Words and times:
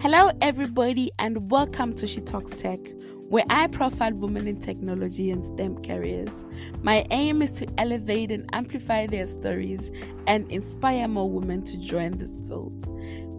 Hello, 0.00 0.30
everybody, 0.40 1.12
and 1.18 1.50
welcome 1.50 1.92
to 1.96 2.06
She 2.06 2.22
Talks 2.22 2.52
Tech, 2.52 2.80
where 3.28 3.44
I 3.50 3.66
profile 3.66 4.14
women 4.14 4.48
in 4.48 4.58
technology 4.58 5.30
and 5.30 5.44
STEM 5.44 5.84
careers. 5.84 6.42
My 6.80 7.04
aim 7.10 7.42
is 7.42 7.52
to 7.52 7.66
elevate 7.76 8.30
and 8.30 8.48
amplify 8.54 9.08
their 9.08 9.26
stories 9.26 9.90
and 10.26 10.50
inspire 10.50 11.06
more 11.06 11.28
women 11.28 11.62
to 11.64 11.78
join 11.78 12.16
this 12.16 12.38
field. 12.48 12.82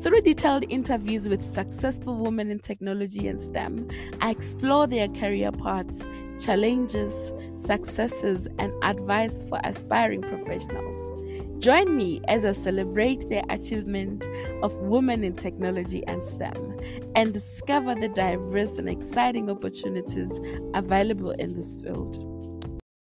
Through 0.04 0.22
detailed 0.22 0.66
interviews 0.70 1.28
with 1.28 1.44
successful 1.44 2.16
women 2.16 2.52
in 2.52 2.60
technology 2.60 3.28
and 3.28 3.42
STEM, 3.42 3.90
I 4.22 4.30
explore 4.30 4.86
their 4.86 5.08
career 5.08 5.52
paths, 5.52 6.06
challenges, 6.40 7.34
successes, 7.58 8.48
and 8.60 8.72
advice 8.84 9.42
for 9.50 9.60
aspiring 9.64 10.22
professionals. 10.22 11.50
Join 11.62 11.96
me 11.96 12.22
as 12.28 12.44
I 12.44 12.54
celebrate 12.54 13.30
the 13.30 13.44
achievement 13.54 14.28
of 14.64 14.74
women 14.78 15.24
in 15.24 15.36
technology 15.36 16.04
and 16.08 16.26
STEM 16.26 16.80
and 17.16 17.32
discover 17.32 17.94
the 17.94 18.10
diverse 18.10 18.80
and 18.80 18.90
exciting 18.90 19.48
opportunities 19.48 20.32
available 20.74 21.30
in 21.30 21.54
this 21.54 21.76
field. 21.76 22.18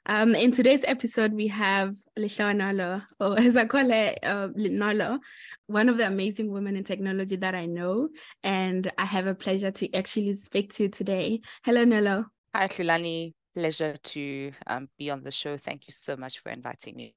Um, 0.07 0.33
in 0.33 0.51
today's 0.51 0.83
episode, 0.87 1.33
we 1.33 1.45
have 1.49 1.97
Lehlogonolo, 2.17 3.03
or 3.19 3.37
as 3.37 3.55
I 3.55 3.65
call 3.65 3.91
her, 3.91 4.15
uh, 4.23 4.47
Nolo, 4.55 5.19
one 5.67 5.87
of 5.87 5.99
the 5.99 6.07
amazing 6.07 6.49
women 6.49 6.75
in 6.75 6.83
technology 6.83 7.35
that 7.35 7.53
I 7.53 7.67
know. 7.67 8.09
And 8.43 8.91
I 8.97 9.05
have 9.05 9.27
a 9.27 9.35
pleasure 9.35 9.69
to 9.69 9.93
actually 9.93 10.33
speak 10.33 10.73
to 10.73 10.83
you 10.83 10.89
today. 10.89 11.41
Hello, 11.63 11.83
Nolo. 11.83 12.25
Hi, 12.55 12.67
Hlulani. 12.67 13.35
Pleasure 13.53 13.97
to 13.97 14.51
um, 14.65 14.89
be 14.97 15.11
on 15.11 15.21
the 15.21 15.31
show. 15.31 15.57
Thank 15.57 15.87
you 15.87 15.93
so 15.93 16.17
much 16.17 16.39
for 16.39 16.49
inviting 16.49 16.95
me. 16.95 17.13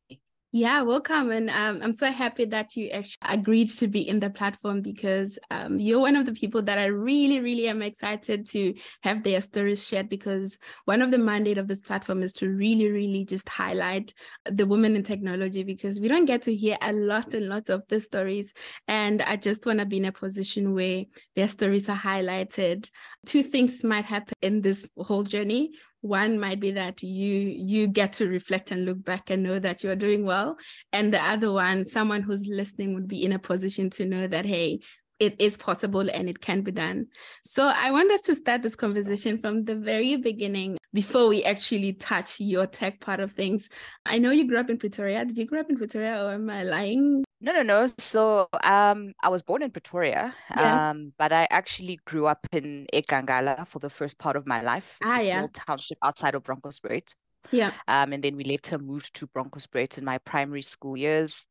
Yeah, 0.53 0.83
welcome. 0.83 1.31
And 1.31 1.49
um, 1.49 1.81
I'm 1.81 1.93
so 1.93 2.11
happy 2.11 2.45
that 2.47 2.75
you 2.75 2.89
actually 2.89 3.19
agreed 3.23 3.71
to 3.71 3.87
be 3.87 4.09
in 4.09 4.19
the 4.19 4.31
platform 4.31 4.83
because 4.83 5.39
um, 5.53 5.79
you're 5.79 6.01
one 6.01 6.17
of 6.17 6.27
the 6.27 6.33
people 6.33 6.61
that 6.63 6.77
I 6.77 6.87
really, 6.87 7.39
really 7.39 7.69
am 7.69 7.83
excited 7.83 8.49
to 8.49 8.75
have 9.05 9.23
their 9.23 9.41
stories 9.43 9.87
shared 9.87 10.09
because 10.09 10.59
one 10.87 11.03
of 11.03 11.13
the 11.13 11.19
mandate 11.19 11.57
of 11.57 11.69
this 11.69 11.81
platform 11.81 12.25
is 12.25 12.33
to 12.35 12.49
really, 12.49 12.91
really 12.91 13.25
just 13.25 13.49
highlight 13.49 14.13
the 14.45 14.67
women 14.67 14.97
in 14.97 15.05
technology 15.05 15.63
because 15.63 16.01
we 16.01 16.09
don't 16.09 16.25
get 16.25 16.43
to 16.43 16.55
hear 16.57 16.77
a 16.83 16.93
lot 16.93 17.33
and 17.33 17.49
lots 17.49 17.71
of 17.71 17.83
the 17.89 18.01
stories. 18.01 18.53
And 18.89 19.23
I 19.23 19.37
just 19.37 19.67
want 19.67 19.79
to 19.79 19.87
be 19.87 19.99
in 19.99 20.07
a 20.07 20.13
position 20.13 20.75
where 20.75 21.05
their 21.37 21.47
stories 21.47 21.89
are 21.89 21.97
highlighted. 21.97 22.91
Two 23.25 23.45
things 23.45 23.85
might 23.85 24.05
happen 24.05 24.35
in 24.43 24.63
this 24.63 24.91
whole 24.99 25.23
journey 25.23 25.71
one 26.01 26.39
might 26.39 26.61
be 26.61 26.71
that 26.73 27.03
you 27.03 27.39
you 27.39 27.87
get 27.87 28.13
to 28.15 28.29
reflect 28.29 28.71
and 28.71 28.85
look 28.85 29.05
back 29.05 29.31
and 29.31 29.43
know 29.43 29.59
that 29.59 29.83
you're 29.83 29.97
doing 29.97 30.25
well 30.25 30.57
and 30.93 31.13
the 31.13 31.23
other 31.23 31.53
one 31.53 31.85
someone 31.85 32.23
who's 32.23 32.47
listening 32.49 32.95
would 32.95 33.07
be 33.09 33.25
in 33.25 33.33
a 33.33 33.39
position 33.39 33.91
to 33.91 34.07
know 34.07 34.27
that 34.27 34.47
hey 34.47 34.81
it 35.21 35.37
is 35.39 35.57
possible 35.57 36.09
and 36.11 36.29
it 36.29 36.41
can 36.41 36.63
be 36.63 36.73
done. 36.73 37.07
So 37.45 37.71
I 37.77 37.91
want 37.91 38.11
us 38.11 38.23
to 38.23 38.35
start 38.35 38.63
this 38.63 38.75
conversation 38.75 39.39
from 39.39 39.65
the 39.65 39.75
very 39.75 40.17
beginning 40.17 40.79
before 40.95 41.29
we 41.29 41.45
actually 41.45 41.93
touch 41.93 42.41
your 42.41 42.67
tech 42.67 43.01
part 43.01 43.21
of 43.21 43.33
things. 43.33 43.69
I 44.07 44.19
know 44.19 44.31
you 44.31 44.49
grew 44.49 44.59
up 44.59 44.71
in 44.71 44.79
Pretoria. 44.79 45.25
Did 45.27 45.37
you 45.37 45.45
grow 45.45 45.61
up 45.61 45.69
in 45.69 45.77
Pretoria 45.77 46.25
or 46.25 46.33
am 46.33 46.49
I 46.49 46.65
lying? 46.65 47.23
No, 47.41 47.53
no, 47.53 47.63
no. 47.63 47.89
So 47.99 48.49
um, 48.63 49.15
I 49.23 49.31
was 49.31 49.43
born 49.43 49.63
in 49.63 49.71
Pretoria, 49.71 50.35
yeah. 50.51 50.91
um, 50.91 51.13
but 51.19 51.33
I 51.33 51.47
actually 51.51 51.99
grew 52.05 52.27
up 52.27 52.47
in 52.53 52.87
Ekangala 52.93 53.67
for 53.67 53.79
the 53.79 53.89
first 53.89 54.19
part 54.19 54.37
of 54.37 54.47
my 54.47 54.61
life. 54.61 54.99
Ah, 55.03 55.19
a 55.19 55.23
yeah. 55.23 55.39
small 55.39 55.49
township 55.49 55.99
outside 56.03 56.35
of 56.35 56.43
Bronkhorstspruit. 56.43 57.15
Yeah. 57.51 57.73
Um, 57.89 58.13
and 58.13 58.23
then 58.23 58.37
we 58.37 58.45
later 58.45 58.79
moved 58.79 59.15
to 59.15 59.27
Bronkhorstspruit 59.29 59.97
in 59.97 60.05
my 60.05 60.19
primary 60.19 60.63
school 60.63 60.97
years. 60.97 61.47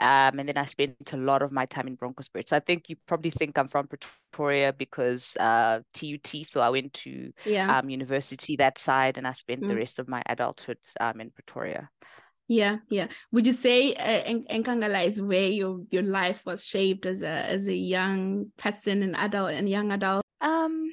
Um, 0.00 0.38
and 0.38 0.48
then 0.48 0.56
I 0.56 0.66
spent 0.66 1.12
a 1.12 1.16
lot 1.16 1.42
of 1.42 1.50
my 1.50 1.66
time 1.66 1.88
in 1.88 1.96
Bronkhorstspruit. 1.96 2.48
So 2.48 2.56
I 2.56 2.60
think 2.60 2.88
you 2.88 2.96
probably 3.06 3.30
think 3.30 3.58
I'm 3.58 3.68
from 3.68 3.88
Pretoria 3.88 4.72
because 4.72 5.36
uh, 5.38 5.80
TUT. 5.92 6.46
So 6.46 6.60
I 6.60 6.70
went 6.70 6.92
to 6.94 7.32
yeah. 7.44 7.78
um, 7.78 7.90
university 7.90 8.56
that 8.56 8.78
side, 8.78 9.18
and 9.18 9.26
I 9.26 9.32
spent 9.32 9.62
mm. 9.62 9.68
the 9.68 9.76
rest 9.76 9.98
of 9.98 10.08
my 10.08 10.22
adulthood 10.26 10.78
um, 11.00 11.20
in 11.20 11.30
Pretoria. 11.30 11.88
Yeah, 12.48 12.78
yeah. 12.88 13.08
Would 13.30 13.46
you 13.46 13.52
say 13.52 13.94
uh, 13.94 14.24
Nkangala 14.24 15.06
is 15.06 15.20
where 15.20 15.48
your 15.48 15.84
your 15.90 16.02
life 16.02 16.42
was 16.46 16.64
shaped 16.64 17.04
as 17.04 17.22
a 17.22 17.28
as 17.28 17.68
a 17.68 17.74
young 17.74 18.50
person, 18.56 19.02
and 19.02 19.14
adult, 19.14 19.52
and 19.52 19.68
young 19.68 19.92
adult? 19.92 20.24
Um, 20.40 20.90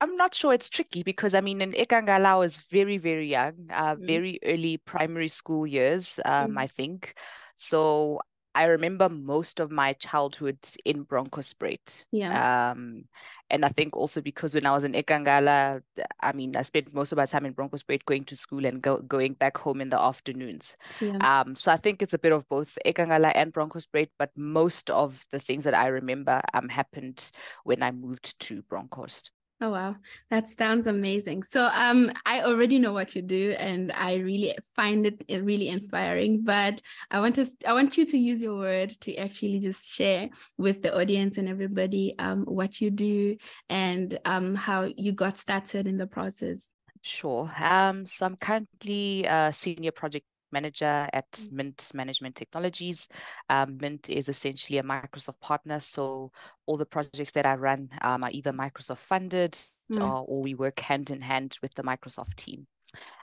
I'm 0.00 0.16
not 0.16 0.34
sure. 0.34 0.54
It's 0.54 0.70
tricky 0.70 1.02
because 1.02 1.34
I 1.34 1.42
mean, 1.42 1.60
in 1.60 1.72
Ekangala, 1.72 2.24
I 2.24 2.36
was 2.36 2.60
very 2.72 2.96
very 2.96 3.28
young, 3.28 3.68
uh, 3.70 3.96
mm. 3.96 4.06
very 4.06 4.40
early 4.42 4.78
primary 4.78 5.28
school 5.28 5.66
years. 5.66 6.18
Um, 6.24 6.52
mm. 6.52 6.58
I 6.58 6.66
think. 6.66 7.14
So 7.56 8.20
I 8.58 8.64
remember 8.64 9.08
most 9.08 9.60
of 9.60 9.70
my 9.70 9.92
childhood 9.94 10.58
in 10.84 11.04
Bronkhorstspruit. 11.06 12.04
Yeah. 12.10 12.72
Um, 12.72 13.04
and 13.50 13.64
I 13.64 13.68
think 13.68 13.96
also 13.96 14.20
because 14.20 14.54
when 14.56 14.66
I 14.66 14.72
was 14.72 14.82
in 14.82 14.94
Ekangala, 14.94 15.80
I 16.20 16.32
mean, 16.32 16.56
I 16.56 16.62
spent 16.62 16.92
most 16.92 17.12
of 17.12 17.18
my 17.18 17.26
time 17.26 17.46
in 17.46 17.54
Bronkhorstspruit 17.54 18.04
going 18.04 18.24
to 18.24 18.36
school 18.36 18.66
and 18.66 18.82
go, 18.82 18.98
going 18.98 19.34
back 19.34 19.56
home 19.58 19.80
in 19.80 19.90
the 19.90 20.00
afternoons. 20.00 20.76
Yeah. 20.98 21.18
Um, 21.20 21.54
so 21.54 21.70
I 21.70 21.76
think 21.76 22.02
it's 22.02 22.14
a 22.14 22.18
bit 22.18 22.32
of 22.32 22.48
both 22.48 22.76
Ekangala 22.84 23.30
and 23.32 23.52
Bronkhorstspruit, 23.52 24.08
but 24.18 24.32
most 24.36 24.90
of 24.90 25.24
the 25.30 25.38
things 25.38 25.62
that 25.62 25.74
I 25.74 25.86
remember 25.86 26.42
um 26.52 26.68
happened 26.68 27.30
when 27.62 27.80
I 27.84 27.92
moved 27.92 28.40
to 28.40 28.62
Bronkhorst. 28.62 29.30
Oh 29.60 29.70
wow, 29.70 29.96
that 30.30 30.48
sounds 30.48 30.86
amazing. 30.86 31.42
So 31.42 31.68
um 31.72 32.12
I 32.24 32.42
already 32.42 32.78
know 32.78 32.92
what 32.92 33.16
you 33.16 33.22
do 33.22 33.56
and 33.58 33.90
I 33.90 34.14
really 34.14 34.56
find 34.76 35.04
it 35.04 35.24
really 35.42 35.68
inspiring, 35.68 36.42
but 36.44 36.80
I 37.10 37.18
want 37.18 37.34
to 37.36 37.46
I 37.66 37.72
want 37.72 37.98
you 37.98 38.06
to 38.06 38.16
use 38.16 38.40
your 38.40 38.56
word 38.56 38.90
to 39.00 39.16
actually 39.16 39.58
just 39.58 39.84
share 39.84 40.30
with 40.58 40.82
the 40.82 40.96
audience 40.96 41.38
and 41.38 41.48
everybody 41.48 42.14
um 42.20 42.44
what 42.44 42.80
you 42.80 42.92
do 42.92 43.36
and 43.68 44.16
um 44.24 44.54
how 44.54 44.92
you 44.96 45.10
got 45.10 45.38
started 45.38 45.88
in 45.88 45.96
the 45.96 46.06
process. 46.06 46.68
Sure. 47.02 47.50
Um 47.58 48.06
so 48.06 48.26
I'm 48.26 48.36
currently 48.36 49.24
a 49.24 49.52
senior 49.52 49.90
project 49.90 50.26
manager 50.52 51.08
at 51.12 51.30
mm. 51.32 51.52
Mint 51.52 51.90
Management 51.94 52.36
Technologies. 52.36 53.08
Um, 53.48 53.78
Mint 53.80 54.08
is 54.08 54.28
essentially 54.28 54.78
a 54.78 54.82
Microsoft 54.82 55.40
partner, 55.40 55.80
so 55.80 56.32
all 56.66 56.76
the 56.76 56.86
projects 56.86 57.32
that 57.32 57.46
I 57.46 57.54
run 57.54 57.88
um, 58.02 58.24
are 58.24 58.30
either 58.32 58.52
Microsoft 58.52 58.98
funded 58.98 59.58
mm. 59.92 60.00
or, 60.00 60.24
or, 60.26 60.42
we 60.42 60.54
work 60.54 60.80
hand 60.80 61.10
in 61.10 61.20
hand 61.20 61.58
with 61.62 61.74
the 61.74 61.82
Microsoft 61.82 62.34
team. 62.36 62.66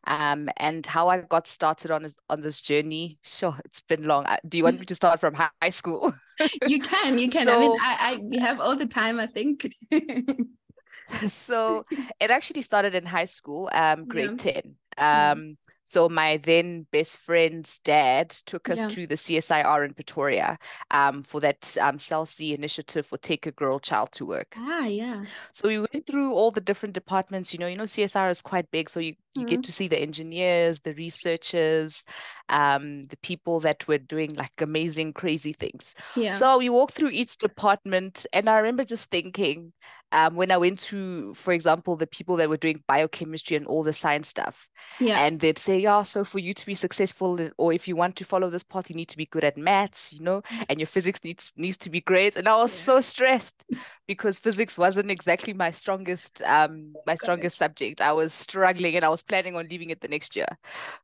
Um, 0.07 0.49
and 0.57 0.85
how 0.85 1.09
I 1.09 1.21
got 1.21 1.47
started 1.47 1.89
on 1.89 2.03
this, 2.03 2.15
on 2.29 2.41
this 2.41 2.61
journey, 2.61 3.17
sure, 3.23 3.55
it's 3.65 3.81
been 3.81 4.03
long. 4.03 4.25
Do 4.47 4.57
you 4.57 4.63
want 4.63 4.79
me 4.79 4.85
to 4.85 4.95
start 4.95 5.19
from 5.19 5.33
high 5.33 5.69
school? 5.69 6.13
you 6.67 6.81
can, 6.81 7.17
you 7.17 7.29
can. 7.29 7.45
So, 7.45 7.55
I 7.55 7.59
mean, 7.59 7.79
I, 7.81 7.97
I 7.99 8.17
we 8.17 8.37
have 8.37 8.59
all 8.59 8.75
the 8.75 8.85
time, 8.85 9.19
I 9.19 9.27
think. 9.27 9.67
so 11.27 11.85
it 12.19 12.29
actually 12.31 12.61
started 12.61 12.95
in 12.95 13.05
high 13.05 13.25
school, 13.25 13.69
um, 13.73 14.05
grade 14.07 14.43
yeah. 14.43 14.61
10. 14.61 14.75
Um, 14.97 15.57
so 15.85 16.09
my 16.09 16.37
then 16.37 16.85
best 16.91 17.17
friend's 17.17 17.79
dad 17.79 18.31
took 18.31 18.69
us 18.69 18.79
yeah. 18.79 18.87
to 18.87 19.07
the 19.07 19.15
CSIR 19.15 19.85
in 19.85 19.93
Pretoria 19.93 20.57
um, 20.89 21.21
for 21.23 21.39
that 21.41 21.77
um, 21.79 21.99
Cell 21.99 22.25
C 22.25 22.53
initiative 22.53 23.05
for 23.05 23.17
Take 23.17 23.45
a 23.45 23.51
Girl 23.51 23.79
Child 23.79 24.11
to 24.13 24.25
Work. 24.25 24.55
Ah, 24.57 24.85
yeah. 24.85 25.25
So 25.51 25.67
we 25.67 25.79
went 25.79 26.07
through 26.07 26.33
all 26.33 26.49
the 26.49 26.59
different 26.61 26.93
departments. 26.93 27.53
You 27.53 27.59
know, 27.59 27.67
you 27.67 27.77
know, 27.77 27.83
CSIR 27.83 28.31
is 28.31 28.41
quite 28.41 28.71
big, 28.71 28.89
so 28.89 28.99
you 28.99 29.15
you 29.35 29.41
mm-hmm. 29.41 29.55
get 29.55 29.63
to 29.63 29.71
see 29.71 29.87
the 29.87 29.99
engineers, 29.99 30.79
the 30.79 30.93
researchers, 30.93 32.03
um, 32.49 33.03
the 33.03 33.17
people 33.17 33.59
that 33.61 33.87
were 33.87 33.97
doing 33.97 34.33
like 34.33 34.51
amazing, 34.59 35.13
crazy 35.13 35.53
things. 35.53 35.93
Yeah. 36.15 36.31
So 36.31 36.57
we 36.57 36.69
walked 36.69 36.93
through 36.93 37.09
each 37.09 37.37
department, 37.37 38.25
and 38.33 38.49
I 38.49 38.57
remember 38.57 38.83
just 38.83 39.09
thinking, 39.09 39.73
um, 40.11 40.35
when 40.35 40.51
I 40.51 40.57
went 40.57 40.79
to, 40.79 41.33
for 41.33 41.51
example, 41.51 41.97
the 41.97 42.07
people 42.07 42.37
that 42.37 42.49
were 42.49 42.57
doing 42.57 42.83
biochemistry 42.87 43.57
and 43.57 43.65
all 43.67 43.83
the 43.83 43.91
science 43.91 44.29
stuff, 44.29 44.69
yeah. 44.99 45.19
and 45.19 45.39
they'd 45.39 45.57
say, 45.57 45.79
yeah, 45.79 46.03
so 46.03 46.23
for 46.23 46.39
you 46.39 46.53
to 46.53 46.65
be 46.65 46.73
successful, 46.73 47.49
or 47.57 47.73
if 47.73 47.87
you 47.87 47.97
want 47.97 48.15
to 48.17 48.23
follow 48.23 48.49
this 48.49 48.63
path, 48.63 48.89
you 48.89 48.95
need 48.95 49.09
to 49.09 49.17
be 49.17 49.25
good 49.25 49.43
at 49.43 49.57
maths, 49.57 50.13
you 50.13 50.21
know, 50.21 50.41
and 50.69 50.79
your 50.79 50.87
physics 50.87 51.23
needs 51.23 51.51
needs 51.57 51.75
to 51.77 51.89
be 51.89 51.99
great. 51.99 52.37
And 52.37 52.47
I 52.47 52.55
was 52.55 52.71
yeah. 52.71 52.93
so 52.93 53.01
stressed 53.01 53.65
because 54.07 54.39
physics 54.39 54.77
wasn't 54.77 55.11
exactly 55.11 55.53
my 55.53 55.71
strongest 55.71 56.41
um 56.43 56.93
my 57.05 57.15
strongest 57.15 57.57
subject. 57.57 57.99
I 57.99 58.13
was 58.13 58.33
struggling, 58.33 58.95
and 58.95 59.03
I 59.03 59.09
was 59.09 59.21
planning 59.27 59.55
on 59.55 59.67
leaving 59.67 59.89
it 59.89 60.01
the 60.01 60.07
next 60.07 60.35
year. 60.35 60.47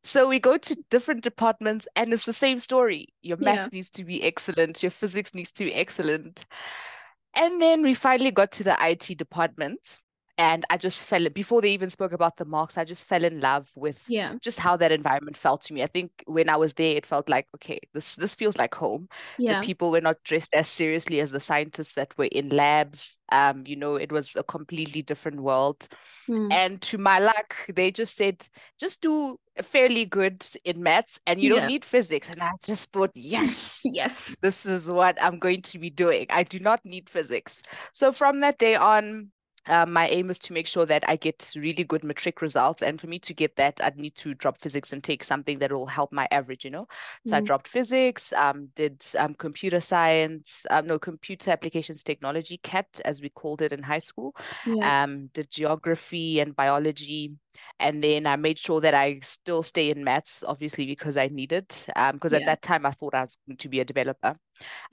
So 0.04 0.28
we 0.28 0.40
go 0.40 0.58
to 0.58 0.76
different 0.90 1.24
departments, 1.24 1.88
and 1.96 2.14
it's 2.14 2.26
the 2.26 2.34
same 2.34 2.60
story. 2.60 3.08
Your 3.22 3.38
math 3.38 3.66
yeah. 3.66 3.70
needs 3.72 3.90
to 3.92 4.04
be 4.04 4.24
excellent. 4.24 4.84
Your 4.84 4.92
physics 4.92 5.34
needs 5.34 5.52
to 5.54 5.66
be 5.66 5.74
excellent. 5.74 6.46
And 7.36 7.62
then 7.62 7.82
we 7.82 7.94
finally 7.94 8.32
got 8.32 8.52
to 8.54 8.64
the 8.64 8.78
IT 8.82 9.18
department. 9.18 10.00
And 10.42 10.66
I 10.72 10.78
just 10.78 11.04
fell 11.04 11.30
before 11.30 11.62
they 11.62 11.72
even 11.72 11.92
spoke 11.92 12.14
about 12.14 12.36
the 12.36 12.46
marks. 12.46 12.76
I 12.76 12.84
just 12.84 13.06
fell 13.06 13.24
in 13.24 13.42
love 13.42 13.70
with 13.76 14.04
yeah. 14.10 14.34
just 14.42 14.58
how 14.60 14.76
that 14.78 14.92
environment 14.92 15.38
felt 15.38 15.62
to 15.64 15.74
me. 15.74 15.84
I 15.84 15.88
think 15.88 16.24
when 16.26 16.50
I 16.50 16.56
was 16.56 16.74
there, 16.74 16.98
it 16.98 17.06
felt 17.06 17.30
like 17.30 17.46
okay, 17.58 17.80
this 17.94 18.16
this 18.16 18.34
feels 18.34 18.58
like 18.58 18.74
home. 18.74 19.08
Yeah. 19.38 19.60
The 19.60 19.68
people 19.68 19.92
were 19.92 20.02
not 20.02 20.18
dressed 20.24 20.56
as 20.56 20.68
seriously 20.68 21.20
as 21.20 21.30
the 21.30 21.40
scientists 21.40 21.94
that 21.94 22.18
were 22.18 22.26
in 22.26 22.50
labs. 22.50 23.20
Um, 23.32 23.66
you 23.68 23.76
know, 23.76 23.98
it 23.98 24.12
was 24.12 24.36
a 24.36 24.44
completely 24.44 25.04
different 25.04 25.40
world. 25.42 25.88
Mm. 26.28 26.52
And 26.52 26.82
to 26.84 26.98
my 26.98 27.20
luck, 27.20 27.56
they 27.76 27.92
just 27.92 28.18
said, 28.18 28.48
just 28.80 29.00
do 29.00 29.38
fairly 29.62 30.06
good 30.06 30.44
in 30.64 30.82
maths 30.82 31.20
and 31.28 31.40
you 31.40 31.50
Yeah. 31.50 31.60
don't 31.60 31.68
need 31.68 31.86
physics. 31.86 32.30
And 32.30 32.42
I 32.42 32.52
just 32.64 32.92
thought, 32.92 33.12
yes, 33.14 33.82
Yes. 33.86 34.36
this 34.42 34.66
is 34.66 34.90
what 34.90 35.22
I'm 35.22 35.38
going 35.40 35.62
to 35.64 35.78
be 35.78 35.92
doing. 35.92 36.26
I 36.30 36.44
do 36.44 36.60
not 36.60 36.84
need 36.84 37.10
physics. 37.10 37.62
So 37.94 38.12
from 38.12 38.40
that 38.42 38.58
day 38.58 38.76
on, 38.76 39.32
um, 39.68 39.94
my 39.94 40.08
aim 40.08 40.30
is 40.30 40.40
to 40.40 40.54
make 40.54 40.68
sure 40.68 40.86
that 40.86 41.08
I 41.08 41.16
get 41.16 41.54
really 41.56 41.84
good 41.84 42.04
matric 42.04 42.42
results. 42.42 42.82
And 42.82 43.00
for 43.00 43.08
me 43.08 43.20
to 43.20 43.34
get 43.34 43.56
that, 43.58 43.80
I'd 43.84 43.98
need 43.98 44.16
to 44.18 44.34
drop 44.34 44.58
physics 44.58 44.92
and 44.94 45.04
take 45.04 45.24
something 45.24 45.60
that 45.60 45.72
will 45.72 45.86
help 45.88 46.12
my 46.12 46.28
average, 46.32 46.66
you 46.66 46.72
know? 46.72 46.88
So 47.26 47.38
I 47.38 47.40
Mm. 47.40 47.42
dropped 47.42 47.68
physics, 47.68 48.32
um, 48.34 48.68
did 48.76 49.04
um, 49.18 49.34
computer 49.36 49.80
science, 49.80 50.66
um, 50.70 50.88
no, 50.88 51.00
computer 51.00 51.52
applications 51.52 52.04
technology, 52.04 52.58
CAT, 52.58 53.02
as 53.06 53.22
we 53.22 53.30
called 53.30 53.62
it 53.62 53.72
in 53.74 53.84
high 53.84 54.00
school. 54.00 54.36
Yeah. 54.66 54.92
Um, 55.04 55.28
did 55.34 55.50
geography 55.52 56.40
and 56.40 56.56
biology. 56.56 57.34
And 57.80 58.04
then 58.04 58.26
I 58.28 58.36
made 58.36 58.58
sure 58.60 58.82
that 58.82 58.94
I 58.94 59.20
still 59.22 59.64
stay 59.64 59.90
in 59.90 60.04
maths, 60.04 60.44
obviously, 60.46 60.86
because 60.86 61.18
I 61.18 61.28
needed, 61.28 61.74
um, 61.96 62.16
because 62.16 62.34
at 62.34 62.46
that 62.46 62.62
time 62.62 62.86
I 62.86 62.92
thought 62.92 63.16
I 63.16 63.24
was 63.24 63.38
going 63.48 63.58
to 63.58 63.70
be 63.70 63.80
a 63.80 63.86
developer. 63.86 64.36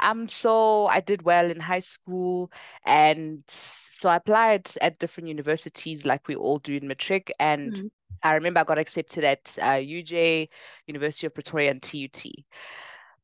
Um, 0.01 0.29
so 0.29 0.87
I 0.87 1.01
did 1.01 1.23
well 1.23 1.51
in 1.51 1.61
high 1.61 1.79
school, 1.81 2.51
and 2.85 3.45
so 3.49 4.09
I 4.09 4.17
applied 4.17 4.71
at 4.81 4.99
different 4.99 5.29
universities 5.29 6.07
like 6.07 6.29
we 6.29 6.37
all 6.37 6.59
do 6.59 6.75
in 6.77 6.89
matric. 6.89 7.33
And 7.39 7.81
Mm. 7.81 7.89
I 8.23 8.35
remember 8.35 8.61
I 8.61 8.65
got 8.65 8.79
accepted 8.79 9.25
at 9.25 9.59
uh, 9.63 9.73
UJ, 9.75 10.49
University 10.87 11.27
of 11.27 11.35
Pretoria, 11.35 11.71
and 11.71 11.83
TUT. 11.83 12.45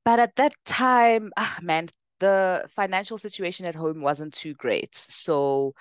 But 0.05 0.19
at 0.21 0.37
that 0.37 0.55
time, 0.65 1.33
ah, 1.37 1.59
man, 1.63 1.89
the 2.21 2.65
financial 2.69 3.19
situation 3.19 3.67
at 3.67 3.75
home 3.75 4.01
wasn't 4.01 4.35
too 4.35 4.55
great. 4.55 4.95
So 4.95 5.75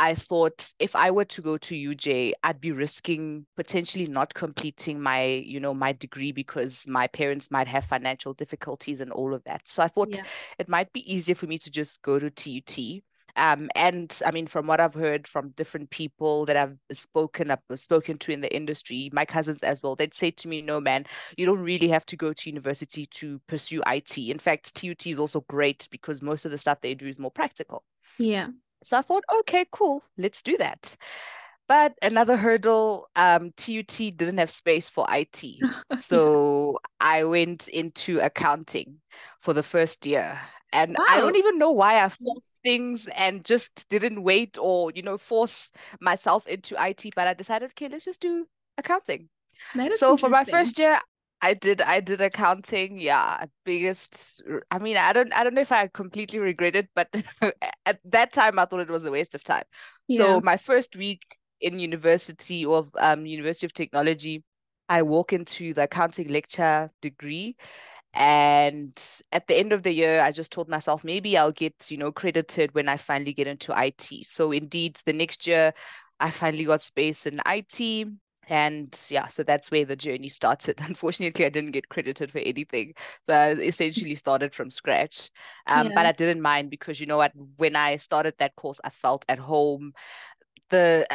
I 0.00 0.14
thought 0.14 0.72
if 0.78 0.94
I 0.94 1.10
were 1.10 1.24
to 1.24 1.42
go 1.42 1.58
to 1.58 1.76
UJ, 1.76 2.32
I'd 2.44 2.60
be 2.60 2.70
risking 2.70 3.46
potentially 3.56 4.06
not 4.06 4.32
completing 4.32 5.00
my, 5.00 5.24
you 5.24 5.58
know, 5.58 5.74
my 5.74 5.92
degree 5.92 6.30
because 6.30 6.86
my 6.86 7.08
parents 7.08 7.50
might 7.50 7.66
have 7.66 7.84
financial 7.84 8.32
difficulties 8.32 9.00
and 9.00 9.10
all 9.10 9.34
of 9.34 9.42
that. 9.44 9.62
So 9.66 9.82
I 9.82 9.88
thought 9.88 10.14
Yeah. 10.14 10.24
it 10.58 10.68
might 10.68 10.92
be 10.92 11.12
easier 11.12 11.34
for 11.34 11.48
me 11.48 11.58
to 11.58 11.70
just 11.70 12.00
go 12.02 12.18
to 12.20 12.30
TUT. 12.30 13.02
Um, 13.36 13.70
and 13.74 14.16
I 14.24 14.30
mean, 14.30 14.46
from 14.46 14.68
what 14.68 14.78
I've 14.80 14.94
heard 14.94 15.26
from 15.26 15.50
different 15.50 15.90
people 15.90 16.44
that 16.46 16.56
I've 16.56 16.78
spoken 16.92 17.50
up, 17.50 17.62
spoken 17.74 18.18
to 18.18 18.32
in 18.32 18.40
the 18.40 18.54
industry, 18.54 19.10
my 19.12 19.24
cousins 19.24 19.64
as 19.64 19.82
well, 19.82 19.96
they'd 19.96 20.14
say 20.14 20.30
to 20.30 20.48
me, 20.48 20.62
"No, 20.62 20.80
man, 20.80 21.06
you 21.36 21.44
don't 21.46 21.58
really 21.60 21.88
have 21.88 22.06
to 22.06 22.16
go 22.16 22.32
to 22.32 22.50
university 22.50 23.06
to 23.06 23.40
pursue 23.48 23.82
IT. 23.84 24.30
In 24.30 24.38
fact, 24.38 24.74
TUT 24.76 25.10
is 25.10 25.18
also 25.18 25.40
great 25.42 25.88
because 25.90 26.22
most 26.22 26.44
of 26.44 26.52
the 26.52 26.58
stuff 26.58 26.80
they 26.80 26.94
do 26.94 27.06
is 27.06 27.18
more 27.18 27.30
practical." 27.32 27.84
Yeah. 28.18 28.48
So 28.84 28.98
I 28.98 29.02
thought, 29.02 29.24
okay, 29.40 29.66
cool, 29.70 30.02
let's 30.16 30.42
do 30.42 30.56
that. 30.58 30.96
But 31.68 31.94
another 32.02 32.36
hurdle, 32.36 33.08
um, 33.16 33.52
TUT 33.56 34.10
didn't 34.10 34.38
have 34.38 34.50
space 34.50 34.88
for 34.88 35.06
IT. 35.08 35.68
So 35.92 36.78
I 37.00 37.24
went 37.24 37.68
into 37.68 38.20
accounting 38.20 39.00
for 39.40 39.52
the 39.52 39.62
first 39.62 40.06
year. 40.06 40.40
And 40.72 40.98
I 41.06 41.20
don't 41.20 41.36
even 41.36 41.58
know 41.58 41.70
why 41.72 42.02
I 42.04 42.08
forced 42.08 42.60
things 42.62 43.06
and 43.08 43.44
just 43.44 43.88
didn't 43.88 44.22
wait 44.22 44.58
or, 44.58 44.90
you 44.94 45.02
know, 45.02 45.18
force 45.18 45.72
myself 46.00 46.46
into 46.46 46.76
IT. 46.80 47.10
But 47.14 47.26
I 47.28 47.34
decided, 47.34 47.70
okay, 47.70 47.88
let's 47.88 48.04
just 48.04 48.20
do 48.20 48.46
accounting. 48.78 49.28
So 49.90 50.16
for 50.16 50.28
my 50.28 50.44
first 50.44 50.78
year, 50.78 51.00
I 51.40 51.54
did 51.54 51.80
I 51.80 52.00
did 52.00 52.20
accounting. 52.20 52.98
Yeah, 52.98 53.44
biggest. 53.64 54.42
I 54.70 54.78
mean, 54.78 54.96
I 54.96 55.12
don't 55.12 55.32
I 55.32 55.44
don't 55.44 55.54
know 55.54 55.60
if 55.60 55.70
I 55.72 55.86
completely 55.86 56.40
regret 56.40 56.74
it, 56.74 56.88
but 56.94 57.08
at 57.86 58.00
that 58.06 58.32
time 58.32 58.58
I 58.58 58.64
thought 58.64 58.80
it 58.80 58.90
was 58.90 59.04
a 59.04 59.10
waste 59.10 59.34
of 59.34 59.44
time. 59.44 59.64
Yeah. 60.08 60.36
So 60.36 60.40
my 60.40 60.56
first 60.56 60.96
week 60.96 61.38
in 61.60 61.78
university 61.78 62.64
of 62.64 62.90
um 62.98 63.24
University 63.26 63.66
of 63.66 63.72
Technology, 63.72 64.42
I 64.88 65.02
walk 65.02 65.32
into 65.32 65.74
the 65.74 65.84
accounting 65.84 66.28
lecture 66.28 66.90
degree. 67.00 67.56
And 68.14 69.00
at 69.32 69.46
the 69.46 69.56
end 69.56 69.72
of 69.72 69.82
the 69.82 69.92
year, 69.92 70.20
I 70.20 70.32
just 70.32 70.52
told 70.52 70.68
myself 70.68 71.04
maybe 71.04 71.36
I'll 71.38 71.52
get, 71.52 71.90
you 71.90 71.98
know, 71.98 72.12
credited 72.12 72.74
when 72.74 72.88
I 72.88 72.96
finally 72.96 73.32
get 73.34 73.46
into 73.46 73.76
IT. 73.78 74.24
So 74.24 74.50
indeed, 74.52 75.00
the 75.06 75.12
next 75.12 75.46
year, 75.46 75.74
I 76.20 76.30
finally 76.30 76.64
got 76.64 76.82
space 76.82 77.26
in 77.26 77.40
IT. 77.46 78.06
And 78.48 78.98
yeah, 79.10 79.26
so 79.28 79.42
that's 79.42 79.70
where 79.70 79.84
the 79.84 79.96
journey 79.96 80.28
started. 80.28 80.80
Unfortunately, 80.82 81.44
I 81.44 81.50
didn't 81.50 81.72
get 81.72 81.88
credited 81.88 82.30
for 82.30 82.38
anything. 82.38 82.94
So 83.26 83.34
I 83.34 83.50
essentially 83.52 84.14
started 84.14 84.54
from 84.54 84.70
scratch. 84.70 85.30
Um, 85.66 85.92
but 85.92 86.06
I 86.06 86.12
didn't 86.12 86.42
mind 86.42 86.70
because 86.70 87.00
you 87.00 87.06
know 87.06 87.18
what? 87.18 87.32
When 87.56 87.76
I 87.76 87.96
started 87.96 88.34
that 88.38 88.56
course, 88.56 88.80
I 88.84 88.90
felt 88.90 89.24
at 89.28 89.38
home 89.38 89.92
the 90.70 91.06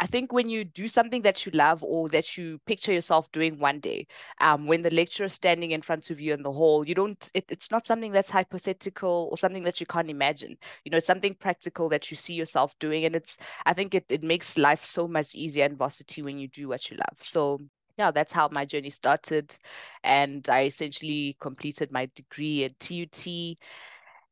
I 0.00 0.06
think 0.06 0.32
when 0.32 0.48
you 0.48 0.64
do 0.64 0.88
something 0.88 1.22
that 1.22 1.46
you 1.46 1.52
love 1.52 1.84
or 1.84 2.08
that 2.08 2.36
you 2.38 2.58
picture 2.66 2.92
yourself 2.92 3.30
doing 3.32 3.58
one 3.58 3.80
day, 3.80 4.06
um, 4.40 4.66
when 4.66 4.82
the 4.82 4.90
lecturer 4.90 5.26
is 5.26 5.34
standing 5.34 5.72
in 5.72 5.82
front 5.82 6.10
of 6.10 6.20
you 6.20 6.32
in 6.34 6.42
the 6.42 6.52
hall, 6.52 6.88
you 6.88 6.94
don't 6.94 7.30
it, 7.34 7.44
it's 7.50 7.70
not 7.70 7.86
something 7.86 8.10
that's 8.12 8.30
hypothetical 8.30 9.28
or 9.30 9.36
something 9.38 9.64
that 9.64 9.80
you 9.80 9.86
can't 9.86 10.10
imagine. 10.10 10.56
You 10.84 10.90
know, 10.92 10.98
it's 10.98 11.06
something 11.06 11.34
practical 11.34 11.90
that 11.90 12.10
you 12.10 12.16
see 12.16 12.34
yourself 12.34 12.78
doing. 12.78 13.04
And 13.04 13.14
it's 13.14 13.36
I 13.66 13.74
think 13.74 13.94
it, 13.94 14.06
it 14.08 14.22
makes 14.24 14.56
life 14.58 14.84
so 14.84 15.06
much 15.06 15.34
easier 15.34 15.66
in 15.66 15.76
varsity 15.76 16.22
when 16.22 16.38
you 16.38 16.48
do 16.48 16.68
what 16.68 16.90
you 16.90 16.96
love. 16.96 17.18
So 17.20 17.60
yeah, 17.98 18.10
that's 18.10 18.32
how 18.32 18.48
my 18.50 18.64
journey 18.64 18.90
started. 18.90 19.54
And 20.02 20.48
I 20.48 20.64
essentially 20.64 21.36
completed 21.40 21.92
my 21.92 22.10
degree 22.14 22.64
at 22.64 22.78
TUT. 22.80 23.58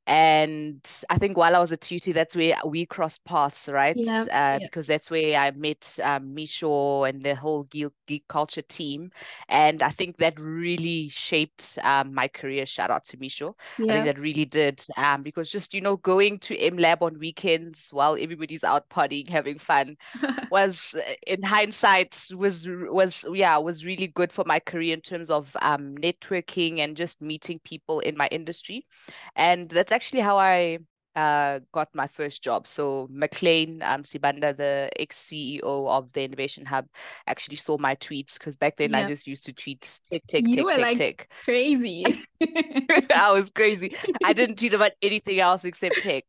And 0.09 0.81
I 1.11 1.19
think 1.19 1.37
while 1.37 1.55
I 1.57 1.61
was 1.61 1.73
at 1.73 1.83
TUT, 1.83 2.13
that's 2.13 2.37
where 2.37 2.57
we 2.67 2.87
crossed 2.87 3.25
paths, 3.25 3.69
right? 3.69 4.03
Yeah. 4.05 4.27
Uh, 4.33 4.59
Yeah. 4.59 4.69
because 4.69 4.87
that's 4.87 5.11
where 5.11 5.39
I 5.39 5.51
met 5.53 5.99
um, 6.03 6.35
Misho 6.35 7.09
and 7.09 7.23
the 7.23 7.37
whole 7.37 7.65
geek, 7.65 7.93
geek 8.07 8.27
culture 8.29 8.63
team. 8.63 9.13
And 9.49 9.83
I 9.83 9.91
think 9.91 10.19
that 10.19 10.39
really 10.41 11.09
shaped 11.11 11.79
um, 11.83 12.15
my 12.15 12.29
career. 12.29 12.67
Shout 12.67 12.91
out 12.91 13.05
to 13.07 13.19
Misho. 13.19 13.55
I 13.89 13.93
think 13.93 14.07
that 14.07 14.19
really 14.19 14.47
did. 14.47 14.85
Um, 14.97 15.23
because 15.23 15.51
just, 15.51 15.75
you 15.75 15.83
know, 15.83 15.97
going 15.97 16.41
to 16.41 16.57
mLab 16.57 17.03
on 17.03 17.19
weekends 17.19 17.91
while 17.93 18.17
everybody's 18.21 18.65
out 18.65 18.89
partying, 18.89 19.29
having 19.29 19.59
fun, 19.59 19.97
was 20.51 20.95
uh, 20.99 21.13
in 21.27 21.43
hindsight 21.43 22.29
was 22.37 22.67
was 22.69 23.25
yeah 23.33 23.57
was 23.59 23.85
really 23.85 24.07
good 24.09 24.33
for 24.33 24.45
my 24.47 24.61
career 24.61 24.95
in 24.95 25.01
terms 25.01 25.31
of 25.31 25.57
um 25.63 25.97
networking 25.97 26.79
and 26.81 26.97
just 26.97 27.21
meeting 27.21 27.61
people 27.65 28.01
in 28.01 28.17
my 28.17 28.29
industry 28.31 28.87
and 29.37 29.69
that's 29.71 29.93
actually 29.99 30.23
how 30.23 30.39
I 30.39 30.79
uh 31.17 31.61
got 31.73 31.95
my 31.95 32.09
first 32.09 32.43
job. 32.43 32.67
So 32.67 33.09
McLean 33.11 33.83
um 33.83 34.05
Sibanda 34.05 34.57
the 34.57 34.91
ex-CEO 34.97 35.89
of 35.89 36.13
the 36.13 36.25
Innovation 36.25 36.67
Hub 36.67 36.87
actually 37.27 37.57
saw 37.57 37.79
my 37.79 37.97
tweets 37.97 38.39
because 38.39 38.57
back 38.57 38.77
then 38.77 38.95
I 38.95 39.05
just 39.05 39.27
used 39.27 39.47
to 39.47 39.55
tweet 39.55 40.01
tick 40.11 40.27
tick 40.29 40.51
You 40.51 40.65
tick 40.65 40.71
were 40.71 40.79
tick 40.79 40.91
like 40.91 41.05
tick. 41.05 41.29
crazy. 41.45 42.27
I 43.15 43.33
was 43.33 43.51
crazy. 43.51 43.93
I 44.23 44.33
didn't 44.35 44.59
tweet 44.59 44.75
about 44.75 44.93
anything 45.03 45.41
else 45.41 45.65
except 45.65 46.01
tech 46.01 46.25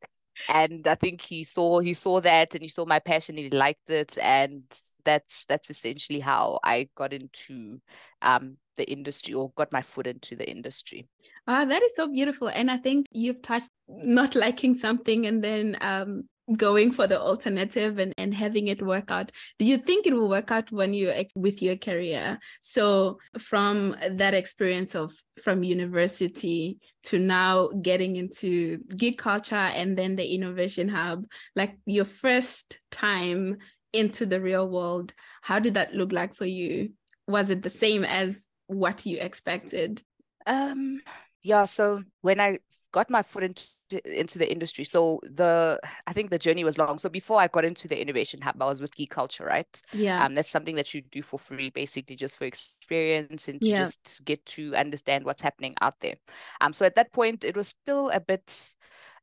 and 0.47 0.87
I 0.87 0.95
think 0.95 1.21
he 1.21 1.43
saw 1.43 1.79
he 1.79 1.93
saw 1.93 2.21
that 2.21 2.55
and 2.55 2.63
he 2.63 2.69
saw 2.69 2.85
my 2.85 2.99
passion 2.99 3.37
and 3.37 3.51
he 3.53 3.57
liked 3.57 3.89
it. 3.89 4.17
And 4.21 4.63
that's 5.05 5.45
that's 5.47 5.69
essentially 5.69 6.19
how 6.19 6.59
I 6.63 6.89
got 6.95 7.13
into 7.13 7.79
um 8.21 8.57
the 8.77 8.89
industry 8.91 9.33
or 9.33 9.51
got 9.55 9.71
my 9.71 9.81
foot 9.81 10.07
into 10.07 10.35
the 10.35 10.49
industry 10.49 11.07
Ah, 11.51 11.65
that 11.65 11.81
is 11.81 11.95
so 11.95 12.07
beautiful. 12.07 12.47
And 12.47 12.69
I 12.69 12.77
think 12.77 13.07
you've 13.11 13.41
touched 13.41 13.71
not 13.87 14.35
liking 14.35 14.75
something 14.75 15.25
and 15.25 15.43
then 15.43 15.77
um, 15.81 16.25
going 16.55 16.91
for 16.91 17.07
the 17.07 17.19
alternative 17.19 17.97
and, 17.97 18.13
and 18.19 18.35
having 18.35 18.67
it 18.67 18.85
work 18.85 19.09
out. 19.09 19.31
Do 19.57 19.65
you 19.65 19.79
think 19.79 20.05
it 20.05 20.13
will 20.13 20.29
work 20.29 20.51
out 20.51 20.71
when 20.71 20.93
you 20.93 21.11
with 21.35 21.63
your 21.63 21.75
career? 21.75 22.37
So 22.61 23.17
from 23.39 23.95
that 24.11 24.35
experience 24.35 24.93
of 24.93 25.11
from 25.41 25.63
university 25.63 26.77
to 27.05 27.17
now 27.17 27.69
getting 27.81 28.17
into 28.17 28.77
geek 28.95 29.17
culture 29.17 29.55
and 29.55 29.97
then 29.97 30.17
the 30.17 30.35
innovation 30.35 30.87
hub, 30.87 31.25
like 31.55 31.79
your 31.87 32.05
first 32.05 32.77
time 32.91 33.57
into 33.91 34.27
the 34.27 34.39
real 34.39 34.69
world, 34.69 35.15
how 35.41 35.57
did 35.57 35.73
that 35.73 35.95
look 35.95 36.11
like 36.11 36.35
for 36.35 36.45
you? 36.45 36.91
Was 37.27 37.49
it 37.49 37.63
the 37.63 37.71
same 37.71 38.03
as 38.03 38.45
what 38.67 39.07
you 39.07 39.17
expected? 39.17 40.03
um 40.45 41.01
yeah 41.43 41.65
so 41.65 42.03
when 42.21 42.39
I 42.39 42.59
got 42.91 43.09
my 43.09 43.21
foot 43.23 43.43
into 43.43 43.67
into 44.05 44.37
the 44.37 44.51
industry 44.51 44.83
so 44.83 45.19
the 45.23 45.79
I 46.05 46.13
think 46.13 46.29
the 46.29 46.37
journey 46.39 46.39
was 46.63 46.77
long 46.77 46.99
so 46.99 47.09
before 47.09 47.21
I 47.23 47.29
got 47.47 47.47
into 47.65 47.73
the 47.87 47.99
innovation 47.99 48.29
hub 48.41 48.61
I 48.61 48.65
was 48.65 48.81
with 48.81 48.95
geek 48.95 49.09
culture 49.09 49.43
right 49.45 49.81
Yeah. 49.91 50.25
um 50.25 50.35
that's 50.35 50.49
something 50.51 50.75
that 50.75 50.93
you 50.93 51.01
do 51.01 51.21
for 51.23 51.39
free 51.39 51.69
basically 51.69 52.15
just 52.15 52.37
for 52.37 52.45
experience 52.45 53.47
and 53.47 53.61
to 53.63 53.73
Yeah. 53.73 53.73
just 53.73 54.23
get 54.25 54.45
to 54.47 54.75
understand 54.75 55.25
what's 55.25 55.41
happening 55.41 55.75
out 55.81 55.99
there 56.01 56.15
um 56.61 56.73
so 56.73 56.85
at 56.85 56.95
that 56.95 57.11
point 57.13 57.43
it 57.43 57.55
was 57.57 57.67
still 57.69 58.09
a 58.11 58.19
bit 58.19 58.75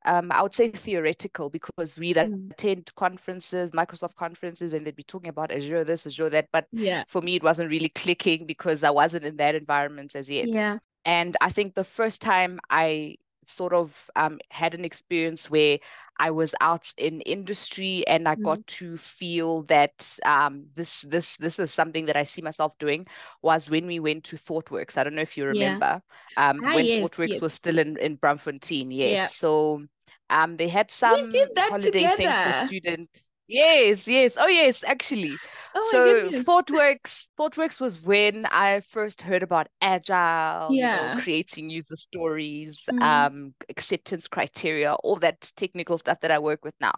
um, 0.05 0.31
I 0.33 0.43
would 0.43 0.55
say 0.55 0.71
theoretical 0.71 1.51
because 1.51 1.99
we'd 1.99 2.17
Mm. 2.23 2.53
attend 2.53 2.95
conferences, 2.95 3.73
Microsoft 3.73 4.15
conferences, 4.17 4.73
and 4.73 4.87
they'd 4.87 4.97
be 4.97 5.03
talking 5.05 5.29
about 5.31 5.51
Azure 5.53 5.85
this, 5.85 6.07
Azure 6.07 6.31
that. 6.31 6.49
But 6.53 6.69
Yeah. 6.73 7.05
for 7.07 7.21
me, 7.21 7.37
it 7.37 7.43
wasn't 7.43 7.71
really 7.71 7.89
clicking 7.89 8.47
because 8.47 8.83
I 8.85 8.91
wasn't 8.91 9.25
in 9.25 9.37
that 9.39 9.55
environment 9.55 10.15
as 10.15 10.31
yet. 10.31 10.55
Yeah. 10.55 10.79
And 11.07 11.37
I 11.41 11.51
think 11.51 11.75
the 11.75 11.85
first 11.85 12.23
time 12.23 12.61
I 12.71 13.17
sort 13.47 13.73
of 13.75 14.11
um, 14.17 14.41
had 14.51 14.75
an 14.75 14.85
experience 14.85 15.51
where 15.51 15.79
I 16.19 16.33
was 16.33 16.55
out 16.61 16.93
in 16.99 17.21
industry 17.23 18.07
and 18.07 18.29
I 18.29 18.37
Mm. 18.37 18.45
got 18.45 18.67
to 18.79 18.99
feel 18.99 19.63
that 19.65 20.19
um, 20.25 20.67
this 20.75 21.03
this 21.03 21.37
this 21.39 21.59
is 21.61 21.73
something 21.73 22.07
that 22.07 22.17
I 22.17 22.25
see 22.25 22.43
myself 22.43 22.79
doing 22.79 23.07
was 23.43 23.71
when 23.71 23.87
we 23.87 24.01
went 24.01 24.25
to 24.27 24.37
ThoughtWorks. 24.37 24.99
I 24.99 25.05
don't 25.05 25.15
know 25.17 25.23
if 25.23 25.39
you 25.39 25.47
Yeah. 25.49 25.81
remember 25.81 26.03
um, 26.37 26.65
Ah, 26.65 26.73
when 26.73 26.89
yes, 26.89 27.11
ThoughtWorks 27.11 27.41
yes. 27.41 27.43
was 27.43 27.55
still 27.55 27.79
in 27.79 27.99
in 27.99 28.19
Braamfontein. 28.19 28.89
Yes, 28.91 29.21
Yeah. 29.21 29.31
so 29.31 29.87
um, 30.31 30.57
they 30.57 30.69
had 30.69 30.91
some 30.91 31.53
holiday 31.69 32.09
thing 32.09 32.35
for 32.35 32.53
students. 32.53 33.25
Yes, 33.49 34.09
yes. 34.09 34.37
Oh, 34.39 34.47
yes, 34.49 34.83
actually. 34.85 35.41
Oh 35.75 36.17
So. 36.25 36.31
ThoughtWorks, 36.31 37.29
ThoughtWorks 37.39 37.81
was 37.81 38.01
when 38.01 38.47
I 38.47 38.81
first 38.81 39.23
heard 39.23 39.43
about 39.43 39.69
agile, 39.81 40.77
you 40.77 40.89
know, 40.89 41.11
Yeah. 41.11 41.17
creating 41.17 41.71
user 41.71 41.97
stories, 41.97 42.89
Mm. 42.91 43.27
um, 43.27 43.55
acceptance 43.69 44.27
criteria, 44.29 44.95
all 44.95 45.17
that 45.17 45.53
technical 45.57 45.99
stuff 45.99 46.21
that 46.21 46.31
I 46.31 46.39
work 46.39 46.65
with 46.65 46.75
now. 46.81 46.93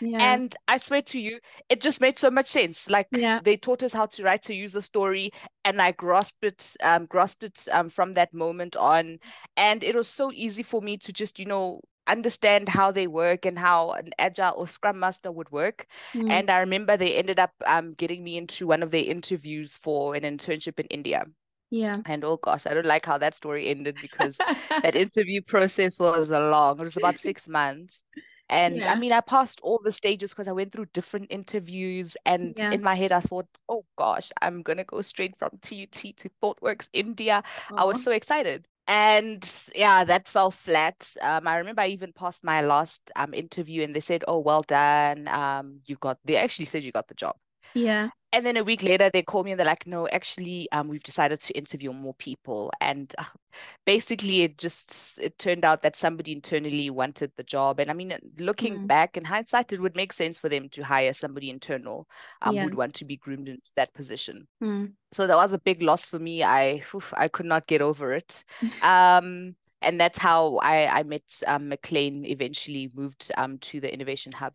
Yeah. 0.00 0.38
And 0.38 0.54
I 0.68 0.78
swear 0.78 1.02
to 1.02 1.18
you, 1.20 1.40
it 1.68 1.80
just 1.80 2.00
made 2.00 2.18
so 2.18 2.30
much 2.30 2.46
sense. 2.46 2.88
Like 2.90 3.20
Yeah. 3.20 3.40
they 3.40 3.56
taught 3.56 3.82
us 3.82 3.92
how 3.92 4.06
to 4.06 4.22
write 4.24 4.48
a 4.50 4.54
user 4.54 4.80
story, 4.82 5.30
and 5.64 5.80
I 5.80 5.92
grasped 5.92 6.44
it, 6.44 6.76
um, 6.82 7.06
grasped 7.06 7.44
it 7.44 7.66
um, 7.72 7.88
from 7.88 8.14
that 8.14 8.32
moment 8.34 8.76
on. 8.76 9.18
And 9.56 9.82
it 9.84 9.94
was 9.94 10.08
so 10.08 10.30
easy 10.32 10.62
for 10.62 10.80
me 10.82 10.98
to 10.98 11.12
just, 11.12 11.38
you 11.38 11.46
know, 11.46 11.80
understand 12.06 12.68
how 12.68 12.90
they 12.90 13.06
work 13.06 13.44
and 13.46 13.58
how 13.58 13.92
an 13.92 14.10
agile 14.18 14.54
or 14.56 14.66
scrum 14.66 14.98
master 15.00 15.30
would 15.30 15.50
work. 15.50 15.86
Mm. 16.14 16.28
And 16.28 16.50
I 16.50 16.58
remember 16.60 16.96
they 16.96 17.16
ended 17.16 17.38
up 17.38 17.52
um, 17.66 17.94
getting 17.94 18.22
me 18.24 18.36
into 18.36 18.66
one 18.66 18.82
of 18.82 18.90
their 18.90 19.04
interviews 19.04 19.76
for 19.76 20.14
an 20.14 20.22
internship 20.22 20.78
in 20.80 20.86
India. 20.86 21.26
Yeah. 21.70 22.02
And 22.04 22.24
oh 22.24 22.36
gosh, 22.36 22.66
I 22.66 22.74
don't 22.74 22.86
like 22.86 23.04
how 23.06 23.18
that 23.18 23.34
story 23.34 23.68
ended 23.68 24.00
because 24.00 24.42
that 24.82 24.94
interview 24.96 25.40
process 25.46 25.98
was 26.00 26.30
a 26.30 26.40
long. 26.40 26.78
It 26.80 26.84
was 26.84 26.96
about 26.96 27.18
six 27.18 27.48
months. 27.48 28.02
And 28.48 28.84
I 28.86 28.94
mean, 28.94 29.12
I 29.12 29.20
passed 29.20 29.60
all 29.62 29.80
the 29.82 29.92
stages 29.92 30.30
because 30.30 30.48
I 30.48 30.52
went 30.52 30.72
through 30.72 30.86
different 30.92 31.28
interviews. 31.30 32.16
And 32.26 32.56
Yeah. 32.56 32.70
in 32.70 32.82
my 32.82 32.94
head, 32.94 33.12
I 33.12 33.20
thought, 33.20 33.48
oh 33.68 33.84
gosh, 33.96 34.32
I'm 34.40 34.62
going 34.62 34.78
to 34.78 34.84
go 34.84 35.00
straight 35.02 35.36
from 35.38 35.58
TUT 35.62 36.12
to 36.12 36.28
ThoughtWorks 36.42 36.88
India. 36.92 37.42
I 37.76 37.84
was 37.84 38.00
so 38.00 38.12
excited. 38.12 38.66
And 38.86 39.48
yeah, 39.74 40.04
that 40.04 40.28
fell 40.28 40.50
flat. 40.50 41.16
Um, 41.20 41.48
I 41.48 41.56
remember 41.56 41.82
I 41.82 41.88
even 41.88 42.12
passed 42.12 42.44
my 42.44 42.60
last 42.62 43.10
um, 43.16 43.32
interview 43.34 43.82
and 43.82 43.94
they 43.94 44.00
said, 44.00 44.24
oh, 44.28 44.38
well 44.40 44.62
done. 44.62 45.26
Um, 45.28 45.80
you 45.86 45.96
got, 45.96 46.18
they 46.24 46.36
actually 46.36 46.66
said 46.66 46.84
you 46.84 46.92
got 46.92 47.08
the 47.08 47.14
job. 47.14 47.36
Yeah. 47.74 48.10
And 48.32 48.44
then 48.44 48.56
a 48.56 48.64
week 48.64 48.82
later, 48.82 49.10
they 49.10 49.22
call 49.22 49.44
me 49.44 49.52
and 49.52 49.60
they're 49.60 49.66
like, 49.66 49.86
no, 49.86 50.08
actually, 50.08 50.68
um, 50.72 50.88
we've 50.88 51.02
decided 51.04 51.40
to 51.42 51.56
interview 51.56 51.92
more 51.92 52.14
people. 52.14 52.72
And 52.80 53.14
uh, 53.16 53.24
basically, 53.86 54.42
it 54.42 54.58
just 54.58 55.20
it 55.20 55.38
turned 55.38 55.64
out 55.64 55.82
that 55.82 55.96
somebody 55.96 56.32
internally 56.32 56.90
wanted 56.90 57.32
the 57.36 57.44
job. 57.44 57.78
And 57.78 57.90
I 57.90 57.94
mean, 57.94 58.12
looking 58.38 58.80
Mm. 58.80 58.88
back 58.88 59.16
in 59.16 59.24
hindsight, 59.24 59.72
it 59.72 59.80
would 59.80 59.94
make 59.94 60.12
sense 60.12 60.38
for 60.38 60.48
them 60.48 60.68
to 60.70 60.82
hire 60.82 61.12
somebody 61.12 61.50
internal 61.50 62.08
um, 62.42 62.56
Yeah. 62.56 62.58
who'd 62.58 62.74
want 62.74 62.94
to 62.96 63.04
be 63.04 63.16
groomed 63.16 63.48
into 63.48 63.70
that 63.76 63.94
position. 63.94 64.48
Mm. 64.62 64.94
So 65.12 65.26
that 65.26 65.36
was 65.36 65.52
a 65.52 65.58
big 65.58 65.82
loss 65.82 66.04
for 66.06 66.18
me. 66.18 66.42
I 66.42 66.82
oof, 66.94 67.12
I 67.16 67.28
could 67.28 67.46
not 67.46 67.66
get 67.66 67.82
over 67.82 68.12
it. 68.12 68.44
Um, 68.82 69.54
and 69.82 70.00
that's 70.00 70.18
how 70.18 70.56
I, 70.58 70.86
I 71.00 71.02
met 71.02 71.22
um, 71.46 71.68
McLean, 71.68 72.24
eventually 72.24 72.90
moved 72.94 73.30
um, 73.36 73.58
to 73.58 73.80
the 73.80 73.92
Innovation 73.92 74.32
Hub. 74.32 74.54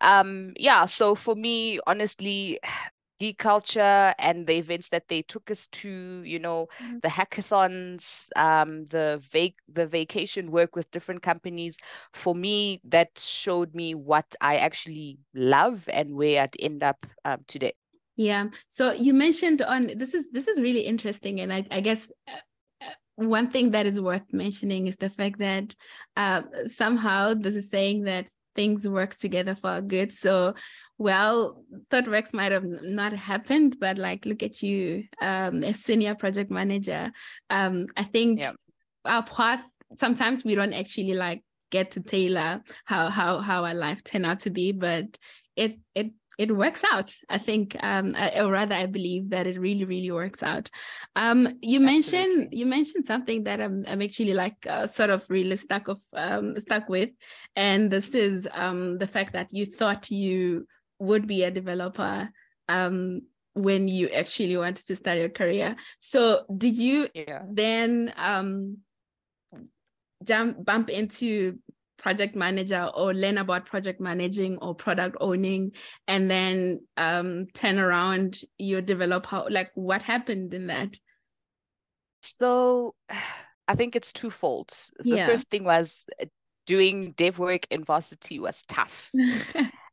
Um, 0.00 0.52
yeah, 0.56 0.84
so 0.86 1.14
for 1.14 1.34
me, 1.34 1.80
honestly, 1.86 2.58
geek 3.20 3.38
culture 3.38 4.14
and 4.18 4.46
the 4.46 4.54
events 4.56 4.90
that 4.90 5.08
they 5.08 5.22
took 5.22 5.50
us 5.50 5.66
to, 5.66 6.22
you 6.24 6.38
know, 6.38 6.68
Mhm. 6.80 7.00
the 7.02 7.08
hackathons, 7.08 8.28
um, 8.36 8.84
the 8.86 9.20
vac 9.32 9.54
the 9.68 9.86
vacation 9.88 10.52
work 10.52 10.76
with 10.76 10.90
different 10.92 11.22
companies, 11.22 11.76
for 12.12 12.34
me, 12.34 12.80
that 12.84 13.18
showed 13.18 13.74
me 13.74 13.94
what 13.94 14.36
I 14.40 14.58
actually 14.58 15.18
love 15.34 15.88
and 15.92 16.14
where 16.14 16.42
I'd 16.44 16.56
end 16.60 16.84
up 16.84 17.04
um, 17.24 17.44
today. 17.48 17.74
Yeah. 18.16 18.46
So 18.68 18.92
you 18.92 19.14
mentioned 19.14 19.62
on 19.62 19.92
this 19.96 20.14
is 20.14 20.30
this 20.30 20.48
is 20.48 20.60
really 20.60 20.80
interesting, 20.80 21.40
and 21.40 21.52
I, 21.52 21.64
I 21.70 21.80
guess 21.80 22.10
uh, 22.26 22.32
uh, 22.80 22.90
one 23.16 23.50
thing 23.50 23.70
that 23.72 23.86
is 23.86 24.00
worth 24.00 24.32
mentioning 24.32 24.88
is 24.88 24.96
the 24.96 25.10
fact 25.10 25.38
that 25.38 25.74
uh, 26.16 26.42
somehow 26.66 27.34
this 27.34 27.54
is 27.54 27.70
saying 27.70 28.04
that 28.04 28.28
things 28.58 28.88
works 28.88 29.18
together 29.18 29.54
for 29.54 29.70
our 29.70 29.80
good. 29.80 30.10
So, 30.12 30.54
well, 30.98 31.62
ThoughtWorks 31.92 32.34
might 32.34 32.50
have 32.50 32.64
not 32.64 33.12
happened, 33.12 33.76
but 33.78 33.98
like, 33.98 34.26
look 34.26 34.42
at 34.42 34.62
you, 34.62 35.04
um, 35.22 35.62
a 35.62 35.72
senior 35.72 36.16
project 36.16 36.50
manager. 36.50 37.12
Um, 37.50 37.86
I 37.96 38.02
think 38.02 38.40
Yeah. 38.40 38.54
our 39.04 39.22
path 39.22 39.62
sometimes 39.96 40.44
we 40.44 40.56
don't 40.56 40.74
actually 40.74 41.14
like 41.14 41.42
get 41.70 41.92
to 41.92 42.00
tailor 42.00 42.62
how 42.84 43.10
how 43.10 43.38
how 43.38 43.64
our 43.64 43.74
life 43.74 44.02
turn 44.02 44.24
out 44.24 44.40
to 44.40 44.50
be, 44.50 44.72
but 44.72 45.06
it 45.54 45.78
it 45.94 46.10
it 46.38 46.54
works 46.56 46.84
out. 46.92 47.12
I 47.28 47.38
think, 47.38 47.76
um, 47.82 48.14
or 48.36 48.52
rather, 48.52 48.74
I 48.76 48.86
believe 48.86 49.30
that 49.30 49.48
it 49.48 49.58
really, 49.58 49.84
really 49.84 50.12
works 50.12 50.42
out. 50.42 50.70
Um, 51.16 51.58
you 51.60 51.80
mentioned 51.80 52.48
you 52.52 52.64
mentioned 52.64 53.06
something 53.06 53.44
that 53.44 53.60
I'm 53.60 53.84
I'm 53.88 54.00
actually 54.00 54.34
like 54.34 54.64
uh, 54.66 54.86
sort 54.86 55.10
of 55.10 55.24
really 55.28 55.56
stuck 55.56 55.88
of 55.88 55.98
um, 56.12 56.58
stuck 56.60 56.88
with, 56.88 57.10
and 57.56 57.90
this 57.90 58.14
is 58.14 58.48
um, 58.54 58.98
the 58.98 59.08
fact 59.08 59.32
that 59.32 59.48
you 59.50 59.66
thought 59.66 60.10
you 60.10 60.66
would 61.00 61.26
be 61.26 61.42
a 61.42 61.50
developer 61.50 62.30
um, 62.68 63.22
when 63.54 63.88
you 63.88 64.08
actually 64.08 64.56
wanted 64.56 64.86
to 64.86 64.96
start 64.96 65.18
your 65.18 65.28
career. 65.28 65.74
So, 65.98 66.44
did 66.56 66.76
you 66.76 67.08
Yeah. 67.14 67.42
then 67.50 68.12
um, 68.16 68.78
jump 70.24 70.64
bump 70.64 70.88
into 70.88 71.58
project 71.98 72.34
manager 72.36 72.90
or 72.94 73.12
learn 73.12 73.38
about 73.38 73.66
project 73.66 74.00
managing 74.00 74.56
or 74.58 74.74
product 74.74 75.16
owning 75.20 75.72
and 76.06 76.30
then 76.30 76.80
um 76.96 77.46
turn 77.54 77.78
around 77.78 78.40
your 78.56 78.80
developer 78.80 79.44
like 79.50 79.70
what 79.74 80.02
happened 80.02 80.54
in 80.54 80.68
that 80.68 80.96
So 82.22 82.94
I 83.68 83.74
think 83.74 83.94
it's 83.96 84.12
twofold. 84.12 84.72
The 84.98 85.04
Yeah. 85.04 85.26
first 85.26 85.50
thing 85.50 85.64
was 85.64 86.06
uh, 86.22 86.26
doing 86.66 87.12
dev 87.12 87.38
work 87.38 87.66
in 87.70 87.84
varsity 87.84 88.38
was 88.38 88.62
tough. 88.62 89.12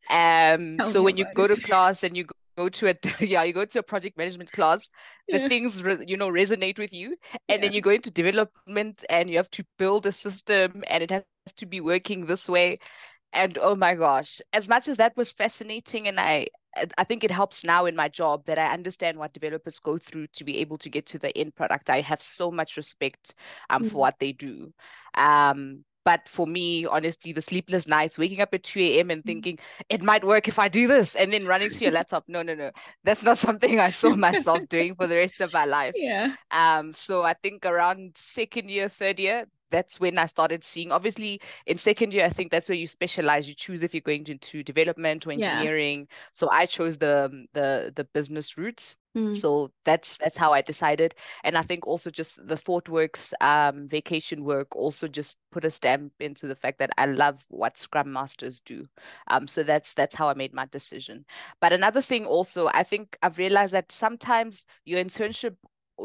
Um, 0.10 0.84
so 0.84 1.02
when 1.02 1.18
you 1.18 1.26
go 1.34 1.48
to 1.48 1.58
class 1.58 2.04
and 2.04 2.16
you 2.16 2.26
go- 2.56 2.70
to 2.70 2.88
a 2.90 2.96
yeah, 3.26 3.44
you 3.44 3.54
go 3.54 3.66
to 3.66 3.80
a 3.80 3.84
project 3.84 4.18
management 4.18 4.52
class, 4.52 4.90
the 5.32 5.40
Yeah. 5.40 5.50
things 5.50 5.82
you 5.82 6.18
know 6.18 6.30
resonate 6.30 6.80
with 6.80 6.94
you, 6.94 7.18
and 7.50 7.64
then 7.64 7.72
you 7.72 7.82
go 7.82 7.92
into 7.92 8.12
development 8.12 9.04
and 9.10 9.30
you 9.30 9.38
have 9.38 9.52
to 9.52 9.66
build 9.78 10.06
a 10.06 10.12
system 10.12 10.84
and 10.88 11.04
it 11.04 11.12
has 11.12 11.24
to 11.26 11.36
be 11.66 11.82
working 11.82 12.26
this 12.26 12.48
way. 12.50 12.80
And 13.34 13.58
oh 13.60 13.76
my 13.76 13.96
gosh, 13.96 14.42
as 14.54 14.68
much 14.68 14.88
as 14.88 14.98
that 14.98 15.16
was 15.18 15.32
fascinating, 15.32 16.08
and 16.08 16.20
I 16.20 16.48
I- 16.76 17.04
think 17.06 17.24
it 17.24 17.32
helps 17.32 17.64
now 17.64 17.86
in 17.86 17.96
my 17.96 18.08
job 18.10 18.46
that 18.46 18.58
I 18.58 18.74
understand 18.74 19.18
what 19.18 19.34
developers 19.34 19.80
go 19.80 19.98
through 19.98 20.28
to 20.28 20.44
be 20.44 20.58
able 20.60 20.78
to 20.80 20.90
get 20.90 21.08
to 21.08 21.20
the 21.20 21.36
end 21.38 21.56
product. 21.56 21.90
I 21.90 22.02
have 22.02 22.22
so 22.22 22.52
much 22.52 22.78
respect 22.78 23.34
um 23.70 23.84
for 23.84 24.00
Mm. 24.00 24.00
what 24.00 24.20
they 24.20 24.32
do. 24.34 24.74
Um, 25.16 25.86
but 26.06 26.30
for 26.30 26.48
me, 26.48 26.86
honestly, 26.86 27.34
the 27.34 27.42
sleepless 27.42 27.88
nights, 27.88 28.18
waking 28.20 28.42
up 28.42 28.54
at 28.54 28.64
2 28.64 29.00
a.m. 29.02 29.12
and 29.12 29.26
Mm. 29.26 29.26
thinking 29.26 29.60
it 29.90 30.04
might 30.04 30.24
work 30.26 30.48
if 30.48 30.60
I 30.60 30.70
do 30.70 30.88
this, 30.88 31.16
and 31.16 31.34
then 31.34 31.46
running 31.46 31.72
to 31.72 31.86
your 31.86 31.92
laptop. 31.94 32.26
No, 32.30 32.44
no, 32.44 32.56
no. 32.56 32.72
That's 33.04 33.24
not 33.24 33.38
something 33.38 33.80
I 33.80 33.90
saw 33.90 34.16
myself 34.16 34.70
doing 34.70 34.96
for 34.96 35.08
the 35.08 35.18
rest 35.18 35.42
of 35.42 35.54
my 35.54 35.66
life. 35.66 35.96
yeah 36.02 36.36
Um, 36.52 36.94
so 36.94 37.24
I 37.24 37.34
think 37.34 37.66
around 37.66 38.14
second 38.18 38.70
year, 38.70 38.90
third 38.90 39.20
year, 39.20 39.46
that's 39.72 40.00
when 40.00 40.18
I 40.18 40.26
started 40.26 40.64
seeing. 40.64 40.92
Obviously, 40.92 41.42
in 41.66 41.78
second 41.78 42.14
year, 42.14 42.26
I 42.26 42.30
think 42.30 42.52
that's 42.52 42.70
where 42.70 42.78
you 42.78 42.88
specialize. 42.88 43.48
You 43.48 43.56
choose 43.56 43.84
if 43.84 43.94
you're 43.94 44.02
going 44.02 44.26
into 44.28 44.64
development 44.64 45.26
or 45.28 45.32
Yeah. 45.34 45.70
engineering. 45.72 46.08
So 46.34 46.50
I 46.50 46.66
chose 46.66 46.98
the 46.98 47.48
the 47.54 47.92
the 47.96 48.04
business 48.06 48.58
routes. 48.58 48.96
Mm. 49.16 49.46
So 49.46 49.72
that's 49.86 50.18
that's 50.18 50.38
how 50.38 50.54
I 50.54 50.62
decided. 50.62 51.16
And 51.44 51.58
I 51.58 51.62
think 51.62 51.88
also 51.88 52.10
just 52.12 52.36
the 52.48 52.56
ThoughtWorks 52.56 53.34
um, 53.42 53.88
vacation 53.88 54.44
work 54.44 54.76
also 54.76 55.08
just 55.08 55.38
put 55.52 55.66
a 55.66 55.72
stamp 55.72 56.14
into 56.20 56.48
the 56.48 56.56
fact 56.56 56.80
that 56.80 56.92
I 56.98 57.06
love 57.06 57.44
what 57.50 57.78
Scrum 57.78 58.12
Masters 58.14 58.60
do. 58.62 58.88
Um, 59.28 59.48
so 59.48 59.64
that's 59.64 59.94
that's 59.94 60.16
how 60.16 60.30
I 60.30 60.34
made 60.34 60.54
my 60.54 60.66
decision. 60.66 61.26
But 61.60 61.74
another 61.74 62.02
thing 62.02 62.26
also, 62.26 62.68
I 62.68 62.84
think 62.84 63.18
I've 63.22 63.38
realized 63.38 63.74
that 63.74 63.92
sometimes 63.92 64.66
your 64.86 65.04
internship 65.04 65.56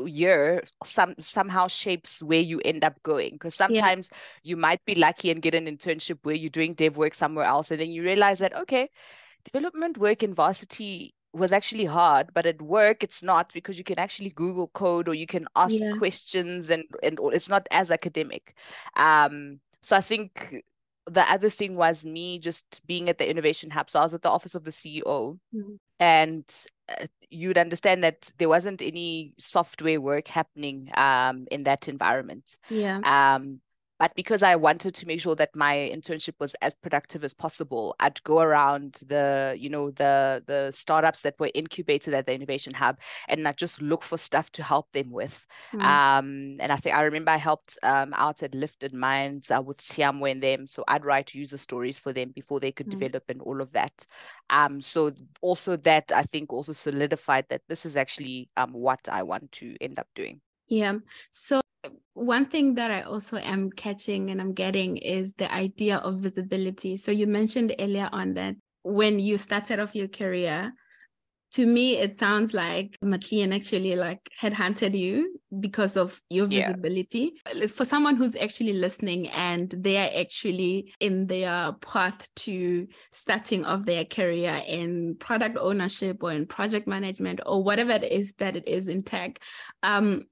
year 0.06 0.62
some 0.84 1.14
somehow 1.20 1.66
shapes 1.68 2.22
where 2.22 2.40
you 2.40 2.60
end 2.64 2.84
up 2.84 3.02
going. 3.02 3.32
Because 3.32 3.54
sometimes 3.54 4.08
you 4.42 4.56
might 4.56 4.84
be 4.84 4.94
lucky 4.94 5.30
and 5.30 5.42
get 5.42 5.54
an 5.54 5.66
internship 5.66 6.18
where 6.22 6.34
you're 6.34 6.50
doing 6.50 6.74
dev 6.74 6.96
work 6.96 7.14
somewhere 7.14 7.44
else 7.44 7.70
and 7.70 7.80
then 7.80 7.90
you 7.90 8.02
realize 8.02 8.38
that 8.40 8.54
okay 8.56 8.88
development 9.44 9.98
work 9.98 10.22
in 10.22 10.34
varsity 10.34 11.14
was 11.32 11.52
actually 11.52 11.84
hard 11.84 12.28
but 12.34 12.46
at 12.46 12.60
work 12.60 13.02
it's 13.02 13.22
not 13.22 13.52
because 13.52 13.78
you 13.78 13.84
can 13.84 13.98
actually 13.98 14.30
google 14.30 14.68
code 14.68 15.08
or 15.08 15.14
you 15.14 15.26
can 15.26 15.46
ask 15.56 15.82
Yeah. 15.82 15.90
questions 15.90 16.70
and 16.70 16.84
and 17.02 17.18
it's 17.32 17.48
not 17.48 17.66
as 17.70 17.90
academic. 17.90 18.54
Um 18.96 19.60
so 19.82 19.96
i 19.96 20.00
think 20.00 20.62
the 21.10 21.30
other 21.30 21.50
thing 21.50 21.74
was 21.74 22.04
me 22.04 22.38
just 22.38 22.64
being 22.86 23.08
at 23.08 23.18
the 23.18 23.28
innovation 23.28 23.70
hub. 23.70 23.90
So 23.90 23.98
I 23.98 24.02
was 24.02 24.14
at 24.14 24.22
the 24.22 24.30
office 24.30 24.54
of 24.54 24.64
the 24.64 24.70
CEO, 24.70 25.38
mm-hmm. 25.54 25.74
and 25.98 26.44
uh, 26.88 27.06
you'd 27.28 27.58
understand 27.58 28.04
that 28.04 28.32
there 28.38 28.48
wasn't 28.48 28.80
any 28.80 29.34
software 29.38 30.00
work 30.00 30.28
happening 30.28 30.88
um, 30.94 31.46
in 31.50 31.64
that 31.64 31.88
environment. 31.88 32.58
Yeah. 32.68 33.00
Um, 33.04 33.60
but 34.00 34.14
because 34.16 34.42
I 34.42 34.56
wanted 34.56 34.94
to 34.94 35.06
make 35.06 35.20
sure 35.20 35.34
that 35.36 35.54
my 35.54 35.74
internship 35.76 36.32
was 36.40 36.56
as 36.62 36.72
productive 36.72 37.22
as 37.22 37.34
possible, 37.34 37.94
I'd 38.00 38.22
go 38.24 38.40
around 38.40 39.02
the, 39.06 39.54
you 39.58 39.68
know, 39.68 39.90
the 39.90 40.42
the 40.46 40.70
startups 40.72 41.20
that 41.20 41.38
were 41.38 41.50
incubated 41.52 42.14
at 42.14 42.24
the 42.24 42.32
innovation 42.32 42.72
hub, 42.72 42.98
and 43.28 43.46
I 43.46 43.52
just 43.52 43.82
look 43.82 44.02
for 44.02 44.16
stuff 44.16 44.50
to 44.52 44.62
help 44.62 44.90
them 44.92 45.10
with. 45.10 45.46
Mm. 45.74 45.82
Um, 45.82 46.56
and 46.60 46.72
I 46.72 46.76
think 46.76 46.96
I 46.96 47.02
remember 47.02 47.30
I 47.30 47.36
helped 47.36 47.78
um, 47.82 48.14
out 48.14 48.42
at 48.42 48.54
Lifted 48.54 48.94
Minds 48.94 49.50
uh, 49.50 49.60
with 49.62 49.76
Tiamwe 49.76 50.30
and 50.30 50.42
them, 50.42 50.66
so 50.66 50.82
I'd 50.88 51.04
write 51.04 51.34
user 51.34 51.58
stories 51.58 52.00
for 52.00 52.14
them 52.14 52.30
before 52.34 52.58
they 52.58 52.72
could 52.72 52.86
mm. 52.86 52.98
develop 52.98 53.24
and 53.28 53.42
all 53.42 53.60
of 53.60 53.70
that. 53.72 54.06
Um, 54.48 54.80
so 54.80 55.12
also 55.42 55.76
that 55.76 56.10
I 56.10 56.22
think 56.22 56.54
also 56.54 56.72
solidified 56.72 57.44
that 57.50 57.60
this 57.68 57.84
is 57.84 57.98
actually 57.98 58.48
um 58.56 58.72
what 58.72 59.06
I 59.12 59.24
want 59.24 59.52
to 59.60 59.76
end 59.82 59.98
up 59.98 60.06
doing. 60.14 60.40
Yeah. 60.68 61.00
So 61.32 61.60
one 62.14 62.46
thing 62.46 62.74
that 62.74 62.90
I 62.90 63.02
also 63.02 63.38
am 63.38 63.70
catching 63.70 64.30
and 64.30 64.40
I'm 64.40 64.52
getting 64.52 64.96
is 64.98 65.34
the 65.34 65.52
idea 65.52 65.96
of 65.98 66.20
visibility. 66.20 66.96
So 66.96 67.10
you 67.10 67.26
mentioned 67.26 67.74
earlier 67.78 68.08
on 68.12 68.34
that 68.34 68.56
when 68.82 69.18
you 69.18 69.38
started 69.38 69.80
off 69.80 69.94
your 69.94 70.08
career, 70.08 70.72
to 71.52 71.66
me 71.66 71.96
it 71.96 72.18
sounds 72.18 72.54
like 72.54 72.96
McLean 73.02 73.52
actually 73.52 73.96
like 73.96 74.20
headhunted 74.40 74.96
you 74.96 75.40
because 75.58 75.96
of 75.96 76.20
your 76.30 76.46
visibility. 76.46 77.32
Yeah. 77.52 77.66
For 77.66 77.84
someone 77.84 78.16
who's 78.16 78.36
actually 78.36 78.74
listening 78.74 79.28
and 79.30 79.74
they 79.76 79.96
are 79.96 80.10
actually 80.20 80.92
in 81.00 81.26
their 81.26 81.72
path 81.80 82.28
to 82.36 82.86
starting 83.10 83.64
off 83.64 83.84
their 83.84 84.04
career 84.04 84.62
in 84.66 85.16
product 85.18 85.56
ownership 85.58 86.22
or 86.22 86.32
in 86.32 86.46
project 86.46 86.86
management 86.86 87.40
or 87.44 87.64
whatever 87.64 87.92
it 87.92 88.04
is 88.04 88.32
that 88.34 88.54
it 88.54 88.68
is 88.68 88.88
in 88.88 89.02
tech, 89.02 89.40
um, 89.82 90.26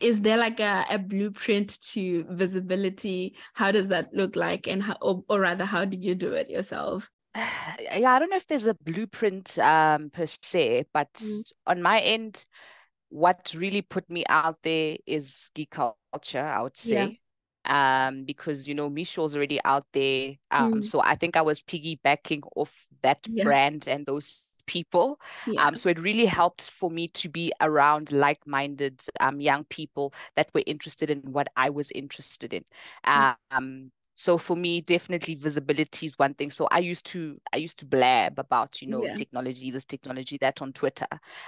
is 0.00 0.20
there 0.20 0.36
like 0.36 0.60
a, 0.60 0.84
a 0.90 0.98
blueprint 0.98 1.80
to 1.80 2.24
visibility 2.30 3.36
how 3.54 3.70
does 3.70 3.88
that 3.88 4.12
look 4.12 4.36
like 4.36 4.66
and 4.66 4.82
how 4.82 4.96
or, 5.00 5.22
or 5.28 5.40
rather 5.40 5.64
how 5.64 5.84
did 5.84 6.04
you 6.04 6.14
do 6.14 6.32
it 6.32 6.50
yourself 6.50 7.10
yeah 7.34 8.12
i 8.12 8.18
don't 8.18 8.30
know 8.30 8.36
if 8.36 8.46
there's 8.46 8.66
a 8.66 8.74
blueprint 8.74 9.58
um, 9.58 10.10
per 10.10 10.26
se 10.26 10.84
but 10.92 11.12
mm. 11.14 11.52
on 11.66 11.82
my 11.82 12.00
end 12.00 12.44
what 13.08 13.54
really 13.56 13.82
put 13.82 14.08
me 14.10 14.24
out 14.28 14.56
there 14.62 14.96
is 15.06 15.50
geek 15.54 15.70
culture 15.70 16.44
i 16.44 16.60
would 16.60 16.76
say 16.76 17.20
yeah. 17.64 18.08
um 18.08 18.24
because 18.24 18.66
you 18.66 18.74
know 18.74 18.90
Mishaw's 18.90 19.36
already 19.36 19.60
out 19.64 19.86
there 19.92 20.34
um 20.50 20.74
mm. 20.74 20.84
so 20.84 21.00
i 21.00 21.14
think 21.14 21.36
i 21.36 21.42
was 21.42 21.62
piggybacking 21.62 22.42
off 22.56 22.86
that 23.02 23.18
yeah. 23.28 23.44
brand 23.44 23.86
and 23.86 24.04
those 24.04 24.45
people. 24.66 25.20
Yeah. 25.46 25.66
Um, 25.66 25.76
so 25.76 25.88
it 25.88 25.98
really 25.98 26.26
helped 26.26 26.70
for 26.70 26.90
me 26.90 27.08
to 27.08 27.28
be 27.28 27.52
around 27.60 28.12
like-minded 28.12 29.02
um, 29.20 29.40
young 29.40 29.64
people 29.64 30.12
that 30.34 30.48
were 30.54 30.62
interested 30.66 31.10
in 31.10 31.20
what 31.20 31.48
I 31.56 31.70
was 31.70 31.90
interested 31.92 32.52
in. 32.52 32.64
Mm. 33.06 33.36
Um, 33.50 33.92
so 34.18 34.38
for 34.38 34.56
me 34.56 34.80
definitely 34.80 35.34
visibility 35.34 36.06
is 36.06 36.18
one 36.18 36.32
thing 36.34 36.50
so 36.50 36.66
i 36.72 36.78
used 36.78 37.04
to 37.04 37.38
i 37.52 37.58
used 37.58 37.78
to 37.78 37.84
blab 37.84 38.38
about 38.38 38.80
you 38.80 38.88
know 38.88 39.04
yeah. 39.04 39.14
technology 39.14 39.70
this 39.70 39.84
technology 39.84 40.38
that 40.38 40.60
on 40.62 40.72
twitter 40.72 41.06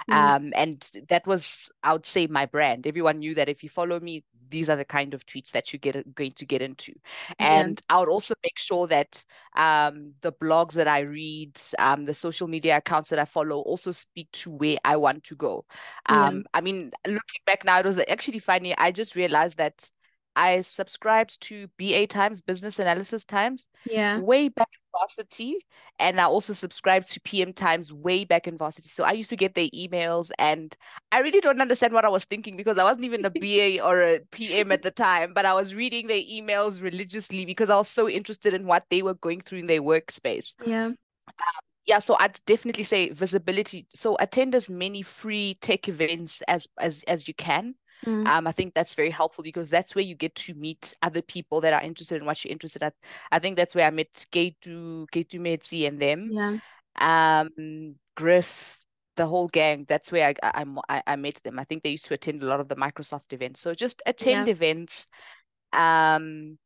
mm. 0.09 0.13
um, 0.13 0.53
and 0.55 0.89
that 1.09 1.25
was 1.25 1.71
i 1.83 1.91
would 1.91 2.05
say 2.05 2.27
my 2.27 2.45
brand 2.45 2.85
everyone 2.85 3.17
knew 3.17 3.33
that 3.33 3.49
if 3.49 3.63
you 3.63 3.69
follow 3.69 3.99
me 3.99 4.23
these 4.49 4.69
are 4.69 4.75
the 4.75 4.85
kind 4.85 5.13
of 5.13 5.25
tweets 5.25 5.51
that 5.51 5.73
you 5.73 5.79
get 5.79 6.15
going 6.15 6.31
to 6.31 6.45
get 6.45 6.61
into 6.61 6.93
and 7.39 7.81
yeah. 7.89 7.95
i 7.95 7.99
would 7.99 8.09
also 8.09 8.35
make 8.43 8.57
sure 8.57 8.87
that 8.87 9.25
um, 9.55 10.13
the 10.21 10.31
blogs 10.31 10.73
that 10.73 10.87
i 10.87 10.99
read 10.99 11.59
um, 11.79 12.05
the 12.05 12.13
social 12.13 12.47
media 12.47 12.77
accounts 12.77 13.09
that 13.09 13.19
i 13.19 13.25
follow 13.25 13.61
also 13.61 13.91
speak 13.91 14.31
to 14.31 14.51
where 14.51 14.77
i 14.85 14.95
want 14.95 15.23
to 15.23 15.35
go 15.35 15.65
um, 16.05 16.37
yeah. 16.37 16.41
i 16.53 16.61
mean 16.61 16.91
looking 17.07 17.41
back 17.47 17.65
now 17.65 17.79
it 17.79 17.85
was 17.85 17.99
actually 18.07 18.39
funny 18.39 18.77
i 18.77 18.91
just 18.91 19.15
realized 19.15 19.57
that 19.57 19.89
I 20.39 20.61
subscribed 20.61 21.41
to 21.41 21.67
BA 21.77 22.07
Times, 22.07 22.41
Business 22.41 22.79
Analysis 22.79 23.25
Times, 23.25 23.65
yeah, 23.85 24.21
way 24.21 24.49
back 24.49 24.69
in 24.73 24.99
varsity, 24.99 25.65
and 25.99 26.19
I 26.19 26.25
also 26.25 26.53
subscribed 26.53 27.11
to 27.11 27.21
PM 27.21 27.53
Times 27.53 27.91
way 27.91 28.25
back 28.25 28.47
in 28.47 28.57
varsity. 28.57 28.89
So 28.89 29.03
I 29.03 29.11
used 29.13 29.29
to 29.31 29.35
get 29.35 29.55
their 29.55 29.67
emails, 29.69 30.31
and 30.39 30.75
I 31.11 31.19
really 31.19 31.41
don't 31.41 31.61
understand 31.61 31.93
what 31.93 32.05
I 32.05 32.09
was 32.09 32.25
thinking 32.25 32.55
because 32.57 32.77
I 32.77 32.83
wasn't 32.85 33.05
even 33.05 33.25
a 33.25 33.29
BA 33.41 33.81
or 33.83 34.01
a 34.01 34.19
PM 34.31 34.71
at 34.71 34.81
the 34.81 34.91
time, 34.91 35.33
but 35.33 35.45
I 35.45 35.53
was 35.53 35.75
reading 35.75 36.07
their 36.07 36.23
emails 36.23 36.81
religiously 36.81 37.45
because 37.45 37.69
I 37.69 37.77
was 37.77 37.89
so 37.89 38.09
interested 38.09 38.53
in 38.53 38.65
what 38.65 38.85
they 38.89 39.01
were 39.01 39.15
going 39.15 39.41
through 39.41 39.59
in 39.59 39.67
their 39.67 39.81
workspace. 39.81 40.55
Yeah. 40.65 40.91
Um, 41.27 41.61
yeah, 41.85 41.99
so 41.99 42.15
I'd 42.19 42.39
definitely 42.45 42.83
say 42.83 43.09
visibility. 43.09 43.87
So 43.95 44.15
attend 44.19 44.55
as 44.55 44.69
many 44.69 45.01
free 45.01 45.55
tech 45.61 45.87
events 45.89 46.41
as 46.47 46.67
as 46.77 47.03
as 47.07 47.27
you 47.27 47.33
can. 47.33 47.75
Mm. 48.05 48.27
Um, 48.27 48.47
I 48.47 48.51
think 48.51 48.73
that's 48.73 48.93
very 48.93 49.09
helpful 49.09 49.43
because 49.43 49.69
that's 49.69 49.95
where 49.95 50.03
you 50.03 50.15
get 50.15 50.35
to 50.35 50.53
meet 50.53 50.93
other 51.01 51.21
people 51.21 51.61
that 51.61 51.73
are 51.73 51.81
interested 51.81 52.21
in 52.21 52.25
what 52.25 52.43
you're 52.43 52.51
interested 52.51 52.83
at. 52.83 52.93
I 53.31 53.39
think 53.39 53.57
that's 53.57 53.75
where 53.75 53.87
I 53.87 53.91
met 53.91 54.13
Ketu, 54.31 55.05
Ketu 55.13 55.39
Metsi 55.39 55.87
and 55.87 56.01
them. 56.01 56.29
Yeah. 56.31 56.57
Um, 56.99 57.95
Griff, 58.15 58.77
the 59.15 59.27
whole 59.27 59.47
gang. 59.47 59.85
That's 59.87 60.11
where 60.11 60.33
I, 60.43 60.65
I, 60.87 61.03
I 61.05 61.15
met 61.15 61.41
them. 61.43 61.59
I 61.59 61.63
think 61.65 61.83
they 61.83 61.91
used 61.91 62.05
to 62.05 62.13
attend 62.13 62.41
a 62.41 62.47
lot 62.47 62.59
of 62.59 62.67
the 62.67 62.75
Microsoft 62.75 63.31
events. 63.31 63.61
So 63.61 63.73
just 63.73 64.01
attend 64.05 64.47
yeah. 64.47 64.51
events. 64.51 65.07
Um, 65.73 66.57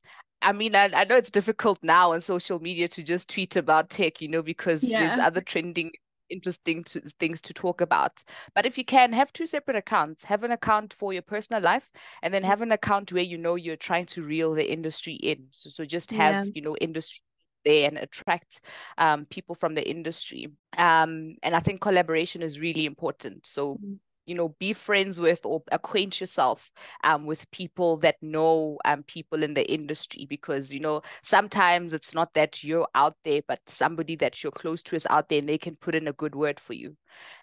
I 0.42 0.52
mean, 0.52 0.76
I, 0.76 0.90
I 0.94 1.06
know 1.06 1.16
it's 1.16 1.32
difficult 1.32 1.80
now 1.82 2.14
on 2.14 2.22
social 2.22 2.60
media 2.60 2.88
to 2.90 3.04
just 3.04 3.30
tweet 3.30 3.56
about 3.56 3.90
tech, 3.90 4.22
you 4.22 4.28
know, 4.28 4.44
because 4.44 4.84
yeah. 4.84 5.08
there's 5.08 5.20
other 5.20 5.42
trending 5.42 5.92
interesting 6.34 6.84
to, 6.86 7.02
things 7.20 7.42
to 7.42 7.54
talk 7.54 7.82
about. 7.82 8.24
But 8.56 8.66
if 8.66 8.78
you 8.78 8.84
can, 8.84 9.14
have 9.14 9.32
two 9.32 9.48
separate 9.48 9.78
accounts. 9.78 10.24
Have 10.26 10.44
an 10.44 10.52
account 10.52 10.94
for 10.94 11.14
your 11.14 11.22
personal 11.22 11.62
life, 11.62 11.90
and 12.22 12.34
then 12.34 12.44
have 12.44 12.62
an 12.62 12.72
account 12.72 13.14
where 13.14 13.24
you 13.24 13.38
know 13.38 13.56
you're 13.56 13.76
trying 13.76 14.08
to 14.08 14.24
reel 14.24 14.54
the 14.54 14.72
industry 14.72 15.14
in. 15.14 15.48
So, 15.52 15.70
so 15.70 15.86
just 15.86 16.12
have 16.12 16.46
yeah. 16.46 16.52
you 16.56 16.62
know 16.62 16.76
industry 16.78 17.22
there 17.64 17.88
and 17.88 17.98
attract 17.98 18.62
um, 18.98 19.26
people 19.26 19.56
from 19.56 19.74
the 19.74 19.90
industry. 19.90 20.52
Um, 20.78 21.36
and 21.44 21.56
I 21.56 21.60
think 21.60 21.80
collaboration 21.80 22.42
is 22.42 22.60
really 22.60 22.86
important. 22.86 23.48
So. 23.48 23.76
Mm-hmm 23.76 23.94
you 24.26 24.36
know 24.36 24.50
be 24.60 24.74
friends 24.74 25.20
with 25.20 25.46
or 25.46 25.62
acquaint 25.72 26.20
yourself 26.20 26.72
um, 27.04 27.26
with 27.26 27.50
people 27.52 27.98
that 27.98 28.16
know 28.22 28.78
um, 28.86 29.04
people 29.04 29.44
in 29.44 29.54
the 29.54 29.72
industry 29.72 30.26
because 30.28 30.72
you 30.74 30.80
know 30.80 31.02
sometimes 31.24 31.94
it's 31.94 32.14
not 32.14 32.34
that 32.34 32.64
you're 32.64 32.88
out 32.96 33.16
there 33.24 33.42
but 33.48 33.60
somebody 33.68 34.16
that 34.16 34.42
you're 34.44 34.52
close 34.52 34.82
to 34.84 34.96
is 34.96 35.08
out 35.10 35.30
there 35.30 35.40
and 35.40 35.50
they 35.50 35.58
can 35.58 35.76
put 35.76 35.96
in 35.96 36.08
a 36.08 36.14
good 36.14 36.36
word 36.36 36.60
for 36.60 36.74
you. 36.74 36.96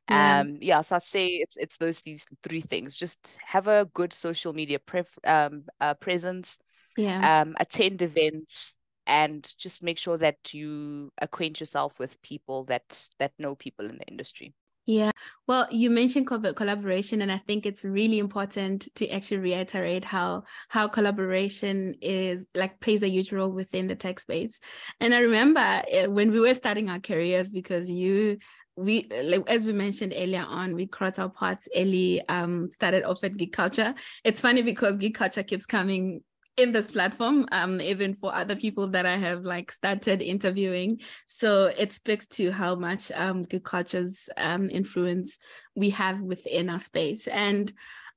Yeah. 0.08 0.44
um 0.44 0.58
yeah 0.60 0.80
so 0.80 0.96
i'd 0.96 1.04
say 1.04 1.26
it's 1.26 1.56
it's 1.56 1.76
those 1.78 2.00
these 2.00 2.26
three 2.42 2.60
things. 2.60 2.96
Just 2.96 3.38
have 3.44 3.66
a 3.68 3.86
good 3.94 4.12
social 4.12 4.52
media 4.52 4.78
pref- 4.78 5.18
um, 5.26 5.64
uh, 5.80 5.94
presence 5.94 6.58
yeah. 6.96 7.22
um 7.22 7.54
attend 7.58 8.02
events 8.02 8.76
and 9.06 9.42
just 9.58 9.82
make 9.82 9.98
sure 9.98 10.16
that 10.18 10.52
you 10.54 11.10
acquaint 11.20 11.60
yourself 11.60 11.98
with 11.98 12.20
people 12.22 12.64
that 12.64 13.08
that 13.18 13.32
know 13.38 13.54
people 13.54 13.86
in 13.88 13.96
the 13.98 14.06
industry 14.08 14.52
yeah. 14.86 15.10
Well, 15.46 15.68
you 15.70 15.90
mentioned 15.90 16.26
collaboration, 16.26 17.22
and 17.22 17.30
I 17.30 17.38
think 17.38 17.66
it's 17.66 17.84
really 17.84 18.18
important 18.18 18.88
to 18.96 19.08
actually 19.10 19.38
reiterate 19.38 20.04
how 20.04 20.44
how 20.68 20.88
collaboration 20.88 21.94
is 22.00 22.46
like 22.54 22.80
plays 22.80 23.02
a 23.02 23.08
huge 23.08 23.32
role 23.32 23.50
within 23.50 23.86
the 23.86 23.94
tech 23.94 24.20
space. 24.20 24.58
And 25.00 25.14
I 25.14 25.20
remember 25.20 25.60
eh, 25.60 26.06
when 26.06 26.30
we 26.32 26.40
were 26.40 26.54
starting 26.54 26.88
our 26.88 27.00
careers, 27.00 27.50
because 27.50 27.90
you 27.90 28.38
we 28.76 29.08
like 29.22 29.48
as 29.48 29.64
we 29.64 29.72
mentioned 29.72 30.14
earlier 30.16 30.44
on, 30.48 30.74
we 30.74 30.86
crossed 30.86 31.18
our 31.18 31.30
paths 31.30 31.68
early, 31.76 32.22
um, 32.28 32.70
started 32.70 33.04
off 33.04 33.22
at 33.22 33.36
Geek 33.36 33.52
Culture. 33.52 33.94
It's 34.24 34.40
funny 34.40 34.62
because 34.62 34.96
Geek 34.96 35.14
Culture 35.14 35.42
keeps 35.42 35.66
coming 35.66 36.22
in 36.56 36.72
this 36.72 36.88
platform, 36.88 37.46
um, 37.52 37.80
even 37.80 38.14
for 38.14 38.34
other 38.34 38.56
people 38.56 38.88
that 38.88 39.06
I 39.06 39.16
have 39.16 39.44
like 39.44 39.72
started 39.72 40.20
interviewing. 40.22 41.00
So 41.26 41.66
it 41.66 41.92
speaks 41.92 42.26
to 42.28 42.50
how 42.50 42.74
much 42.74 43.10
um, 43.12 43.44
Geek 43.44 43.64
Culture's 43.64 44.28
um, 44.36 44.68
influence 44.70 45.38
we 45.76 45.90
have 45.90 46.20
within 46.20 46.68
our 46.68 46.78
space. 46.78 47.26
And 47.28 47.72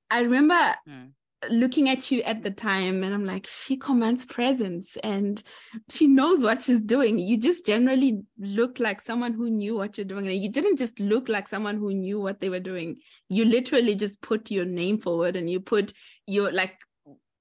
I 0.09 0.21
remember 0.21 0.75
mm. 0.87 1.11
looking 1.49 1.89
at 1.89 2.11
you 2.11 2.21
at 2.23 2.43
the 2.43 2.51
time, 2.51 3.03
and 3.03 3.13
I'm 3.13 3.25
like, 3.25 3.47
she 3.47 3.77
commands 3.77 4.25
presence 4.25 4.97
and 5.03 5.41
she 5.89 6.07
knows 6.07 6.43
what 6.43 6.61
she's 6.61 6.81
doing. 6.81 7.19
You 7.19 7.37
just 7.37 7.65
generally 7.65 8.23
look 8.37 8.79
like 8.79 8.99
someone 8.99 9.33
who 9.33 9.49
knew 9.49 9.75
what 9.75 9.97
you're 9.97 10.05
doing. 10.05 10.27
And 10.27 10.35
you 10.35 10.51
didn't 10.51 10.77
just 10.77 10.99
look 10.99 11.29
like 11.29 11.47
someone 11.47 11.77
who 11.77 11.93
knew 11.93 12.19
what 12.19 12.41
they 12.41 12.49
were 12.49 12.59
doing. 12.59 12.97
You 13.29 13.45
literally 13.45 13.95
just 13.95 14.21
put 14.21 14.51
your 14.51 14.65
name 14.65 14.97
forward 14.97 15.35
and 15.35 15.49
you 15.49 15.61
put 15.61 15.93
your 16.27 16.51
like 16.51 16.77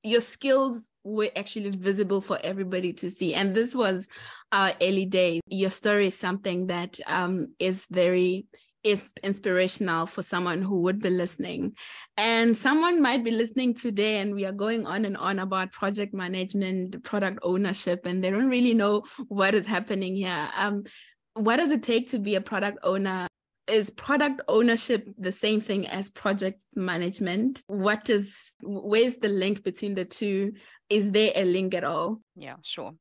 your 0.03 0.21
skills 0.21 0.83
were 1.05 1.31
actually 1.37 1.71
visible 1.71 2.21
for 2.21 2.38
everybody 2.43 2.93
to 2.93 3.11
see. 3.11 3.35
And 3.35 3.55
this 3.55 3.75
was 3.75 4.09
our 4.53 4.73
early 4.81 5.07
days. 5.07 5.41
Your 5.47 5.71
story 5.71 6.07
is 6.07 6.19
something 6.19 6.69
that 6.69 6.99
um, 7.07 7.55
is 7.59 7.87
very 7.91 8.47
is 8.85 9.12
inspirational 9.23 10.07
for 10.07 10.23
someone 10.23 10.61
who 10.61 10.81
would 10.81 11.01
be 11.01 11.11
listening. 11.11 11.73
And 12.17 12.57
someone 12.57 13.01
might 13.01 13.23
be 13.23 13.31
listening 13.31 13.75
today, 13.75 14.19
and 14.19 14.35
we 14.35 14.45
are 14.45 14.53
going 14.53 14.87
on 14.87 15.05
and 15.05 15.17
on 15.17 15.38
about 15.38 15.73
project 15.73 16.12
management, 16.12 17.03
product 17.05 17.38
ownership, 17.43 18.07
and 18.07 18.23
they 18.23 18.31
don't 18.31 18.49
really 18.49 18.75
know 18.75 19.05
what 19.29 19.55
is 19.55 19.67
happening 19.67 20.17
here. 20.17 20.51
Um, 20.57 20.83
what 21.35 21.57
does 21.57 21.71
it 21.71 21.83
take 21.83 22.11
to 22.11 22.19
be 22.19 22.35
a 22.35 22.41
product 22.41 22.79
owner? 22.83 23.29
Is 23.68 23.90
product 23.90 24.40
ownership 24.48 25.09
the 25.18 25.33
same 25.33 25.61
thing 25.61 25.87
as 25.87 26.11
project 26.11 26.61
management? 26.75 27.62
What 27.68 28.11
is 28.11 28.55
where's 28.61 29.16
the 29.16 29.29
link 29.29 29.62
between 29.62 29.94
the 29.94 30.05
two? 30.05 30.55
Is 30.90 31.12
there 31.12 31.33
a 31.35 31.44
link 31.44 31.75
at 31.75 31.85
all? 31.85 32.20
Yeah, 32.35 32.57
sure. 32.62 32.92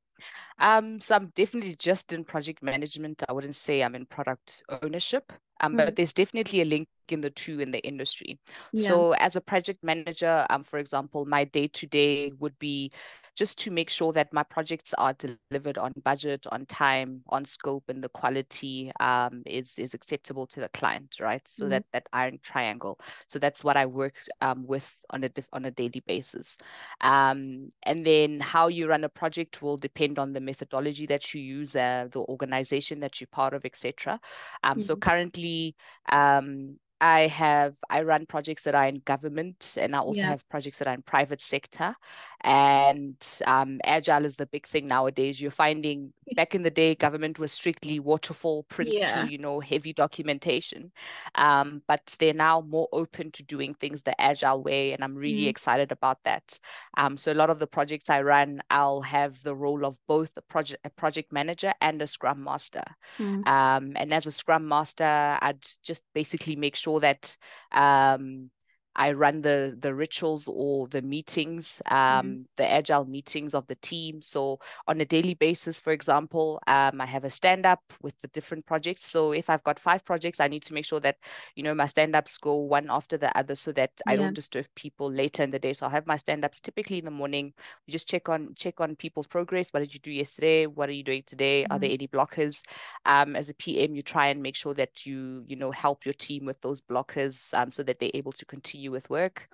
Um, 0.60 1.00
so 1.00 1.15
I'm 1.15 1.32
definitely 1.36 1.76
just 1.76 2.13
in 2.13 2.24
project 2.24 2.62
management. 2.62 3.24
I 3.28 3.34
wouldn't 3.34 3.56
say 3.56 3.82
I'm 3.82 3.95
in 3.95 4.06
product 4.06 4.63
ownership, 4.84 5.34
um, 5.60 5.74
mm. 5.74 5.78
but 5.78 5.95
there's 5.95 6.13
definitely 6.13 6.62
a 6.62 6.65
link 6.65 6.88
in 7.10 7.21
the 7.21 7.32
two 7.32 7.60
in 7.60 7.71
the 7.71 7.80
industry. 7.80 8.39
Yeah. 8.71 8.89
So 8.89 9.12
as 9.13 9.36
a 9.36 9.41
project 9.41 9.84
manager, 9.84 10.45
um, 10.50 10.63
for 10.63 10.80
example, 10.80 11.26
my 11.26 11.45
day 11.45 11.67
to 11.67 11.88
day 11.88 12.32
would 12.39 12.58
be 12.60 12.91
just 13.36 13.58
to 13.60 13.72
make 13.72 13.89
sure 13.89 14.12
that 14.13 14.34
my 14.34 14.44
projects 14.44 14.94
are 14.98 15.13
delivered 15.13 15.78
on 15.78 15.94
budget, 16.04 16.46
on 16.52 16.65
time, 16.65 17.22
on 17.30 17.46
scope, 17.46 17.84
and 17.88 18.04
the 18.04 18.10
quality 18.10 18.91
um, 19.00 19.44
is 19.46 19.78
is 19.78 19.94
acceptable 19.94 20.46
to 20.48 20.60
the 20.60 20.70
client, 20.70 21.17
right? 21.20 21.41
So 21.48 21.63
mm-hmm. 21.63 21.72
that 21.72 21.86
that 21.94 22.08
iron 22.12 22.39
triangle. 22.44 23.00
So 23.28 23.39
that's 23.39 23.63
what 23.63 23.78
I 23.78 23.86
work 23.86 24.15
um, 24.41 24.65
with 24.67 24.89
on 25.10 25.24
a 25.24 25.30
on 25.54 25.65
a 25.65 25.72
daily 25.72 26.04
basis. 26.06 26.58
Um, 27.00 27.72
and 27.84 28.06
then 28.06 28.39
how 28.39 28.67
you 28.67 28.88
run 28.88 29.04
a 29.04 29.10
project 29.10 29.62
will 29.62 29.78
depend 29.78 30.20
on 30.20 30.34
the 30.34 30.41
methodology 30.41 31.06
that 31.08 31.34
you 31.34 31.41
use, 31.41 31.76
uh, 31.76 32.08
the 32.12 32.20
organization 32.20 33.00
that 33.00 33.22
you're 33.22 33.28
part 33.32 33.54
of, 33.54 33.65
etc. 33.65 34.20
Um, 34.63 34.78
mm-hmm. 34.78 34.82
So 34.82 34.96
currently, 34.96 35.76
um, 36.10 36.78
I 37.02 37.28
have 37.28 37.74
I 37.90 38.04
run 38.04 38.28
projects 38.28 38.64
that 38.64 38.76
are 38.76 38.86
in 38.86 39.02
government 39.06 39.76
and 39.76 39.96
I 39.96 40.00
also 40.00 40.22
yeah. 40.22 40.30
have 40.30 40.48
projects 40.50 40.78
that 40.78 40.88
are 40.88 40.94
in 40.94 41.02
private 41.02 41.42
sector. 41.42 41.96
And 42.44 43.16
um, 43.46 43.80
agile 43.84 44.26
is 44.26 44.36
the 44.36 44.46
big 44.46 44.68
thing 44.68 44.88
nowadays. 44.88 45.42
You're 45.42 45.52
finding 45.52 46.14
back 46.36 46.54
in 46.56 46.62
the 46.62 46.70
day, 46.70 46.96
government 46.96 47.40
was 47.40 47.52
strictly 47.52 48.00
waterfall, 48.00 48.64
Prince 48.64 49.00
yeah. 49.00 49.24
to 49.24 49.32
you 49.32 49.38
know 49.38 49.60
heavy 49.60 49.94
documentation, 49.94 50.92
um, 51.36 51.82
but 51.88 52.16
they're 52.20 52.34
now 52.34 52.62
more 52.62 52.88
open 52.92 53.32
to 53.32 53.44
doing 53.44 53.74
things 53.74 54.02
the 54.02 54.20
agile 54.20 54.64
way, 54.64 54.94
and 54.94 55.04
I'm 55.04 55.16
really 55.16 55.44
mm. 55.44 55.50
excited 55.50 55.92
about 55.92 56.24
that. 56.24 56.60
Um, 56.98 57.18
so 57.18 57.32
a 57.32 57.36
lot 57.36 57.50
of 57.50 57.60
the 57.60 57.68
projects 57.68 58.10
I 58.10 58.22
run, 58.22 58.62
I'll 58.70 59.02
have 59.02 59.42
the 59.44 59.56
role 59.56 59.86
of 59.86 60.00
both 60.08 60.32
a 60.38 60.42
project 60.42 60.82
a 60.84 60.90
project 60.90 61.32
manager 61.32 61.74
and 61.82 62.02
a 62.02 62.08
Scrum 62.08 62.44
master. 62.44 62.84
Mm. 63.20 63.48
Um, 63.48 63.94
and 63.96 64.14
as 64.14 64.26
a 64.26 64.32
Scrum 64.32 64.68
master, 64.68 65.38
I'd 65.42 65.66
just 65.84 66.04
basically 66.14 66.56
make 66.56 66.76
sure 66.76 66.90
that 66.99 67.36
um, 67.71 68.49
I 68.95 69.13
run 69.13 69.41
the 69.41 69.77
the 69.80 69.93
rituals 69.93 70.47
or 70.47 70.88
the 70.88 71.01
meetings, 71.01 71.82
um, 71.89 71.97
mm-hmm. 71.97 72.41
the 72.58 72.69
agile 72.69 73.06
meetings 73.06 73.54
of 73.54 73.65
the 73.67 73.75
team. 73.75 74.21
So 74.21 74.60
on 74.88 74.99
a 74.99 75.06
daily 75.06 75.34
basis, 75.34 75.80
for 75.80 75.93
example, 75.93 76.62
um, 76.67 76.99
I 76.99 77.06
have 77.06 77.23
a 77.23 77.30
stand 77.30 77.65
up 77.65 77.82
with 78.01 78.19
the 78.21 78.27
different 78.30 78.65
projects. 78.65 79.06
So 79.06 79.32
if 79.32 79.49
I've 79.49 79.63
got 79.63 79.80
five 79.80 80.04
projects, 80.04 80.39
I 80.39 80.49
need 80.49 80.63
to 80.63 80.73
make 80.73 80.86
sure 80.86 80.99
that 80.99 81.17
you 81.56 81.63
know 81.63 81.73
my 81.73 81.88
stand 81.88 82.15
ups 82.15 82.38
go 82.38 82.56
one 82.58 82.88
after 82.89 83.17
the 83.17 83.36
other, 83.38 83.56
so 83.56 83.71
that 83.73 83.91
yeah. 84.06 84.13
I 84.13 84.15
don't 84.17 84.34
disturb 84.34 84.65
people 84.75 85.10
later 85.12 85.43
in 85.43 85.51
the 85.51 85.60
day. 85.60 85.73
So 85.73 85.86
I'll 85.86 85.91
have 85.91 86.08
my 86.08 86.17
stand 86.17 86.43
ups 86.43 86.60
typically 86.60 86.99
in 86.99 87.06
the 87.06 87.12
morning. 87.12 87.54
We 87.88 87.91
just 87.91 88.10
check 88.10 88.27
on 88.27 88.54
check 88.56 88.82
on 88.82 88.97
people's 88.97 89.27
progress. 89.27 89.69
What 89.71 89.80
did 89.80 89.93
you 89.93 90.01
do 90.01 90.12
yesterday? 90.12 90.67
What 90.67 90.89
are 90.89 90.93
you 90.93 91.04
doing 91.04 91.23
today? 91.25 91.63
Mm-hmm. 91.63 91.73
Are 91.73 91.80
there 91.80 91.89
mm-hmm. 91.89 91.93
any 91.93 92.08
blockers? 92.08 92.62
Um, 93.06 93.36
as 93.38 93.49
a 93.49 93.54
PM, 93.54 93.95
you 93.95 94.01
try 94.01 94.27
and 94.27 94.41
make 94.41 94.56
sure 94.56 94.73
that 94.73 95.06
you 95.06 95.45
you 95.47 95.56
know 95.56 95.71
help 95.71 96.06
your 96.06 96.13
team 96.13 96.45
with 96.45 96.60
those 96.60 96.82
blockers, 96.82 97.54
um, 97.54 97.71
so 97.71 97.84
that 97.84 97.99
they're 97.99 98.12
able 98.13 98.34
to 98.34 98.45
continue 98.45 98.81
you 98.82 98.91
with 98.91 99.10
work. 99.10 99.48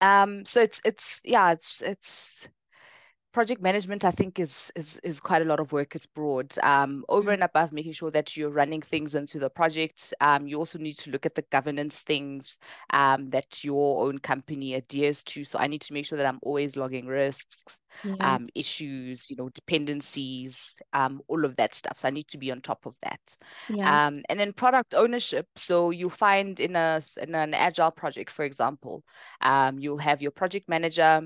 Um, 0.00 0.44
so 0.46 0.62
it's 0.62 0.80
it's 0.84 1.22
yeah, 1.24 1.52
it's 1.52 1.82
it's 1.82 2.48
project 3.34 3.60
management 3.60 4.04
i 4.04 4.12
think 4.12 4.38
is 4.38 4.70
is 4.76 5.00
is 5.02 5.18
quite 5.18 5.42
a 5.42 5.44
lot 5.44 5.58
of 5.58 5.72
work 5.72 5.96
it's 5.96 6.06
broad 6.06 6.56
um, 6.62 7.04
over 7.08 7.30
mm. 7.30 7.34
and 7.34 7.42
above 7.42 7.72
making 7.72 7.92
sure 7.92 8.10
that 8.12 8.36
you're 8.36 8.48
running 8.48 8.80
things 8.80 9.16
into 9.16 9.40
the 9.40 9.50
project 9.50 10.14
um, 10.20 10.46
you 10.46 10.56
also 10.56 10.78
need 10.78 10.96
to 10.96 11.10
look 11.10 11.26
at 11.26 11.34
the 11.34 11.44
governance 11.50 11.98
things 11.98 12.56
um, 12.90 13.28
that 13.30 13.64
your 13.64 14.06
own 14.06 14.18
company 14.18 14.74
adheres 14.74 15.24
to 15.24 15.44
so 15.44 15.58
i 15.58 15.66
need 15.66 15.80
to 15.80 15.92
make 15.92 16.06
sure 16.06 16.16
that 16.16 16.26
i'm 16.26 16.38
always 16.42 16.76
logging 16.76 17.06
risks 17.06 17.80
yeah. 18.02 18.34
Um, 18.34 18.48
issues 18.54 19.28
you 19.30 19.36
know 19.36 19.48
dependencies 19.50 20.74
um, 20.92 21.20
all 21.28 21.44
of 21.44 21.56
that 21.56 21.74
stuff 21.74 21.98
so 21.98 22.08
i 22.08 22.10
need 22.12 22.28
to 22.28 22.38
be 22.38 22.52
on 22.52 22.60
top 22.60 22.86
of 22.86 22.94
that 23.02 23.20
yeah. 23.68 24.06
Um, 24.06 24.22
and 24.28 24.38
then 24.38 24.52
product 24.52 24.94
ownership 24.94 25.46
so 25.56 25.90
you'll 25.90 26.10
find 26.10 26.60
in 26.60 26.76
a 26.76 27.02
in 27.20 27.34
an 27.34 27.52
agile 27.54 27.90
project 27.90 28.30
for 28.30 28.44
example 28.44 29.02
you'll 29.78 29.98
have 29.98 30.22
your 30.22 30.30
project 30.30 30.68
manager 30.68 31.22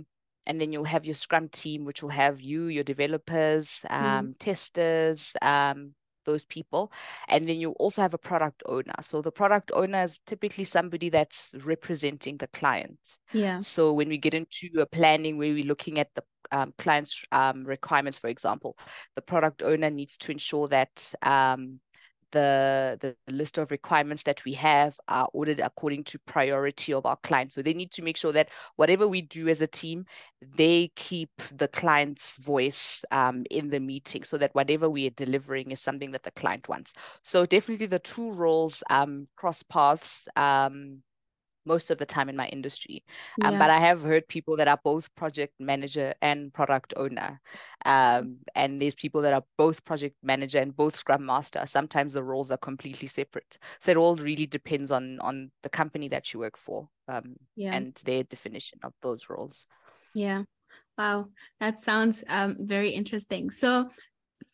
and 0.49 0.61
then 0.61 0.73
you'll 0.73 0.85
have 0.85 1.05
your 1.05 1.15
scrum 1.15 1.49
team 1.51 1.85
which 1.85 2.03
will 2.03 2.09
have 2.09 2.41
you 2.41 2.67
your 2.67 2.85
developers 2.85 3.81
mm. 3.89 3.95
um, 3.95 4.29
mm. 4.29 4.35
testers 4.39 5.33
um, 5.43 5.95
those 6.25 6.45
people 6.45 6.93
and 7.29 7.49
then 7.49 7.57
you 7.57 7.71
also 7.73 8.03
have 8.03 8.13
a 8.13 8.19
product 8.19 8.63
owner 8.67 8.93
so 9.01 9.23
the 9.23 9.33
product 9.33 9.71
owner 9.75 10.03
is 10.03 10.21
typically 10.27 10.65
somebody 10.65 11.09
that's 11.09 11.55
representing 11.65 12.37
the 12.37 12.49
client 12.49 12.99
yeah 13.33 13.59
so 13.61 13.93
when 13.95 14.09
we 14.09 14.19
get 14.19 14.35
into 14.35 14.69
a 14.79 14.87
planning 14.87 15.39
where 15.39 15.55
we're 15.55 15.65
looking 15.65 15.99
at 15.99 16.09
the 16.15 16.23
um, 16.51 16.73
client's 16.79 17.25
um, 17.33 17.65
requirements 17.65 18.19
for 18.19 18.29
example 18.29 18.77
the 19.17 19.23
product 19.23 19.63
owner 19.63 19.91
needs 19.91 20.19
to 20.19 20.33
ensure 20.33 20.69
that 20.69 21.15
the, 22.33 22.99
the 23.01 23.33
list 23.33 23.59
of 23.59 23.71
requirements 23.71 24.23
that 24.25 24.45
we 24.45 24.53
have 24.55 24.99
are 25.09 25.29
ordered 25.33 25.61
according 25.61 26.05
to 26.05 26.19
priority 26.21 26.93
of 26.93 27.07
our 27.07 27.17
clients. 27.23 27.55
So 27.55 27.63
they 27.63 27.75
need 27.75 27.93
to 27.93 28.03
make 28.03 28.17
sure 28.17 28.33
that 28.33 28.51
whatever 28.77 29.07
we 29.09 29.23
do 29.23 29.49
as 29.49 29.61
a 29.61 29.67
team, 29.67 30.07
they 30.57 30.91
keep 30.95 31.31
the 31.57 31.69
client's 31.69 32.37
voice 32.37 33.05
um, 33.11 33.45
in 33.51 33.71
the 33.71 33.81
meeting 33.81 34.25
so 34.25 34.39
that 34.39 34.55
whatever 34.55 34.89
we 34.89 35.07
are 35.07 35.11
delivering 35.11 35.71
is 35.71 35.81
something 35.81 36.13
that 36.13 36.23
the 36.23 36.31
client 36.33 36.69
wants. 36.69 36.93
So 37.23 37.47
definitely 37.47 37.87
the 37.87 37.99
two 37.99 38.33
roles 38.33 38.83
um, 38.91 39.29
cross 39.37 39.63
paths. 39.63 40.29
Um, 40.37 41.03
most 41.69 41.91
of 41.93 41.99
the 41.99 42.07
time 42.07 42.29
in 42.29 42.37
my 42.37 42.49
industry. 42.49 43.05
Um, 43.45 43.53
yeah. 43.53 43.59
But 43.59 43.71
I 43.71 43.79
have 43.79 44.03
heard 44.03 44.27
people 44.27 44.57
that 44.57 44.67
are 44.67 44.81
both 44.83 45.15
project 45.15 45.55
manager 45.61 46.15
and 46.21 46.53
product 46.53 46.95
owner. 46.97 47.41
Um, 47.85 48.39
and 48.55 48.83
there's 48.83 48.97
people 48.97 49.21
that 49.23 49.35
are 49.35 49.45
both 49.57 49.85
project 49.85 50.17
manager 50.23 50.59
and 50.59 50.77
both 50.77 50.97
scrum 50.97 51.25
master. 51.25 51.63
Sometimes 51.67 52.15
the 52.15 52.25
roles 52.25 52.51
are 52.51 52.57
completely 52.57 53.09
separate. 53.09 53.59
So 53.81 53.93
it 53.93 53.97
all 53.97 54.17
really 54.17 54.47
depends 54.47 54.91
on 54.91 55.21
on 55.21 55.51
the 55.63 55.69
company 55.69 56.09
that 56.09 56.33
you 56.33 56.41
work 56.41 56.57
for 56.57 56.89
um, 57.07 57.37
yeah. 57.55 57.75
and 57.75 57.95
their 58.05 58.25
definition 58.25 58.81
of 58.83 58.93
those 59.03 59.29
roles. 59.29 59.67
Yeah. 60.15 60.43
Wow, 60.99 61.29
that 61.61 61.79
sounds 61.79 62.25
um, 62.29 62.57
very 62.59 62.91
interesting. 62.91 63.53
So 63.53 63.89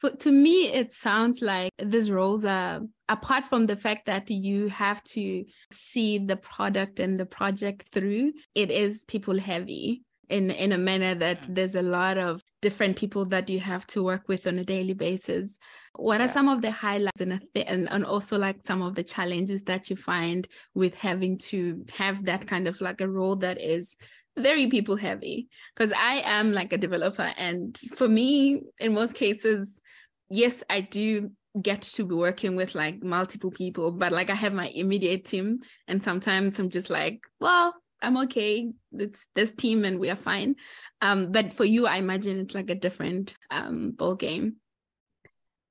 for, 0.05 0.17
to 0.17 0.31
me, 0.31 0.69
it 0.69 0.93
sounds 0.93 1.41
like 1.41 1.73
these 1.79 2.11
roles 2.11 2.45
are, 2.45 2.81
apart 3.09 3.47
from 3.47 3.67
the 3.67 3.77
fact 3.77 4.07
that 4.07 4.31
you 4.31 4.69
have 4.69 5.03
to 5.05 5.45
see 5.73 6.19
the 6.19 6.37
product 6.37 7.01
and 7.01 7.19
the 7.19 7.27
project 7.27 7.89
through, 7.93 8.33
it 8.55 8.71
is 8.71 9.05
people 9.09 9.39
heavy 9.39 10.03
in, 10.29 10.51
in 10.51 10.73
a 10.73 10.79
manner 10.79 11.15
that 11.15 11.47
there's 11.49 11.75
a 11.75 11.83
lot 11.83 12.19
of 12.19 12.43
different 12.61 12.97
people 12.97 13.25
that 13.27 13.49
you 13.49 13.61
have 13.61 13.87
to 13.87 14.03
work 14.03 14.29
with 14.29 14.47
on 14.47 14.59
a 14.59 14.65
daily 14.65 14.95
basis. 14.95 15.59
What 15.95 16.21
are 16.21 16.29
some 16.29 16.49
of 16.49 16.61
the 16.61 16.71
highlights 16.71 17.21
and, 17.21 17.41
and, 17.55 17.89
and 17.91 18.05
also 18.05 18.39
like 18.39 18.57
some 18.67 18.83
of 18.83 18.95
the 18.95 19.05
challenges 19.05 19.63
that 19.63 19.89
you 19.89 19.97
find 19.97 20.47
with 20.75 20.95
having 20.97 21.39
to 21.39 21.85
have 21.95 22.25
that 22.25 22.47
kind 22.47 22.69
of 22.69 22.81
like 22.81 23.01
a 23.01 23.09
role 23.09 23.37
that 23.37 23.61
is 23.61 23.97
very 24.37 24.67
people 24.67 24.97
heavy 24.97 25.49
because 25.75 25.93
I 25.93 26.23
am 26.25 26.53
like 26.53 26.73
a 26.73 26.79
developer. 26.79 27.33
And 27.37 27.79
for 27.97 28.09
me, 28.09 28.63
in 28.81 28.95
most 28.95 29.15
cases, 29.15 29.81
yes, 30.29 30.63
I 30.69 30.81
do 30.81 31.31
get 31.61 31.83
to 31.83 32.05
be 32.05 32.15
working 32.15 32.57
with 32.57 32.75
like 32.75 33.03
multiple 33.03 33.51
people, 33.51 33.93
but 33.93 34.13
like 34.13 34.31
I 34.31 34.35
have 34.35 34.53
my 34.53 34.69
immediate 34.69 35.25
team. 35.25 35.61
And 35.87 36.03
sometimes 36.03 36.59
I'm 36.59 36.71
just 36.71 36.91
like, 36.91 37.21
well, 37.41 37.75
I'm 38.03 38.17
okay. 38.19 38.71
It's 38.93 39.27
this 39.35 39.53
team 39.53 39.85
and 39.85 39.99
we 39.99 40.11
are 40.11 40.17
fine. 40.17 40.57
Um, 41.01 41.33
but 41.33 41.55
for 41.55 41.65
you, 41.65 41.87
I 41.87 41.97
imagine 41.97 42.41
it's 42.41 42.55
like 42.55 42.71
a 42.71 42.75
different 42.75 43.37
um 43.51 43.93
ball 43.93 44.15
game. 44.15 44.57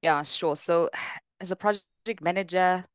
Yeah, 0.02 0.24
sure. 0.24 0.56
So 0.56 0.90
as 1.40 1.52
a 1.52 1.56
project 1.56 2.22
manager, 2.22 2.86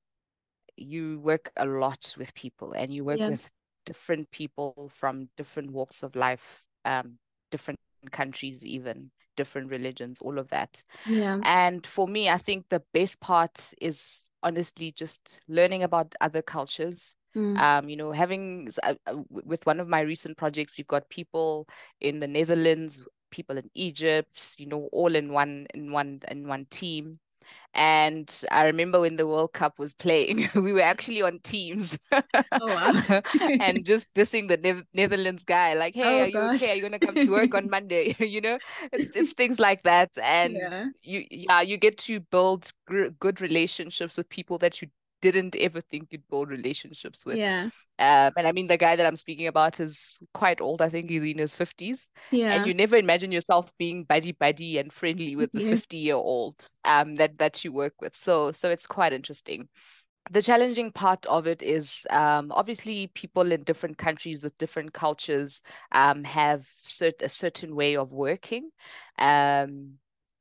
you 0.77 1.21
work 1.21 1.51
a 1.57 1.67
lot 1.67 2.15
with 2.17 2.35
people 2.35 2.73
and 2.73 2.93
you 2.93 3.05
work 3.05 3.19
yeah. 3.19 3.31
with 3.31 3.51
different 3.85 4.31
people 4.31 4.91
from 4.95 5.29
different 5.37 5.71
walks 5.71 6.03
of 6.03 6.15
life, 6.15 6.63
um, 6.85 7.19
different 7.51 7.79
countries, 8.13 8.65
even 8.65 9.11
different 9.39 9.71
religions, 9.71 10.19
all 10.21 10.39
of 10.39 10.49
that. 10.51 10.85
Yeah. 11.07 11.39
And 11.45 11.87
for 11.87 12.07
me, 12.07 12.29
I 12.29 12.37
think 12.37 12.69
the 12.69 12.83
best 12.93 13.19
part 13.21 13.73
is 13.81 14.23
honestly 14.43 14.93
just 14.93 15.41
learning 15.49 15.85
about 15.85 16.15
other 16.21 16.43
cultures. 16.43 17.15
Mm. 17.37 17.59
Um, 17.59 17.89
you 17.89 17.97
know, 17.97 18.13
having 18.13 18.69
uh, 18.83 18.95
uh 19.07 19.17
with 19.31 19.65
one 19.65 19.81
of 19.81 19.89
my 19.89 20.01
recent 20.01 20.37
projects, 20.37 20.77
we've 20.77 20.95
got 20.95 21.09
people 21.09 21.69
in 22.01 22.21
the 22.21 22.29
Netherlands, 22.29 23.01
people 23.31 23.57
in 23.59 23.71
Egypt, 23.75 24.57
you 24.59 24.67
know, 24.67 24.89
all 24.93 25.15
in 25.15 25.33
one 25.33 25.67
in 25.75 25.93
one 25.93 26.21
in 26.29 26.49
one 26.49 26.67
team. 26.71 27.19
And 27.75 28.33
I 28.51 28.67
remember 28.67 29.01
when 29.01 29.17
the 29.17 29.27
World 29.27 29.53
Cup 29.53 29.79
was 29.79 29.93
playing, 29.93 30.49
we 30.55 30.73
were 30.73 30.81
actually 30.81 31.23
on 31.23 31.39
teams 31.41 31.99
oh, 32.13 32.23
wow. 32.53 33.21
and 33.41 33.85
just 33.85 34.13
dissing 34.15 34.49
the 34.49 34.57
ne- 34.57 34.83
Netherlands 34.95 35.45
guy, 35.45 35.75
like, 35.75 35.95
hey, 35.95 36.21
oh, 36.21 36.25
are 36.25 36.27
you 36.27 36.57
okay? 36.57 36.73
Are 36.73 36.75
you 36.75 36.83
gonna 36.83 36.99
come 36.99 37.15
to 37.15 37.31
work 37.31 37.55
on 37.55 37.71
Monday? 37.71 38.17
you 38.19 38.41
know, 38.41 38.59
it's, 38.93 39.15
it's, 39.15 39.33
things 39.33 39.61
like 39.61 39.83
that. 39.85 40.11
And 40.23 40.55
yeah. 40.55 40.87
you 41.03 41.25
yeah, 41.31 41.61
you 41.61 41.77
get 41.77 41.99
to 41.99 42.21
build 42.21 42.73
gr- 42.87 43.09
good 43.21 43.41
relationships 43.41 44.17
with 44.17 44.29
people 44.29 44.59
that 44.59 44.81
you 44.83 44.89
didn't 45.21 45.57
ever 45.57 45.81
think 45.81 46.09
you'd 46.11 46.29
build 46.29 46.49
relationships 46.49 47.25
with. 47.25 47.37
Yeah. 47.37 47.71
Um, 48.01 48.33
and 48.37 48.47
I 48.47 48.53
mean, 48.53 48.69
the 48.69 48.77
guy 48.77 48.95
that 48.95 49.07
I'm 49.07 49.17
speaking 49.17 49.49
about 49.49 49.81
is 49.81 50.19
quite 50.33 50.61
old. 50.61 50.81
I 50.81 50.89
think 50.89 51.11
he's 51.11 51.25
in 51.25 51.39
his 51.39 51.55
50s. 51.55 52.11
Yeah. 52.31 52.55
And 52.55 52.67
you 52.67 52.75
never 52.75 52.97
imagine 52.97 53.33
yourself 53.33 53.73
being 53.79 54.05
buddy 54.05 54.33
buddy 54.33 54.79
and 54.79 54.93
friendly 54.93 55.35
with 55.35 55.51
the 55.53 55.67
50 55.67 55.97
year 55.97 56.15
old 56.15 56.55
um, 56.85 57.15
that, 57.17 57.39
that 57.39 57.65
you 57.65 57.73
work 57.73 57.95
with. 58.01 58.15
So, 58.15 58.53
so 58.53 58.71
it's 58.71 58.87
quite 58.87 59.13
interesting. 59.13 59.69
The 60.31 60.43
challenging 60.43 60.93
part 60.93 61.25
of 61.27 61.47
it 61.47 61.63
is 61.63 62.07
um, 62.11 62.53
obviously 62.53 63.09
people 63.09 63.51
in 63.51 63.65
different 63.65 63.97
countries 63.99 64.43
with 64.43 64.57
different 64.59 64.93
cultures 64.93 65.63
um, 65.91 66.23
have 66.25 66.69
cert- 66.85 67.23
a 67.23 67.29
certain 67.29 67.75
way 67.75 67.97
of 67.97 68.13
working. 68.13 68.71
Um, 69.19 69.95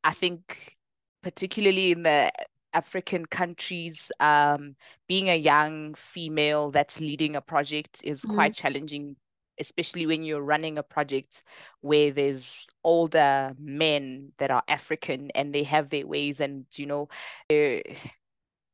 I 0.03 0.13
think 0.13 0.77
particularly 1.23 1.91
in 1.91 2.03
the 2.03 2.31
African 2.73 3.25
countries, 3.25 4.11
um, 4.19 4.75
being 5.07 5.29
a 5.29 5.37
young 5.37 5.93
female 5.95 6.71
that's 6.71 6.99
leading 6.99 7.35
a 7.35 7.41
project 7.41 8.01
is 8.03 8.21
mm. 8.21 8.33
quite 8.33 8.55
challenging, 8.55 9.15
especially 9.59 10.05
when 10.05 10.23
you're 10.23 10.41
running 10.41 10.77
a 10.77 10.83
project 10.83 11.43
where 11.81 12.11
there's 12.11 12.67
older 12.83 13.53
men 13.59 14.31
that 14.37 14.51
are 14.51 14.63
African 14.67 15.31
and 15.31 15.53
they 15.53 15.63
have 15.63 15.89
their 15.89 16.05
ways 16.05 16.39
and, 16.39 16.65
you 16.75 16.85
know, 16.85 17.07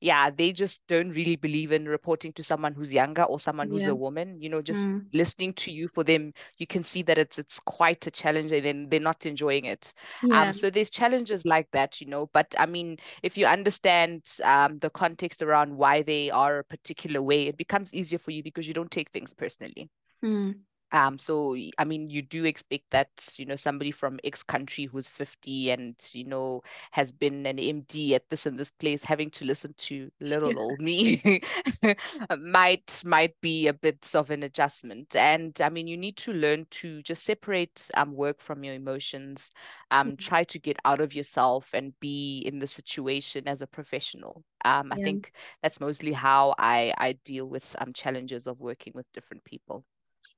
yeah, 0.04 0.30
they 0.30 0.52
just 0.52 0.82
don't 0.89 1.12
really 1.12 1.38
believe 1.38 1.72
in 1.72 1.88
reporting 1.88 2.34
to 2.34 2.44
someone 2.44 2.74
who's 2.74 2.94
younger 2.94 3.24
or 3.24 3.39
someone 3.39 3.70
who's 3.70 3.84
yeah. 3.84 3.92
a 3.92 3.96
woman. 3.96 4.42
You 4.42 4.50
know, 4.50 4.62
just 4.62 4.86
mm. 4.86 5.06
listening 5.13 5.54
to 5.54 5.72
you 5.72 5.88
for 5.88 6.04
them, 6.04 6.34
you 6.58 6.68
can 6.68 6.84
see 6.84 7.04
that 7.04 7.18
it's 7.18 7.39
it's 7.39 7.60
quite 7.62 8.06
a 8.06 8.12
challenge, 8.12 8.52
and 8.52 8.66
then 8.66 8.89
they're 8.89 9.00
not 9.00 9.26
enjoying 9.26 9.63
it. 9.63 9.94
Um, 10.24 10.30
yeah. 10.30 10.42
Um, 10.42 10.54
so 10.54 10.70
there's 10.70 10.89
challenges 10.89 11.46
like 11.46 11.72
that, 11.72 12.02
you 12.02 12.08
know. 12.08 12.30
But 12.34 12.54
I 12.60 12.66
mean, 12.66 12.98
if 13.24 13.38
you 13.38 13.46
understand 13.46 14.24
um, 14.44 14.78
the 14.80 14.89
context 14.89 15.42
around 15.42 15.78
why 15.78 16.02
they 16.02 16.30
are 16.30 16.60
a 16.60 16.63
particular 16.66 17.22
way, 17.22 17.48
it 17.48 17.56
becomes 17.56 17.94
easier 17.94 18.20
for 18.20 18.32
you 18.32 18.44
because 18.44 18.68
you 18.68 18.74
don't 18.74 18.92
take 18.92 19.10
things 19.10 19.34
personally. 19.34 19.89
Mm. 20.22 20.56
Um, 20.93 21.17
so 21.17 21.58
I 21.79 21.86
mean, 21.86 22.10
you 22.10 22.21
do 22.21 22.45
expect 22.45 22.86
that 22.91 23.10
you 23.38 23.45
know 23.45 23.56
somebody 23.56 23.91
from 23.91 24.19
X 24.23 24.43
country 24.43 24.86
who's 24.86 25.10
50 25.10 25.71
and 25.71 25.95
you 26.13 26.23
know 26.25 26.62
has 26.91 27.12
been 27.12 27.45
an 27.47 27.58
MD 27.58 28.13
at 28.13 28.29
this 28.29 28.45
and 28.45 28.58
this 28.60 28.71
place 28.71 29.03
having 29.03 29.32
to 29.32 29.45
listen 29.45 29.73
to 29.77 30.12
little 30.21 30.58
old 30.58 30.79
me 30.79 31.41
might 32.39 33.01
might 33.06 33.39
be 33.41 33.67
a 33.67 33.73
bit 33.73 34.10
of 34.15 34.29
an 34.29 34.43
adjustment. 34.43 35.15
And 35.15 35.60
I 35.62 35.69
mean, 35.69 35.88
you 35.88 35.97
need 35.97 36.17
to 36.17 36.34
learn 36.34 36.65
to 36.71 37.01
just 37.01 37.23
separate 37.23 37.89
um, 37.95 38.13
work 38.13 38.39
from 38.39 38.63
your 38.63 38.75
emotions. 38.75 39.49
Um, 39.91 40.10
mm-hmm. 40.10 40.15
try 40.17 40.43
to 40.45 40.60
get 40.60 40.77
out 40.86 41.01
of 41.01 41.13
yourself 41.15 41.71
and 41.73 41.99
be 41.99 42.39
in 42.45 42.60
the 42.60 42.67
situation 42.67 43.47
as 43.47 43.62
a 43.62 43.67
professional. 43.67 44.43
Um, 44.65 44.93
yeah. 44.95 45.01
I 45.01 45.03
think 45.03 45.32
that's 45.62 45.79
mostly 45.79 46.12
how 46.13 46.56
I 46.60 46.93
I 46.97 47.13
deal 47.25 47.47
with 47.47 47.75
um 47.79 47.93
challenges 47.93 48.47
of 48.47 48.60
working 48.60 48.93
with 48.95 49.12
different 49.13 49.43
people. 49.43 49.86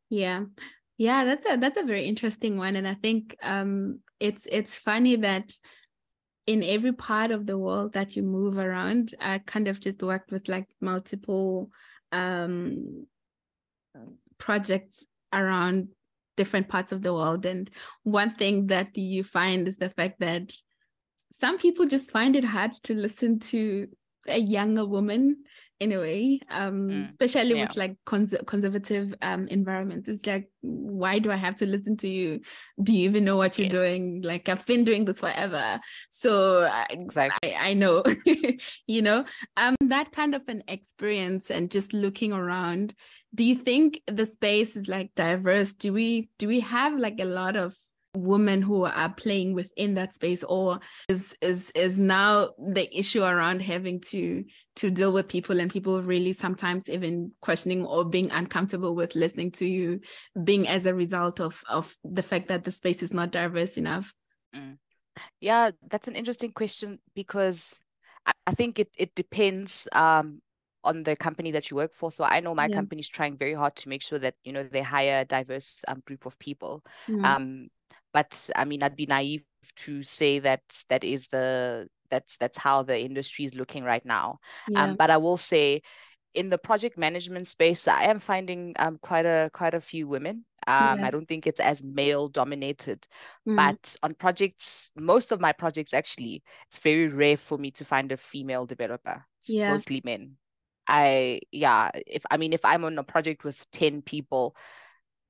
Yeah. 0.10 0.46
Yeah, 0.98 1.26
that's 1.26 1.50
a 1.50 1.58
that's 1.58 1.78
a 1.78 1.84
very 1.84 2.06
interesting 2.06 2.58
one. 2.58 2.76
And 2.76 2.88
I 2.88 2.94
think 2.94 3.36
um 3.44 4.00
it's 4.20 4.48
it's 4.50 4.76
funny 4.76 5.18
that 5.18 5.52
in 6.48 6.64
every 6.64 6.94
part 6.94 7.32
of 7.32 7.46
the 7.46 7.58
world 7.58 7.94
that 7.94 8.16
you 8.16 8.24
move 8.24 8.58
around, 8.58 9.14
I 9.20 9.40
kind 9.40 9.68
of 9.68 9.80
just 9.80 10.02
worked 10.02 10.32
with 10.32 10.48
like 10.48 10.70
multiple 10.80 11.70
um 12.12 13.08
projects 14.38 15.04
around 15.34 15.90
different 16.38 16.68
parts 16.68 16.92
of 16.92 17.02
the 17.02 17.14
world. 17.14 17.46
And 17.46 17.70
one 18.04 18.34
thing 18.36 18.68
that 18.68 18.98
you 18.98 19.24
find 19.24 19.68
is 19.68 19.78
the 19.78 19.90
fact 19.90 20.20
that 20.20 20.54
some 21.32 21.58
people 21.58 21.88
just 21.88 22.12
find 22.12 22.36
it 22.36 22.44
hard 22.46 22.72
to 22.84 22.94
listen 22.94 23.40
to 23.40 23.88
a 24.28 24.38
younger 24.40 24.86
woman 24.86 25.44
in 25.80 25.92
a 25.92 25.98
way 25.98 26.40
um 26.50 26.88
mm, 26.88 27.10
especially 27.10 27.56
yeah. 27.56 27.66
with 27.68 27.76
like 27.76 27.96
cons- 28.06 28.34
conservative 28.48 29.14
um 29.22 29.48
environments. 29.48 30.08
It's 30.08 30.26
like 30.26 30.50
why 30.62 31.20
do 31.20 31.32
i 31.32 31.36
have 31.36 31.56
to 31.58 31.66
listen 31.66 31.98
to 31.98 32.08
you? 32.08 32.42
Do 32.82 32.94
you 32.94 33.10
even 33.10 33.26
know 33.26 33.36
what 33.36 33.58
you're 33.58 33.66
yes. 33.66 33.74
doing? 33.74 34.22
Like 34.22 34.48
i've 34.48 34.66
been 34.66 34.86
doing 34.86 35.06
this 35.06 35.20
forever. 35.20 35.80
So 36.10 36.70
exactly. 36.90 37.56
I, 37.56 37.70
I 37.70 37.74
know 37.74 38.04
you 38.88 39.02
know? 39.02 39.26
Um 39.58 39.76
that 39.82 40.12
kind 40.12 40.34
of 40.34 40.44
an 40.48 40.64
experience 40.68 41.52
and 41.52 41.70
just 41.70 41.94
looking 41.94 42.32
around 42.32 42.96
do 43.34 43.44
you 43.44 43.56
think 43.56 44.02
the 44.08 44.26
space 44.26 44.78
is 44.78 44.88
like 44.88 45.14
diverse? 45.16 45.74
Do 45.74 45.92
we 45.92 46.30
do 46.40 46.48
we 46.48 46.62
have 46.62 46.98
like 46.98 47.20
a 47.20 47.26
lot 47.26 47.58
of 47.58 47.76
women 48.16 48.62
who 48.62 48.86
are 48.86 49.10
playing 49.10 49.54
within 49.54 49.94
that 49.96 50.14
space 50.14 50.44
or 50.44 50.80
is 51.10 51.36
is 51.42 51.72
is 51.76 52.00
now 52.00 52.50
the 52.74 52.88
issue 52.98 53.24
around 53.24 53.62
having 53.62 54.00
to 54.00 54.44
to 54.76 54.90
deal 54.90 55.12
with 55.12 55.28
people 55.28 55.60
and 55.60 55.72
people 55.72 56.02
really 56.02 56.34
sometimes 56.34 56.90
even 56.90 57.32
questioning 57.42 57.86
or 57.86 58.06
being 58.06 58.32
uncomfortable 58.32 58.96
with 58.96 59.16
listening 59.16 59.52
to 59.52 59.66
you 59.66 60.00
being 60.44 60.68
as 60.68 60.86
a 60.86 60.94
result 60.94 61.40
of 61.40 61.62
of 61.70 61.96
the 62.04 62.24
fact 62.24 62.48
that 62.48 62.64
the 62.64 62.72
space 62.72 63.04
is 63.04 63.14
not 63.14 63.32
diverse 63.32 63.78
enough 63.78 64.14
mm. 64.56 64.78
yeah 65.40 65.72
that's 65.90 66.08
an 66.08 66.16
interesting 66.16 66.52
question 66.52 67.00
because 67.14 67.80
I, 68.26 68.34
I 68.48 68.52
think 68.52 68.80
it 68.80 68.90
it 68.98 69.14
depends 69.16 69.88
um 69.92 70.42
on 70.86 71.04
the 71.04 71.16
company 71.16 71.52
that 71.52 71.70
you 71.70 71.76
work 71.76 71.94
for. 71.94 72.12
So 72.12 72.24
I 72.24 72.40
know 72.40 72.56
my 72.56 72.68
yeah. 72.68 72.76
company 72.76 73.02
is 73.02 73.10
trying 73.10 73.38
very 73.38 73.54
hard 73.54 73.76
to 73.78 73.90
make 73.90 74.02
sure 74.02 74.20
that 74.20 74.36
you 74.46 74.54
know 74.54 74.64
they 74.64 74.82
hire 74.82 75.22
a 75.22 75.26
diverse 75.26 75.82
um, 75.88 76.02
group 76.06 76.26
of 76.26 76.38
people. 76.40 76.84
Mm. 77.10 77.26
Um, 77.26 77.68
but 78.16 78.50
I 78.56 78.64
mean, 78.64 78.82
I'd 78.82 78.96
be 78.96 79.08
naive 79.08 79.44
to 79.84 80.02
say 80.02 80.40
that 80.40 80.62
that 80.88 81.04
is 81.04 81.28
the 81.28 81.90
that's 82.10 82.38
that's 82.38 82.58
how 82.58 82.82
the 82.82 82.98
industry 82.98 83.44
is 83.44 83.54
looking 83.54 83.84
right 83.84 84.06
now. 84.06 84.40
Um, 84.70 84.74
yeah. 84.74 84.84
Um, 84.84 84.96
but 84.96 85.12
I 85.12 85.18
will 85.18 85.36
say, 85.36 85.82
in 86.34 86.50
the 86.50 86.58
project 86.58 86.98
management 86.98 87.46
space, 87.46 87.90
I 87.90 88.04
am 88.06 88.20
finding 88.20 88.74
um, 88.80 89.00
quite 89.02 89.26
a 89.26 89.50
quite 89.54 89.74
a 89.74 89.82
few 89.82 90.08
women. 90.08 90.46
Um, 90.66 91.00
yeah. 91.00 91.08
I 91.08 91.12
don't 91.12 91.28
think 91.28 91.46
it's 91.46 91.60
as 91.60 91.84
male 91.84 92.30
dominated, 92.30 93.06
mm. 93.46 93.58
but 93.58 93.98
on 94.02 94.14
projects, 94.14 94.94
most 94.96 95.34
of 95.34 95.42
my 95.42 95.52
projects 95.52 95.94
actually, 95.94 96.42
it's 96.70 96.80
very 96.80 97.10
rare 97.10 97.36
for 97.36 97.58
me 97.58 97.72
to 97.72 97.84
find 97.84 98.14
a 98.14 98.18
female 98.18 98.66
developer. 98.66 99.26
Yeah. 99.44 99.72
mostly 99.72 100.02
men. 100.06 100.38
I 100.88 101.42
yeah, 101.52 101.92
if 102.08 102.26
I 102.32 102.38
mean 102.38 102.54
if 102.54 102.64
I'm 102.64 102.86
on 102.86 102.98
a 102.98 103.04
project 103.04 103.44
with 103.44 103.60
10 103.72 104.04
people, 104.04 104.56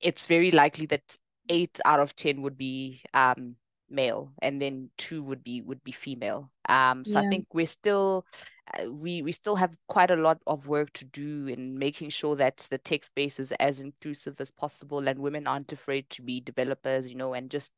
it's 0.01 0.27
very 0.27 0.51
likely 0.51 0.85
that 0.87 1.17
eight 1.49 1.79
out 1.85 1.99
of 1.99 2.15
ten 2.15 2.41
would 2.41 2.57
be 2.57 3.01
um, 3.13 3.55
male 3.89 4.31
and 4.41 4.61
then 4.61 4.89
two 4.97 5.21
would 5.23 5.43
be 5.43 5.61
would 5.61 5.83
be 5.83 5.91
female 5.91 6.49
um 6.69 7.05
so 7.05 7.19
yeah. 7.19 7.25
i 7.25 7.29
think 7.29 7.45
we're 7.53 7.65
still 7.65 8.25
uh, 8.73 8.89
we 8.91 9.21
we 9.21 9.31
still 9.31 9.55
have 9.55 9.77
quite 9.87 10.09
a 10.09 10.15
lot 10.15 10.39
of 10.47 10.67
work 10.67 10.91
to 10.93 11.05
do 11.05 11.47
in 11.47 11.77
making 11.77 12.09
sure 12.09 12.35
that 12.35 12.57
the 12.71 12.77
tech 12.79 13.03
space 13.03 13.39
is 13.39 13.51
as 13.53 13.79
inclusive 13.79 14.39
as 14.41 14.49
possible 14.51 15.07
and 15.07 15.19
women 15.19 15.45
aren't 15.45 15.71
afraid 15.71 16.09
to 16.09 16.21
be 16.21 16.41
developers 16.41 17.07
you 17.07 17.15
know 17.15 17.33
and 17.33 17.51
just 17.51 17.71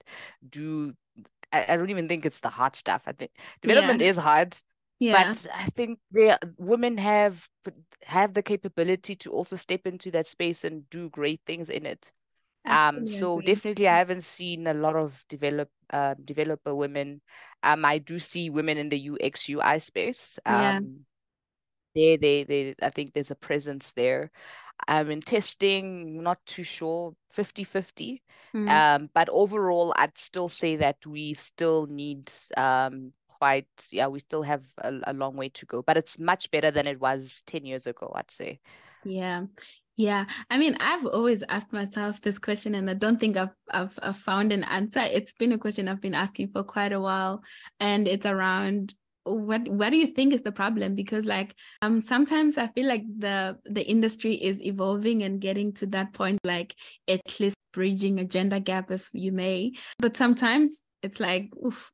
do 0.49 0.93
i, 1.51 1.73
I 1.73 1.77
don't 1.77 1.89
even 1.89 2.07
think 2.07 2.25
it's 2.25 2.39
the 2.39 2.49
hard 2.49 2.75
stuff 2.75 3.03
i 3.05 3.11
think 3.11 3.31
development 3.61 4.01
yeah. 4.01 4.07
is 4.07 4.15
hard 4.15 4.57
yeah. 4.99 5.23
but 5.23 5.45
i 5.53 5.65
think 5.65 5.99
the 6.11 6.39
women 6.57 6.97
have 6.97 7.47
have 8.03 8.33
the 8.33 8.43
capability 8.43 9.15
to 9.17 9.31
also 9.31 9.57
step 9.57 9.85
into 9.85 10.11
that 10.11 10.27
space 10.27 10.63
and 10.63 10.89
do 10.89 11.09
great 11.09 11.41
things 11.45 11.69
in 11.69 11.85
it 11.85 12.11
um, 12.69 13.07
so 13.07 13.41
definitely, 13.41 13.87
I 13.87 13.97
haven't 13.97 14.23
seen 14.23 14.67
a 14.67 14.73
lot 14.73 14.95
of 14.95 15.25
develop 15.29 15.69
uh, 15.91 16.15
developer 16.23 16.75
women. 16.75 17.21
Um, 17.63 17.85
I 17.85 17.99
do 17.99 18.19
see 18.19 18.49
women 18.49 18.77
in 18.77 18.89
the 18.89 18.97
UX 18.99 19.47
UI 19.49 19.79
space. 19.79 20.39
Um, 20.45 20.55
yeah. 20.61 20.79
they, 21.95 22.17
they, 22.17 22.43
they, 22.43 22.75
I 22.81 22.89
think 22.89 23.13
there's 23.13 23.31
a 23.31 23.35
presence 23.35 23.91
there. 23.93 24.31
Um, 24.87 25.09
in 25.11 25.21
testing, 25.21 26.21
not 26.23 26.45
too 26.45 26.63
sure, 26.63 27.15
50 27.31 27.63
50. 27.63 28.21
Mm. 28.55 28.69
Um, 28.69 29.09
but 29.13 29.29
overall, 29.29 29.93
I'd 29.95 30.17
still 30.17 30.49
say 30.49 30.77
that 30.77 31.05
we 31.05 31.33
still 31.33 31.87
need 31.87 32.31
um, 32.57 33.13
quite, 33.27 33.67
yeah, 33.91 34.07
we 34.07 34.19
still 34.19 34.43
have 34.43 34.65
a, 34.79 34.93
a 35.07 35.13
long 35.13 35.35
way 35.35 35.49
to 35.49 35.65
go, 35.65 35.81
but 35.81 35.97
it's 35.97 36.19
much 36.19 36.51
better 36.51 36.71
than 36.71 36.87
it 36.87 36.99
was 36.99 37.43
10 37.45 37.65
years 37.65 37.87
ago, 37.87 38.11
I'd 38.15 38.31
say. 38.31 38.59
Yeah. 39.03 39.45
Yeah, 39.97 40.25
I 40.51 40.59
mean, 40.59 40.77
I've 40.79 41.07
always 41.07 41.43
asked 41.49 41.73
myself 41.73 42.21
this 42.21 42.37
question, 42.37 42.75
and 42.75 42.87
I 42.87 42.93
don't 42.93 43.19
think 43.19 43.35
I've, 43.35 43.55
I've, 43.71 43.97
I've 44.01 44.17
found 44.17 44.53
an 44.53 44.63
answer. 44.63 44.99
It's 44.99 45.33
been 45.33 45.53
a 45.53 45.57
question 45.57 45.87
I've 45.87 46.01
been 46.01 46.13
asking 46.13 46.49
for 46.49 46.63
quite 46.63 46.93
a 46.93 46.99
while, 46.99 47.41
and 47.79 48.07
it's 48.07 48.25
around 48.25 48.93
what 49.23 49.67
what 49.67 49.89
do 49.89 49.97
you 49.97 50.07
think 50.07 50.33
is 50.33 50.41
the 50.41 50.51
problem 50.53 50.95
because 50.95 51.25
like 51.25 51.53
um 51.81 51.99
sometimes 51.99 52.57
i 52.57 52.65
feel 52.67 52.87
like 52.87 53.03
the 53.19 53.57
the 53.65 53.85
industry 53.85 54.35
is 54.35 54.63
evolving 54.63 55.23
and 55.23 55.41
getting 55.41 55.73
to 55.73 55.85
that 55.85 56.13
point 56.13 56.39
like 56.45 56.73
at 57.09 57.19
least 57.37 57.57
bridging 57.73 58.21
a 58.21 58.23
gender 58.23 58.61
gap 58.61 58.89
if 58.89 59.09
you 59.11 59.33
may 59.33 59.73
but 59.99 60.15
sometimes 60.15 60.81
it's 61.03 61.19
like 61.19 61.49
oof, 61.65 61.91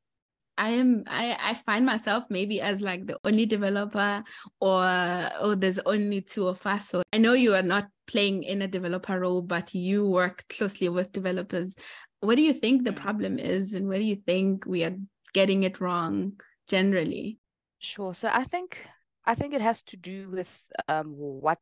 I 0.57 0.69
am 0.71 1.03
I, 1.07 1.35
I 1.39 1.53
find 1.55 1.85
myself 1.85 2.25
maybe 2.29 2.61
as 2.61 2.81
like 2.81 3.07
the 3.07 3.17
only 3.23 3.45
developer 3.45 4.23
or 4.61 5.29
or 5.41 5.55
there's 5.55 5.79
only 5.79 6.21
two 6.21 6.47
of 6.47 6.65
us. 6.65 6.89
So 6.89 7.01
I 7.11 7.17
know 7.17 7.33
you 7.33 7.55
are 7.55 7.63
not 7.63 7.87
playing 8.07 8.43
in 8.43 8.61
a 8.61 8.67
developer 8.67 9.19
role, 9.19 9.41
but 9.41 9.73
you 9.73 10.07
work 10.07 10.45
closely 10.49 10.89
with 10.89 11.11
developers. 11.11 11.75
What 12.19 12.35
do 12.35 12.41
you 12.41 12.53
think 12.53 12.83
the 12.83 12.91
mm. 12.91 13.01
problem 13.01 13.39
is 13.39 13.73
and 13.73 13.87
where 13.87 13.99
do 13.99 14.05
you 14.05 14.17
think 14.25 14.65
we 14.65 14.83
are 14.83 14.95
getting 15.33 15.63
it 15.63 15.81
wrong 15.81 16.33
generally? 16.67 17.39
Sure. 17.79 18.13
So 18.13 18.29
I 18.31 18.43
think 18.43 18.77
I 19.25 19.35
think 19.35 19.53
it 19.53 19.61
has 19.61 19.83
to 19.83 19.97
do 19.97 20.29
with 20.29 20.63
um, 20.87 21.13
what 21.15 21.59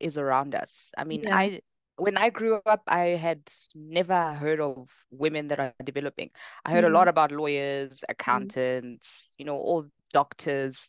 is 0.00 0.18
around 0.18 0.54
us. 0.54 0.90
I 0.96 1.04
mean, 1.04 1.22
yeah. 1.24 1.36
I 1.36 1.60
when 1.96 2.16
I 2.16 2.30
grew 2.30 2.60
up, 2.66 2.82
I 2.86 3.08
had 3.08 3.42
never 3.74 4.32
heard 4.32 4.60
of 4.60 4.88
women 5.10 5.48
that 5.48 5.60
are 5.60 5.74
developing. 5.84 6.30
I 6.64 6.72
heard 6.72 6.84
mm-hmm. 6.84 6.94
a 6.94 6.98
lot 6.98 7.08
about 7.08 7.32
lawyers, 7.32 7.98
mm-hmm. 7.98 8.10
accountants, 8.10 9.30
mm-hmm. 9.30 9.34
you 9.38 9.44
know, 9.46 9.56
all 9.56 9.86
doctors. 10.12 10.88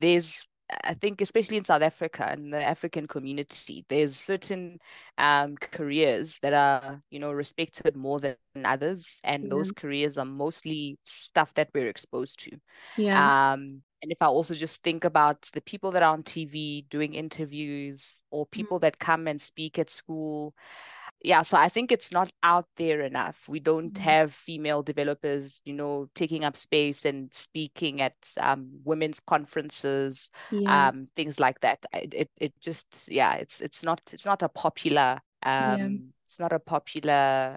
There's, 0.00 0.46
I 0.84 0.94
think, 0.94 1.20
especially 1.20 1.56
in 1.56 1.64
South 1.64 1.82
Africa 1.82 2.26
and 2.28 2.52
the 2.52 2.62
African 2.62 3.06
community, 3.06 3.84
there's 3.88 4.16
certain 4.16 4.78
um, 5.18 5.56
careers 5.56 6.38
that 6.42 6.52
are, 6.52 7.02
you 7.10 7.18
know, 7.18 7.32
respected 7.32 7.96
more 7.96 8.18
than 8.18 8.36
others, 8.64 9.06
and 9.24 9.44
yeah. 9.44 9.48
those 9.50 9.72
careers 9.72 10.18
are 10.18 10.24
mostly 10.24 10.98
stuff 11.04 11.52
that 11.54 11.70
we're 11.74 11.88
exposed 11.88 12.40
to. 12.40 12.58
Yeah. 12.96 13.52
Um, 13.52 13.82
and 14.02 14.10
if 14.10 14.18
I 14.20 14.26
also 14.26 14.54
just 14.54 14.82
think 14.82 15.04
about 15.04 15.42
the 15.52 15.60
people 15.60 15.92
that 15.92 16.02
are 16.02 16.12
on 16.12 16.24
TV 16.24 16.88
doing 16.88 17.14
interviews 17.14 18.20
or 18.30 18.46
people 18.46 18.78
mm-hmm. 18.78 18.86
that 18.86 18.98
come 18.98 19.28
and 19.28 19.40
speak 19.40 19.78
at 19.78 19.90
school, 19.90 20.54
yeah, 21.24 21.42
so 21.42 21.56
I 21.56 21.68
think 21.68 21.92
it's 21.92 22.12
not 22.12 22.32
out 22.42 22.66
there 22.76 23.02
enough. 23.02 23.48
We 23.48 23.60
don't 23.60 23.92
mm-hmm. 23.92 24.04
have 24.04 24.32
female 24.32 24.82
developers, 24.82 25.60
you 25.64 25.74
know, 25.74 26.08
taking 26.14 26.44
up 26.44 26.56
space 26.56 27.04
and 27.04 27.32
speaking 27.32 28.00
at 28.00 28.14
um, 28.40 28.80
women's 28.84 29.20
conferences, 29.20 30.30
yeah. 30.50 30.88
um, 30.88 31.08
things 31.14 31.38
like 31.38 31.60
that. 31.60 31.84
It, 31.92 32.14
it, 32.14 32.30
it 32.38 32.60
just, 32.60 32.86
yeah, 33.08 33.34
it's 33.34 33.60
it's 33.60 33.82
not 33.82 34.00
it's 34.12 34.26
not 34.26 34.42
a 34.42 34.48
popular 34.48 35.20
um, 35.42 35.80
yeah. 35.80 35.88
it's 36.26 36.38
not 36.38 36.52
a 36.52 36.58
popular 36.58 37.56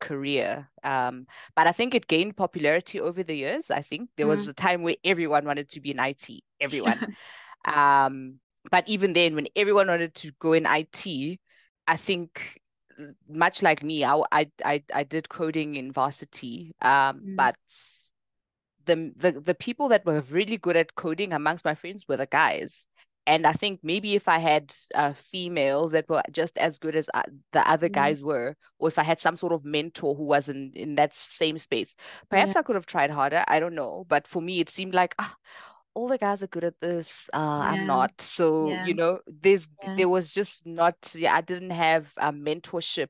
career. 0.00 0.68
Um, 0.84 1.26
but 1.54 1.66
I 1.66 1.72
think 1.72 1.94
it 1.94 2.06
gained 2.06 2.36
popularity 2.36 3.00
over 3.00 3.22
the 3.22 3.34
years. 3.34 3.70
I 3.70 3.82
think 3.82 4.10
there 4.16 4.26
was 4.26 4.48
a 4.48 4.54
time 4.54 4.82
where 4.82 4.96
everyone 5.04 5.44
wanted 5.44 5.68
to 5.70 5.80
be 5.80 5.90
in 5.90 5.98
IT, 5.98 6.28
everyone. 6.60 7.16
um, 7.64 8.40
but 8.70 8.88
even 8.88 9.12
then, 9.12 9.34
when 9.34 9.48
everyone 9.56 9.88
wanted 9.88 10.14
to 10.16 10.32
go 10.40 10.52
in 10.52 10.66
IT, 10.66 11.38
I 11.86 11.96
think 11.96 12.60
much 13.28 13.62
like 13.62 13.82
me, 13.82 14.04
I 14.04 14.22
I 14.32 14.50
I, 14.64 14.82
I 14.92 15.04
did 15.04 15.28
coding 15.28 15.76
in 15.76 15.92
varsity. 15.92 16.74
Um, 16.80 17.20
mm. 17.20 17.36
but 17.36 17.56
the, 18.86 19.12
the 19.16 19.32
the 19.32 19.54
people 19.54 19.88
that 19.88 20.06
were 20.06 20.20
really 20.30 20.56
good 20.56 20.76
at 20.76 20.94
coding 20.94 21.32
amongst 21.32 21.64
my 21.64 21.74
friends 21.74 22.06
were 22.08 22.16
the 22.16 22.26
guys 22.26 22.86
and 23.28 23.46
I 23.46 23.52
think 23.52 23.80
maybe 23.82 24.14
if 24.14 24.26
I 24.26 24.38
had 24.38 24.74
uh, 24.94 25.12
females 25.12 25.92
that 25.92 26.08
were 26.08 26.22
just 26.32 26.56
as 26.56 26.78
good 26.78 26.96
as 26.96 27.10
uh, 27.12 27.24
the 27.52 27.68
other 27.70 27.90
mm. 27.90 27.92
guys 27.92 28.24
were, 28.24 28.56
or 28.78 28.88
if 28.88 28.98
I 28.98 29.02
had 29.02 29.20
some 29.20 29.36
sort 29.36 29.52
of 29.52 29.66
mentor 29.66 30.14
who 30.14 30.24
was 30.24 30.48
in, 30.48 30.72
in 30.74 30.94
that 30.94 31.14
same 31.14 31.58
space, 31.58 31.94
perhaps 32.30 32.54
yeah. 32.54 32.60
I 32.60 32.62
could 32.62 32.76
have 32.76 32.86
tried 32.86 33.10
harder. 33.10 33.44
I 33.46 33.60
don't 33.60 33.74
know. 33.74 34.06
But 34.08 34.26
for 34.26 34.40
me, 34.40 34.60
it 34.60 34.70
seemed 34.70 34.94
like, 34.94 35.14
ah, 35.18 35.36
all 35.98 36.06
the 36.06 36.16
guys 36.16 36.44
are 36.44 36.46
good 36.46 36.62
at 36.62 36.80
this. 36.80 37.28
Uh, 37.34 37.38
yeah. 37.38 37.70
I'm 37.70 37.86
not. 37.86 38.12
So, 38.20 38.68
yeah. 38.68 38.86
you 38.86 38.94
know, 38.94 39.18
there's, 39.26 39.66
there 39.96 40.08
was 40.08 40.32
just 40.32 40.64
not, 40.64 40.94
yeah, 41.12 41.34
I 41.34 41.40
didn't 41.40 41.70
have 41.70 42.12
a 42.18 42.32
mentorship 42.32 43.08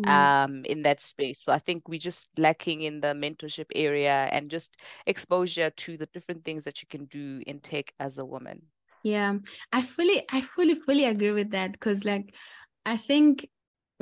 mm. 0.00 0.08
um, 0.08 0.64
in 0.64 0.82
that 0.84 1.02
space. 1.02 1.42
So 1.42 1.52
I 1.52 1.58
think 1.58 1.88
we're 1.88 2.00
just 2.00 2.28
lacking 2.38 2.82
in 2.82 3.02
the 3.02 3.08
mentorship 3.08 3.66
area 3.74 4.30
and 4.32 4.50
just 4.50 4.78
exposure 5.06 5.68
to 5.68 5.98
the 5.98 6.08
different 6.14 6.42
things 6.42 6.64
that 6.64 6.80
you 6.80 6.88
can 6.88 7.04
do 7.04 7.42
in 7.46 7.60
tech 7.60 7.92
as 8.00 8.16
a 8.16 8.24
woman. 8.24 8.62
Yeah, 9.02 9.34
I 9.70 9.82
fully, 9.82 10.22
I 10.30 10.40
fully, 10.40 10.76
fully 10.76 11.04
agree 11.04 11.32
with 11.32 11.50
that 11.50 11.72
because, 11.72 12.06
like, 12.06 12.34
I 12.86 12.96
think 12.96 13.46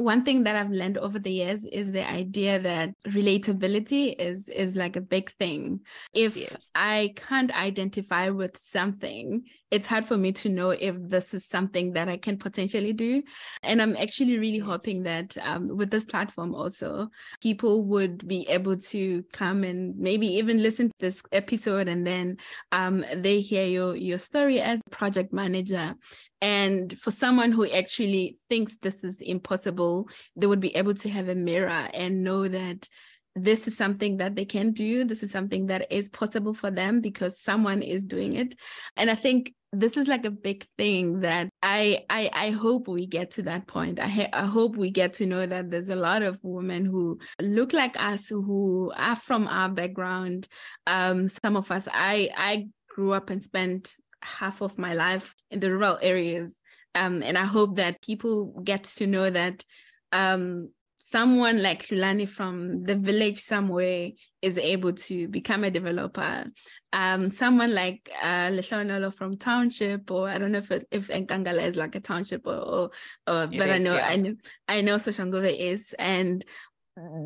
one 0.01 0.25
thing 0.25 0.45
that 0.45 0.57
I've 0.57 0.71
learned 0.71 0.99
over 0.99 1.19
the 1.19 1.33
years 1.33 1.65
is 1.67 1.93
the 1.93 2.09
idea 2.09 2.59
that 2.59 2.91
relatability 3.07 4.15
is 4.19 4.49
is 4.49 4.77
like 4.77 4.97
a 4.97 5.01
big 5.01 5.31
thing. 5.33 5.81
If 6.15 6.37
yes. 6.37 6.71
I 6.75 7.13
can't 7.17 7.53
identify 7.53 8.31
with 8.31 8.59
something, 8.63 9.45
it's 9.71 9.87
hard 9.87 10.07
for 10.07 10.17
me 10.17 10.33
to 10.33 10.49
know 10.49 10.71
if 10.71 10.97
this 10.99 11.33
is 11.33 11.47
something 11.47 11.93
that 11.93 12.09
I 12.09 12.17
can 12.17 12.37
potentially 12.37 12.93
do. 12.93 13.23
And 13.63 13.81
I'm 13.81 13.97
actually 13.97 14.39
really 14.39 14.59
hoping 14.59 15.05
that 15.05 15.37
um, 15.43 15.69
with 15.69 15.91
this 15.91 16.05
platform 16.05 16.55
also, 16.55 17.09
people 17.41 17.85
would 17.85 18.27
be 18.27 18.49
able 18.49 18.77
to 18.79 19.25
come 19.33 19.63
and 19.63 19.97
maybe 19.97 20.27
even 20.27 20.63
listen 20.63 20.89
to 20.89 20.95
this 20.99 21.23
episode 21.31 21.89
and 21.89 22.07
then 22.07 22.39
um, 22.73 23.05
they 23.15 23.41
hear 23.41 23.65
your, 23.65 23.95
your 23.95 24.19
story 24.19 24.61
as 24.61 24.81
a 24.87 24.91
project 24.91 25.33
manager. 25.33 25.95
And 26.43 26.99
for 26.99 27.11
someone 27.11 27.53
who 27.53 27.71
actually 27.71 28.39
thinks 28.49 28.77
this 28.79 29.05
is 29.05 29.21
impossible, 29.21 30.09
they 30.35 30.47
would 30.47 30.61
be 30.61 30.75
able 30.75 30.95
to 30.95 31.09
have 31.11 31.29
a 31.29 31.35
mirror 31.35 31.89
and 31.95 32.25
know 32.25 32.49
that 32.49 32.89
this 33.37 33.69
is 33.69 33.77
something 33.77 34.17
that 34.17 34.35
they 34.35 34.45
can 34.45 34.73
do 34.73 35.05
this 35.05 35.23
is 35.23 35.31
something 35.31 35.67
that 35.67 35.87
is 35.93 36.09
possible 36.09 36.53
for 36.53 36.69
them 36.69 37.01
because 37.01 37.41
someone 37.41 37.81
is 37.81 38.03
doing 38.03 38.35
it 38.35 38.57
and 38.97 39.09
i 39.09 39.15
think 39.15 39.55
this 39.73 39.97
is 39.97 40.09
like 40.09 40.25
a 40.25 40.31
big 40.31 40.67
thing 40.77 41.21
that 41.21 41.49
I 41.63 42.05
I 42.11 42.31
I 42.33 42.51
hope 42.51 42.89
we 42.89 43.07
get 43.07 43.33
to 43.33 43.43
that 43.43 43.67
point. 43.67 44.01
I 44.01 44.29
I 44.33 44.45
hope 44.45 44.77
we 44.77 44.91
get 44.91 45.15
to 45.15 45.27
know 45.27 45.47
that 45.47 45.71
there's 45.71 45.89
a 45.89 45.97
lot 45.97 46.23
of 46.23 46.39
women 46.43 46.85
who 46.85 47.19
look 47.41 47.73
like 47.73 48.01
us 48.01 48.29
who 48.29 48.93
are 48.97 49.17
from 49.17 49.47
our 49.47 49.69
background. 49.69 50.49
Um, 50.87 51.29
some 51.29 51.57
of 51.57 51.71
us 51.71 51.87
I 51.93 52.31
I 52.37 52.69
grew 52.89 53.13
up 53.13 53.31
and 53.31 53.43
spent 53.43 53.95
half 54.23 54.61
of 54.61 54.77
my 54.77 54.95
life 54.95 55.35
in 55.51 55.61
the 55.61 55.71
rural 55.71 55.99
areas. 56.03 56.53
Um, 56.95 57.23
and 57.23 57.39
I 57.39 57.45
hope 57.45 57.77
that 57.77 58.03
people 58.03 58.61
get 58.65 58.85
to 58.85 59.07
know 59.07 59.31
that 59.31 59.65
um, 60.13 60.71
someone 60.99 61.63
like 61.63 61.87
Lulani 61.87 62.29
from 62.29 62.83
the 62.83 62.97
village 62.97 63.39
somewhere 63.39 64.11
is 64.43 64.59
able 64.59 64.93
to 64.93 65.29
become 65.29 65.65
a 65.65 65.71
developer. 65.71 66.45
Um, 66.93 67.31
someone 67.31 67.75
like 67.75 68.11
uh, 68.23 68.51
Lehlogonolo 68.51 69.13
from 69.13 69.37
township, 69.37 70.11
or 70.11 70.29
I 70.29 70.39
don't 70.39 70.53
know 70.53 70.59
if 70.59 70.71
it, 70.71 70.87
if 70.91 71.09
Nkangala 71.09 71.63
is 71.63 71.77
like 71.77 71.95
a 71.95 72.01
township, 72.01 72.47
or, 72.47 72.57
or, 72.57 72.91
or 73.27 73.47
but 73.47 73.69
is, 73.69 73.75
I 73.75 73.79
know 73.79 73.95
yeah. 73.95 74.07
I 74.07 74.17
know 74.17 74.35
I 74.69 74.81
know 74.81 74.97
Soshanguve 74.97 75.57
is, 75.59 75.95
and 75.99 76.45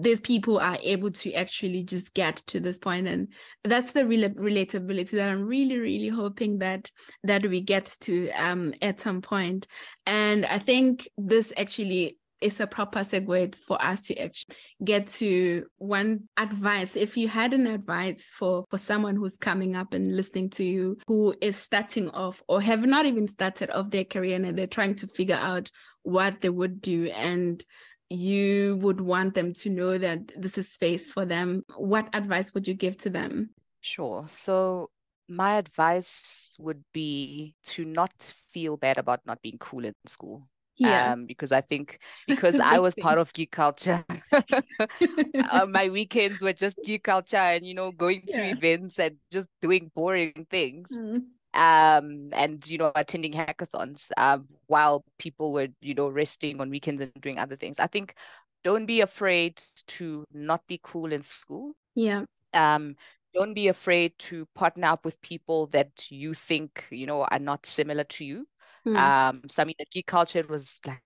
these 0.00 0.20
people 0.20 0.58
are 0.58 0.78
able 0.82 1.10
to 1.10 1.32
actually 1.32 1.82
just 1.82 2.12
get 2.14 2.36
to 2.46 2.60
this 2.60 2.78
point 2.78 3.08
and 3.08 3.28
that's 3.64 3.92
the 3.92 4.06
real 4.06 4.28
relatability 4.30 5.10
that 5.12 5.30
i'm 5.30 5.42
really 5.42 5.78
really 5.78 6.08
hoping 6.08 6.58
that 6.58 6.90
that 7.24 7.44
we 7.46 7.60
get 7.60 7.86
to 8.00 8.30
um 8.32 8.74
at 8.82 9.00
some 9.00 9.20
point 9.20 9.66
and 10.06 10.44
i 10.46 10.58
think 10.58 11.08
this 11.16 11.52
actually 11.56 12.16
is 12.44 12.60
a 12.60 12.66
proper 12.66 13.00
segue 13.00 13.58
for 13.66 13.82
us 13.82 14.02
to 14.02 14.18
actually 14.18 14.54
get 14.84 15.08
to 15.08 15.64
one 15.78 16.28
advice. 16.36 16.94
If 16.94 17.16
you 17.16 17.26
had 17.26 17.54
an 17.54 17.66
advice 17.66 18.30
for, 18.38 18.66
for 18.68 18.76
someone 18.76 19.16
who's 19.16 19.38
coming 19.38 19.74
up 19.74 19.94
and 19.94 20.14
listening 20.14 20.50
to 20.50 20.64
you, 20.64 20.98
who 21.06 21.34
is 21.40 21.56
starting 21.56 22.10
off 22.10 22.42
or 22.46 22.60
have 22.60 22.84
not 22.84 23.06
even 23.06 23.26
started 23.26 23.70
off 23.70 23.90
their 23.90 24.04
career 24.04 24.36
and 24.36 24.58
they're 24.58 24.66
trying 24.66 24.94
to 24.96 25.06
figure 25.06 25.38
out 25.40 25.70
what 26.02 26.42
they 26.42 26.50
would 26.50 26.82
do 26.82 27.06
and 27.06 27.64
you 28.10 28.76
would 28.82 29.00
want 29.00 29.34
them 29.34 29.54
to 29.54 29.70
know 29.70 29.96
that 29.96 30.30
this 30.36 30.58
is 30.58 30.70
space 30.70 31.10
for 31.10 31.24
them, 31.24 31.64
what 31.76 32.08
advice 32.12 32.52
would 32.52 32.68
you 32.68 32.74
give 32.74 32.98
to 32.98 33.10
them? 33.10 33.48
Sure. 33.80 34.28
So 34.28 34.90
my 35.28 35.56
advice 35.56 36.56
would 36.60 36.84
be 36.92 37.54
to 37.64 37.86
not 37.86 38.12
feel 38.52 38.76
bad 38.76 38.98
about 38.98 39.20
not 39.24 39.40
being 39.40 39.56
cool 39.58 39.86
in 39.86 39.94
school 40.04 40.46
yeah. 40.76 41.12
um 41.12 41.26
because 41.26 41.52
i 41.52 41.60
think 41.60 41.98
because 42.26 42.58
i 42.60 42.78
was 42.78 42.94
thing. 42.94 43.02
part 43.02 43.18
of 43.18 43.32
geek 43.32 43.50
culture 43.50 44.04
uh, 44.32 45.66
my 45.68 45.88
weekends 45.88 46.40
were 46.42 46.52
just 46.52 46.78
geek 46.84 47.04
culture 47.04 47.36
and 47.36 47.64
you 47.64 47.74
know 47.74 47.92
going 47.92 48.22
to 48.26 48.38
yeah. 48.38 48.54
events 48.56 48.98
and 48.98 49.16
just 49.30 49.48
doing 49.62 49.90
boring 49.94 50.46
things 50.50 50.90
mm. 50.96 51.22
um 51.54 52.30
and 52.32 52.66
you 52.66 52.78
know 52.78 52.92
attending 52.94 53.32
hackathons 53.32 54.10
um 54.16 54.46
while 54.66 55.04
people 55.18 55.52
were 55.52 55.68
you 55.80 55.94
know 55.94 56.08
resting 56.08 56.60
on 56.60 56.70
weekends 56.70 57.02
and 57.02 57.12
doing 57.20 57.38
other 57.38 57.56
things 57.56 57.78
i 57.78 57.86
think 57.86 58.14
don't 58.62 58.86
be 58.86 59.00
afraid 59.00 59.60
to 59.86 60.24
not 60.32 60.66
be 60.66 60.80
cool 60.82 61.12
in 61.12 61.22
school 61.22 61.72
yeah 61.94 62.24
um 62.54 62.96
don't 63.34 63.54
be 63.54 63.66
afraid 63.66 64.16
to 64.16 64.46
partner 64.54 64.86
up 64.86 65.04
with 65.04 65.20
people 65.20 65.66
that 65.66 66.10
you 66.10 66.34
think 66.34 66.84
you 66.90 67.06
know 67.06 67.22
are 67.22 67.38
not 67.38 67.66
similar 67.66 68.04
to 68.04 68.24
you 68.24 68.46
Mm. 68.86 68.96
Um, 68.96 69.42
so 69.48 69.62
I 69.62 69.64
mean, 69.66 69.74
the 69.78 69.86
geek 69.90 70.06
culture 70.06 70.44
was 70.48 70.80
like 70.86 71.02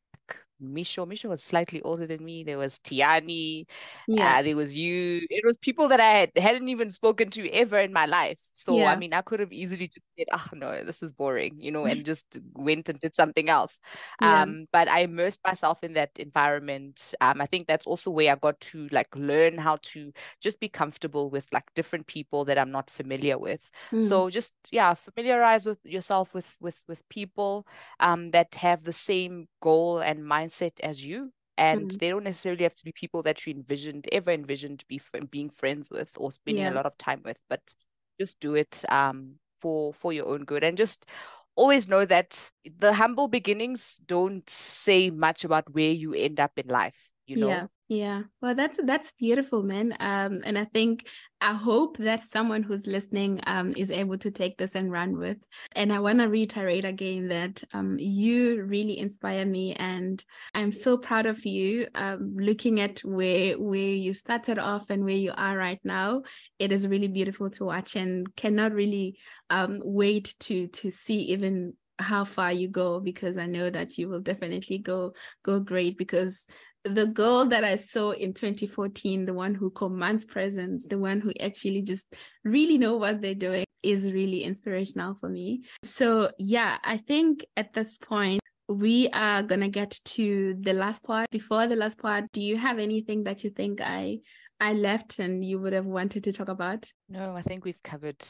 Misho. 0.62 1.06
Misho 1.06 1.28
was 1.28 1.42
slightly 1.42 1.82
older 1.82 2.06
than 2.06 2.24
me. 2.24 2.44
There 2.44 2.58
was 2.58 2.78
Tiani. 2.80 3.66
Yeah. 4.06 4.38
Uh, 4.38 4.42
there 4.42 4.56
was 4.56 4.74
you. 4.74 5.20
It 5.30 5.44
was 5.44 5.56
people 5.56 5.88
that 5.88 6.00
I 6.00 6.10
had, 6.10 6.30
hadn't 6.36 6.68
even 6.68 6.90
spoken 6.90 7.30
to 7.30 7.48
ever 7.50 7.78
in 7.78 7.92
my 7.92 8.06
life. 8.06 8.38
So, 8.52 8.74
Yeah. 8.76 8.90
I 8.90 8.96
mean, 8.96 9.12
I 9.12 9.22
could 9.22 9.40
have 9.40 9.52
easily 9.52 9.86
just 9.86 10.00
said, 10.18 10.26
oh, 10.32 10.46
no, 10.54 10.82
this 10.84 11.02
is 11.02 11.12
boring, 11.12 11.56
you 11.60 11.70
know, 11.70 11.84
and 11.84 12.04
just 12.04 12.38
went 12.54 12.88
and 12.88 12.98
did 12.98 13.14
something 13.14 13.48
else. 13.48 13.78
Yeah. 14.20 14.42
Um, 14.42 14.66
but 14.72 14.88
I 14.88 15.00
immersed 15.00 15.40
myself 15.44 15.84
in 15.84 15.92
that 15.94 16.10
environment. 16.18 17.14
Um, 17.20 17.40
I 17.40 17.46
think 17.46 17.66
that's 17.66 17.86
also 17.86 18.10
where 18.10 18.32
I 18.32 18.36
got 18.36 18.58
to 18.60 18.88
like 18.90 19.14
learn 19.14 19.58
how 19.58 19.76
to 19.82 20.12
just 20.40 20.58
be 20.60 20.68
comfortable 20.68 21.30
with 21.30 21.46
like 21.52 21.64
different 21.74 22.06
people 22.06 22.44
that 22.46 22.58
I'm 22.58 22.70
not 22.70 22.90
familiar 22.90 23.38
with. 23.38 23.68
Mm. 23.92 24.02
So 24.02 24.28
just 24.30 24.52
yeah, 24.70 24.94
familiarize 24.94 25.66
with 25.66 25.84
yourself 25.84 26.34
with 26.34 26.56
with 26.60 26.82
with 26.88 27.06
people 27.08 27.66
um 28.00 28.30
that 28.32 28.54
have 28.54 28.82
the 28.82 28.92
same 28.92 29.46
goal 29.60 29.98
and 30.00 30.20
mindset 30.20 30.47
as 30.48 30.82
you. 30.82 31.14
And 31.42 31.72
Mm. 31.72 31.98
they 31.98 32.08
don't 32.08 32.12
necessarily 32.12 32.50
have 32.50 32.74
to 32.74 32.74
be 32.74 32.82
people 32.82 33.22
that 33.22 33.46
you 33.46 33.52
envisioned, 33.52 34.08
ever 34.12 34.30
envisioned 34.30 34.84
be 34.88 35.00
being 35.30 35.50
friends 35.50 35.90
with 35.90 36.12
or 36.18 36.32
spending 36.32 36.66
Yeah. 36.66 36.68
a 36.68 36.72
lot 36.72 36.86
of 36.86 36.96
time 36.98 37.22
with, 37.24 37.38
but 37.48 37.74
just 38.18 38.40
do 38.40 38.54
it 38.54 38.84
um 38.88 39.38
for 39.60 39.92
for 39.92 40.12
your 40.12 40.26
own 40.26 40.44
good 40.44 40.64
and 40.64 40.76
just 40.76 41.06
always 41.54 41.88
know 41.88 42.04
that 42.04 42.50
the 42.78 42.92
humble 42.92 43.28
beginnings 43.28 43.98
don't 44.06 44.48
say 44.48 45.10
much 45.10 45.44
about 45.44 45.72
where 45.74 45.92
you 45.92 46.14
end 46.14 46.40
up 46.40 46.58
in 46.58 46.68
life, 46.68 47.10
you 47.28 47.36
know? 47.38 47.58
Yeah, 47.58 47.66
yeah. 47.88 48.22
Well, 48.40 48.54
that's 48.54 48.80
that's 48.84 49.12
beautiful, 49.12 49.62
man. 49.62 49.96
Um, 50.00 50.40
and 50.44 50.58
I 50.58 50.64
think 50.64 51.08
I 51.40 51.54
hope 51.54 51.98
that 51.98 52.22
someone 52.24 52.62
who's 52.62 52.86
listening 52.86 53.40
um 53.46 53.74
is 53.76 53.90
able 53.90 54.18
to 54.18 54.30
take 54.30 54.56
this 54.58 54.74
and 54.74 54.90
run 54.90 55.16
with. 55.18 55.36
And 55.76 55.92
I 55.92 56.00
want 56.00 56.18
to 56.20 56.26
reiterate 56.28 56.84
again 56.84 57.28
that 57.28 57.62
um 57.74 57.96
you 57.98 58.62
really 58.64 58.98
inspire 58.98 59.44
me, 59.46 59.74
and 59.74 60.24
I'm 60.54 60.72
so 60.72 60.96
proud 60.96 61.26
of 61.26 61.44
you. 61.44 61.86
Um, 61.94 62.34
looking 62.36 62.80
at 62.80 63.00
where 63.04 63.58
where 63.58 63.78
you 63.94 64.12
started 64.14 64.58
off 64.58 64.90
and 64.90 65.04
where 65.04 65.14
you 65.16 65.32
are 65.36 65.56
right 65.56 65.80
now, 65.84 66.22
it 66.58 66.72
is 66.72 66.88
really 66.88 67.08
beautiful 67.08 67.50
to 67.50 67.64
watch, 67.66 67.94
and 67.94 68.34
cannot 68.36 68.72
really 68.72 69.18
um 69.50 69.80
wait 69.84 70.34
to 70.40 70.68
to 70.68 70.90
see 70.90 71.20
even 71.32 71.74
how 72.00 72.24
far 72.24 72.52
you 72.52 72.68
go 72.68 73.00
because 73.00 73.36
I 73.36 73.46
know 73.46 73.70
that 73.70 73.98
you 73.98 74.08
will 74.08 74.20
definitely 74.20 74.78
go 74.78 75.14
go 75.42 75.58
great 75.58 75.98
because 75.98 76.46
the 76.84 77.06
girl 77.06 77.44
that 77.46 77.64
I 77.64 77.76
saw 77.76 78.12
in 78.12 78.32
2014, 78.32 79.26
the 79.26 79.34
one 79.34 79.54
who 79.54 79.70
commands 79.70 80.24
presence, 80.24 80.84
the 80.84 80.98
one 80.98 81.20
who 81.20 81.32
actually 81.40 81.82
just 81.82 82.14
really 82.44 82.78
know 82.78 82.96
what 82.96 83.20
they're 83.20 83.34
doing 83.34 83.64
is 83.82 84.12
really 84.12 84.42
inspirational 84.42 85.16
for 85.20 85.28
me. 85.28 85.62
So 85.82 86.30
yeah, 86.38 86.78
I 86.84 86.98
think 86.98 87.44
at 87.56 87.72
this 87.72 87.96
point 87.96 88.40
we 88.68 89.08
are 89.10 89.42
gonna 89.42 89.68
get 89.68 89.98
to 90.04 90.56
the 90.60 90.72
last 90.72 91.02
part. 91.02 91.30
Before 91.30 91.66
the 91.66 91.76
last 91.76 91.98
part, 91.98 92.24
do 92.32 92.40
you 92.40 92.56
have 92.56 92.78
anything 92.78 93.24
that 93.24 93.44
you 93.44 93.50
think 93.50 93.80
I 93.80 94.18
I 94.60 94.72
left 94.72 95.20
and 95.20 95.44
you 95.44 95.60
would 95.60 95.72
have 95.72 95.86
wanted 95.86 96.24
to 96.24 96.32
talk 96.32 96.48
about? 96.48 96.90
No, 97.08 97.34
I 97.36 97.42
think 97.42 97.64
we've 97.64 97.82
covered 97.82 98.24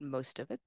most 0.00 0.40
of 0.40 0.50
it. 0.50 0.60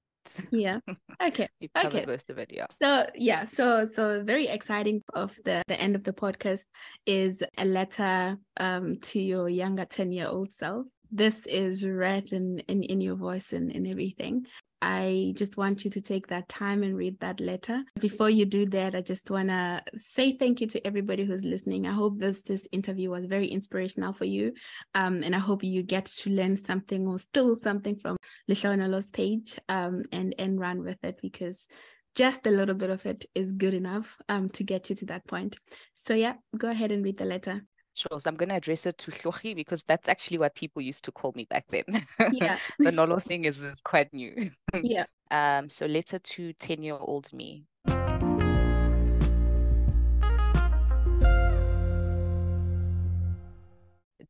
Yeah. 0.52 0.80
Okay. 1.22 1.48
Covered 1.76 1.98
Okay. 1.98 2.06
most 2.08 2.32
of 2.32 2.40
it, 2.40 2.50
yeah. 2.52 2.66
So 2.82 3.06
yeah, 3.14 3.46
so 3.46 3.86
so 3.86 4.24
very 4.24 4.48
exciting 4.48 5.04
of 5.14 5.36
the 5.46 5.62
the 5.68 5.80
end 5.80 5.96
of 5.96 6.04
the 6.04 6.14
podcast 6.14 6.66
is 7.06 7.44
a 7.60 7.66
letter 7.66 8.38
um 8.58 8.98
to 9.02 9.20
your 9.20 9.48
younger 9.48 9.86
10 9.86 10.12
year 10.12 10.26
old 10.28 10.52
self. 10.52 10.88
This 11.12 11.46
is 11.46 11.86
read 11.86 12.32
in, 12.32 12.58
in 12.68 12.82
in 12.82 13.02
your 13.02 13.16
voice 13.16 13.54
and, 13.54 13.72
in 13.72 13.86
everything. 13.86 14.48
I 14.82 15.34
just 15.36 15.58
want 15.58 15.84
you 15.84 15.92
to 15.92 16.02
take 16.02 16.28
that 16.28 16.50
time 16.50 16.84
and 16.84 16.96
read 16.96 17.20
that 17.20 17.40
letter. 17.40 17.84
Before 18.00 18.30
you 18.30 18.46
do 18.46 18.66
that, 18.68 18.96
I 18.96 19.02
just 19.02 19.30
want 19.30 19.50
to 19.50 19.84
say 19.96 20.36
thank 20.38 20.62
you 20.62 20.68
to 20.68 20.86
everybody 20.86 21.24
who's 21.24 21.44
listening. 21.44 21.86
I 21.86 21.94
hope 21.94 22.18
this 22.18 22.42
this 22.42 22.68
interview 22.72 23.10
was 23.10 23.26
very 23.26 23.48
inspirational 23.48 24.14
for 24.14 24.26
you, 24.26 24.54
um, 24.96 25.24
and 25.24 25.36
I 25.36 25.40
hope 25.40 25.64
you 25.64 25.84
get 25.84 26.06
to 26.06 26.30
learn 26.30 26.58
something 26.58 27.08
or 27.08 27.20
steal 27.20 27.56
something 27.56 27.96
from 27.98 28.18
Lehlogonolo's 28.50 29.12
page, 29.12 29.60
um, 29.70 30.04
and 30.12 30.34
and 30.40 30.60
run 30.60 30.84
with 30.84 31.04
it 31.04 31.20
because 31.22 31.68
just 32.16 32.46
a 32.46 32.52
little 32.52 32.76
bit 32.76 32.90
of 32.90 33.06
it 33.06 33.26
is 33.34 33.52
good 33.54 33.74
enough 33.74 34.18
um, 34.28 34.50
to 34.50 34.64
get 34.64 34.90
you 34.90 34.96
to 34.98 35.06
that 35.06 35.26
point. 35.28 35.58
So 35.94 36.14
yeah, 36.14 36.34
go 36.58 36.70
ahead 36.70 36.92
and 36.92 37.04
read 37.04 37.18
the 37.18 37.26
letter. 37.26 37.62
So 38.02 38.20
I'm 38.26 38.36
going 38.36 38.50
to 38.50 38.56
address 38.56 38.88
it 38.88 38.98
to 38.98 39.12
Hlohi 39.12 39.56
because 39.56 39.84
that's 39.84 40.10
actually 40.10 40.40
what 40.40 40.56
people 40.56 40.82
used 40.82 41.04
to 41.06 41.12
call 41.12 41.34
me 41.36 41.46
back 41.46 41.66
then. 41.70 41.84
Yeah. 42.32 42.58
the 42.80 42.92
Nolo 42.92 43.20
thing 43.20 43.46
is, 43.46 43.62
is 43.62 43.80
quite 43.82 44.12
new. 44.12 44.50
Yeah. 44.82 45.06
Um, 45.30 45.70
so 45.70 45.86
letter 45.86 46.18
to 46.18 46.54
10 46.54 46.82
year 46.82 46.98
old 47.00 47.32
me. 47.32 47.66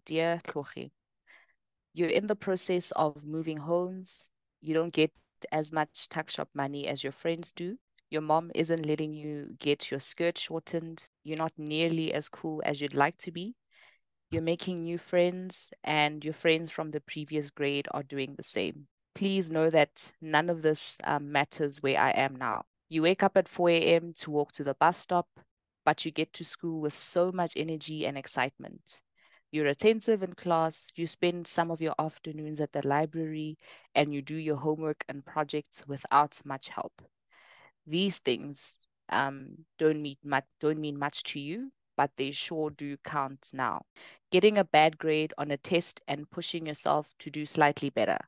Dear 0.06 0.42
Hlohi, 0.48 0.92
you're 1.94 2.10
in 2.10 2.28
the 2.28 2.36
process 2.36 2.92
of 2.92 3.24
moving 3.24 3.56
homes. 3.56 4.30
You 4.60 4.74
don't 4.74 4.92
get 4.92 5.12
as 5.54 5.72
much 5.72 6.10
tuck 6.10 6.30
shop 6.30 6.50
money 6.54 6.88
as 6.88 7.04
your 7.04 7.14
friends 7.14 7.54
do. 7.54 7.78
Your 8.10 8.22
mom 8.22 8.52
isn't 8.54 8.86
letting 8.86 9.14
you 9.14 9.56
get 9.60 9.90
your 9.90 10.02
skirt 10.02 10.38
shortened. 10.38 11.08
You're 11.24 11.38
not 11.38 11.54
nearly 11.58 12.14
as 12.14 12.28
cool 12.28 12.62
as 12.66 12.82
you'd 12.82 12.96
like 12.96 13.18
to 13.20 13.32
be. 13.32 13.56
You're 14.32 14.42
making 14.42 14.84
new 14.86 14.98
friends, 14.98 15.72
and 15.84 16.26
your 16.26 16.34
friends 16.34 16.72
from 16.72 16.90
the 16.90 17.02
previous 17.02 17.52
grade 17.52 17.88
are 17.92 18.02
doing 18.02 18.34
the 18.34 18.44
same. 18.44 18.88
Please 19.14 19.52
know 19.52 19.70
that 19.70 20.12
none 20.22 20.50
of 20.50 20.64
this 20.64 20.98
um, 21.04 21.32
matters 21.32 21.84
where 21.84 22.00
I 22.00 22.10
am 22.12 22.38
now. 22.38 22.66
You 22.90 23.04
wake 23.04 23.22
up 23.22 23.38
at 23.38 23.48
4 23.48 23.80
a.m. 23.96 24.14
to 24.16 24.32
walk 24.32 24.54
to 24.54 24.64
the 24.64 24.74
bus 24.74 24.98
stop, 24.98 25.28
but 25.86 26.04
you 26.06 26.12
get 26.12 26.34
to 26.34 26.44
school 26.44 26.82
with 26.82 26.98
so 26.98 27.32
much 27.32 27.54
energy 27.56 28.08
and 28.08 28.18
excitement. 28.18 29.02
You're 29.52 29.68
attentive 29.68 30.24
in 30.24 30.34
class, 30.34 30.90
you 30.96 31.06
spend 31.06 31.46
some 31.46 31.70
of 31.70 31.82
your 31.82 31.94
afternoons 32.00 32.60
at 32.62 32.72
the 32.72 32.88
library, 32.88 33.60
and 33.94 34.14
you 34.14 34.24
do 34.24 34.36
your 34.36 34.58
homework 34.58 35.04
and 35.10 35.24
projects 35.24 35.86
without 35.88 36.42
much 36.46 36.70
help. 36.70 37.04
These 37.86 38.20
things 38.20 38.76
um, 39.10 39.66
don't 39.78 40.02
mean 40.02 40.18
much 40.24 40.46
don't 40.60 40.80
mean 40.80 40.98
much 40.98 41.24
to 41.24 41.40
you, 41.40 41.72
but 42.02 42.18
they 42.18 42.32
sure 42.32 42.72
do 42.72 42.98
count 43.06 43.52
now. 43.54 43.86
Getting 44.32 44.58
a 44.58 44.66
bad 44.66 44.98
grade 44.98 45.34
on 45.38 45.52
a 45.52 45.58
test 45.58 46.02
and 46.08 46.30
pushing 46.32 46.68
yourself 46.68 47.18
to 47.20 47.32
do 47.32 47.46
slightly 47.46 47.90
better. 47.92 48.20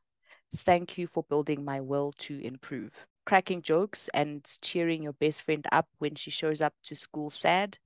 Thank 0.58 0.98
you 0.98 1.08
for 1.08 1.24
building 1.24 1.66
my 1.66 1.82
will 1.82 2.14
to 2.20 2.40
improve. 2.40 3.08
Cracking 3.26 3.62
jokes 3.64 4.10
and 4.14 4.44
cheering 4.62 5.04
your 5.04 5.14
best 5.14 5.42
friend 5.44 5.66
up 5.72 5.88
when 6.00 6.16
she 6.16 6.32
shows 6.32 6.62
up 6.62 6.74
to 6.84 6.96
school 6.96 7.30
sad. 7.30 7.78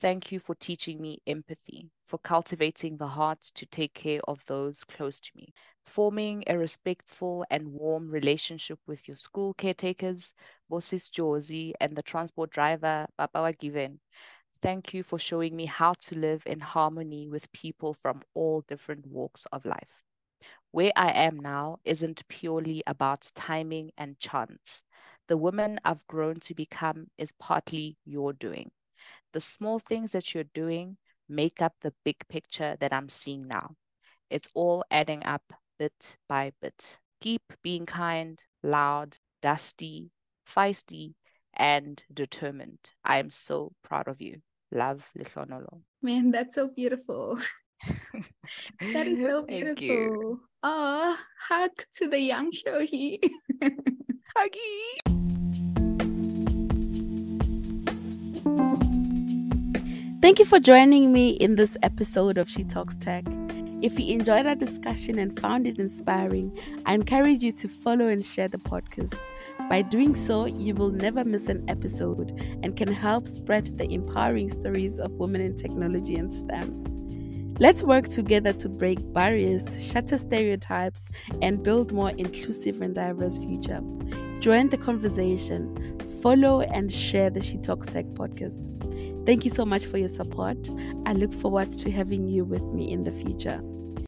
Thank 0.00 0.32
you 0.32 0.40
for 0.40 0.54
teaching 0.54 1.00
me 1.00 1.22
empathy, 1.26 1.90
for 2.06 2.18
cultivating 2.18 2.96
the 2.98 3.06
heart 3.06 3.40
to 3.54 3.66
take 3.66 3.94
care 3.94 4.20
of 4.28 4.44
those 4.46 4.84
close 4.84 5.20
to 5.20 5.30
me, 5.36 5.54
forming 5.84 6.44
a 6.46 6.58
respectful 6.58 7.44
and 7.50 7.72
warm 7.72 8.10
relationship 8.10 8.78
with 8.86 9.08
your 9.08 9.16
school 9.16 9.54
caretakers, 9.54 10.34
Bosis 10.68 11.08
Josie, 11.10 11.74
and 11.80 11.96
the 11.96 12.02
transport 12.02 12.50
driver, 12.50 13.06
Papawa 13.18 13.58
Given. 13.58 14.00
Thank 14.62 14.94
you 14.94 15.02
for 15.02 15.18
showing 15.18 15.56
me 15.56 15.66
how 15.66 15.94
to 15.94 16.14
live 16.14 16.46
in 16.46 16.60
harmony 16.60 17.28
with 17.28 17.52
people 17.52 17.94
from 17.94 18.22
all 18.32 18.60
different 18.62 19.04
walks 19.06 19.44
of 19.52 19.66
life. 19.66 20.02
Where 20.70 20.92
I 20.96 21.10
am 21.10 21.40
now 21.40 21.80
isn't 21.84 22.28
purely 22.28 22.82
about 22.86 23.30
timing 23.34 23.92
and 23.98 24.18
chance. 24.20 24.84
The 25.26 25.36
woman 25.36 25.80
I've 25.84 26.06
grown 26.06 26.40
to 26.40 26.54
become 26.54 27.10
is 27.18 27.32
partly 27.40 27.98
your 28.04 28.32
doing. 28.32 28.70
The 29.32 29.40
small 29.40 29.80
things 29.80 30.12
that 30.12 30.34
you're 30.34 30.44
doing 30.54 30.96
make 31.28 31.60
up 31.60 31.74
the 31.80 31.92
big 32.04 32.16
picture 32.28 32.76
that 32.80 32.92
I'm 32.92 33.08
seeing 33.08 33.48
now. 33.48 33.76
It's 34.30 34.48
all 34.54 34.84
adding 34.90 35.24
up 35.24 35.52
bit 35.78 36.16
by 36.28 36.52
bit. 36.62 36.98
Keep 37.20 37.52
being 37.62 37.86
kind, 37.86 38.42
loud, 38.62 39.18
dusty, 39.42 40.12
feisty, 40.46 41.14
and 41.54 42.04
determined. 42.14 42.78
I 43.04 43.18
am 43.18 43.30
so 43.30 43.72
proud 43.82 44.08
of 44.08 44.20
you. 44.20 44.40
Love, 44.72 45.08
Lehlogonolo. 45.16 45.82
Man, 46.00 46.30
that's 46.30 46.54
so 46.54 46.68
beautiful. 46.68 47.38
That 48.92 49.06
is 49.06 49.18
so 49.18 49.42
beautiful. 49.46 50.40
Oh, 50.62 51.18
hug 51.48 51.70
to 51.96 52.08
the 52.08 52.18
young 52.18 52.50
Hlohi. 52.50 53.18
Huggy. 54.36 54.82
Thank 60.20 60.38
you 60.38 60.44
for 60.44 60.60
joining 60.60 61.12
me 61.12 61.30
in 61.30 61.56
this 61.56 61.76
episode 61.82 62.38
of 62.38 62.48
She 62.48 62.62
Talks 62.62 62.96
Tech. 62.96 63.24
If 63.82 63.98
you 63.98 64.14
enjoyed 64.14 64.46
our 64.46 64.54
discussion 64.54 65.18
and 65.18 65.36
found 65.40 65.66
it 65.66 65.80
inspiring, 65.80 66.56
I 66.86 66.94
encourage 66.94 67.42
you 67.42 67.50
to 67.50 67.66
follow 67.66 68.06
and 68.06 68.24
share 68.24 68.46
the 68.46 68.58
podcast. 68.58 69.18
By 69.68 69.82
doing 69.82 70.14
so, 70.14 70.46
you 70.46 70.72
will 70.76 70.92
never 70.92 71.24
miss 71.24 71.48
an 71.48 71.64
episode 71.66 72.30
and 72.62 72.76
can 72.76 72.92
help 72.92 73.26
spread 73.26 73.76
the 73.76 73.92
empowering 73.92 74.50
stories 74.50 75.00
of 75.00 75.10
women 75.14 75.40
in 75.40 75.56
technology 75.56 76.14
and 76.14 76.32
STEM. 76.32 77.56
Let's 77.58 77.82
work 77.82 78.06
together 78.06 78.52
to 78.52 78.68
break 78.68 79.12
barriers, 79.12 79.84
shatter 79.84 80.16
stereotypes, 80.16 81.08
and 81.42 81.60
build 81.64 81.90
more 81.92 82.10
inclusive 82.10 82.80
and 82.82 82.94
diverse 82.94 83.38
future. 83.38 83.80
Join 84.38 84.68
the 84.68 84.78
conversation, 84.78 85.98
follow 86.22 86.60
and 86.60 86.92
share 86.92 87.30
the 87.30 87.42
She 87.42 87.58
Talks 87.58 87.88
Tech 87.88 88.06
podcast. 88.14 88.60
Thank 89.24 89.44
you 89.44 89.50
so 89.50 89.64
much 89.64 89.86
for 89.86 89.98
your 89.98 90.08
support. 90.08 90.68
I 91.06 91.12
look 91.12 91.32
forward 91.32 91.70
to 91.78 91.90
having 91.90 92.26
you 92.26 92.44
with 92.44 92.64
me 92.74 92.90
in 92.90 93.04
the 93.04 93.12
future. 93.12 93.60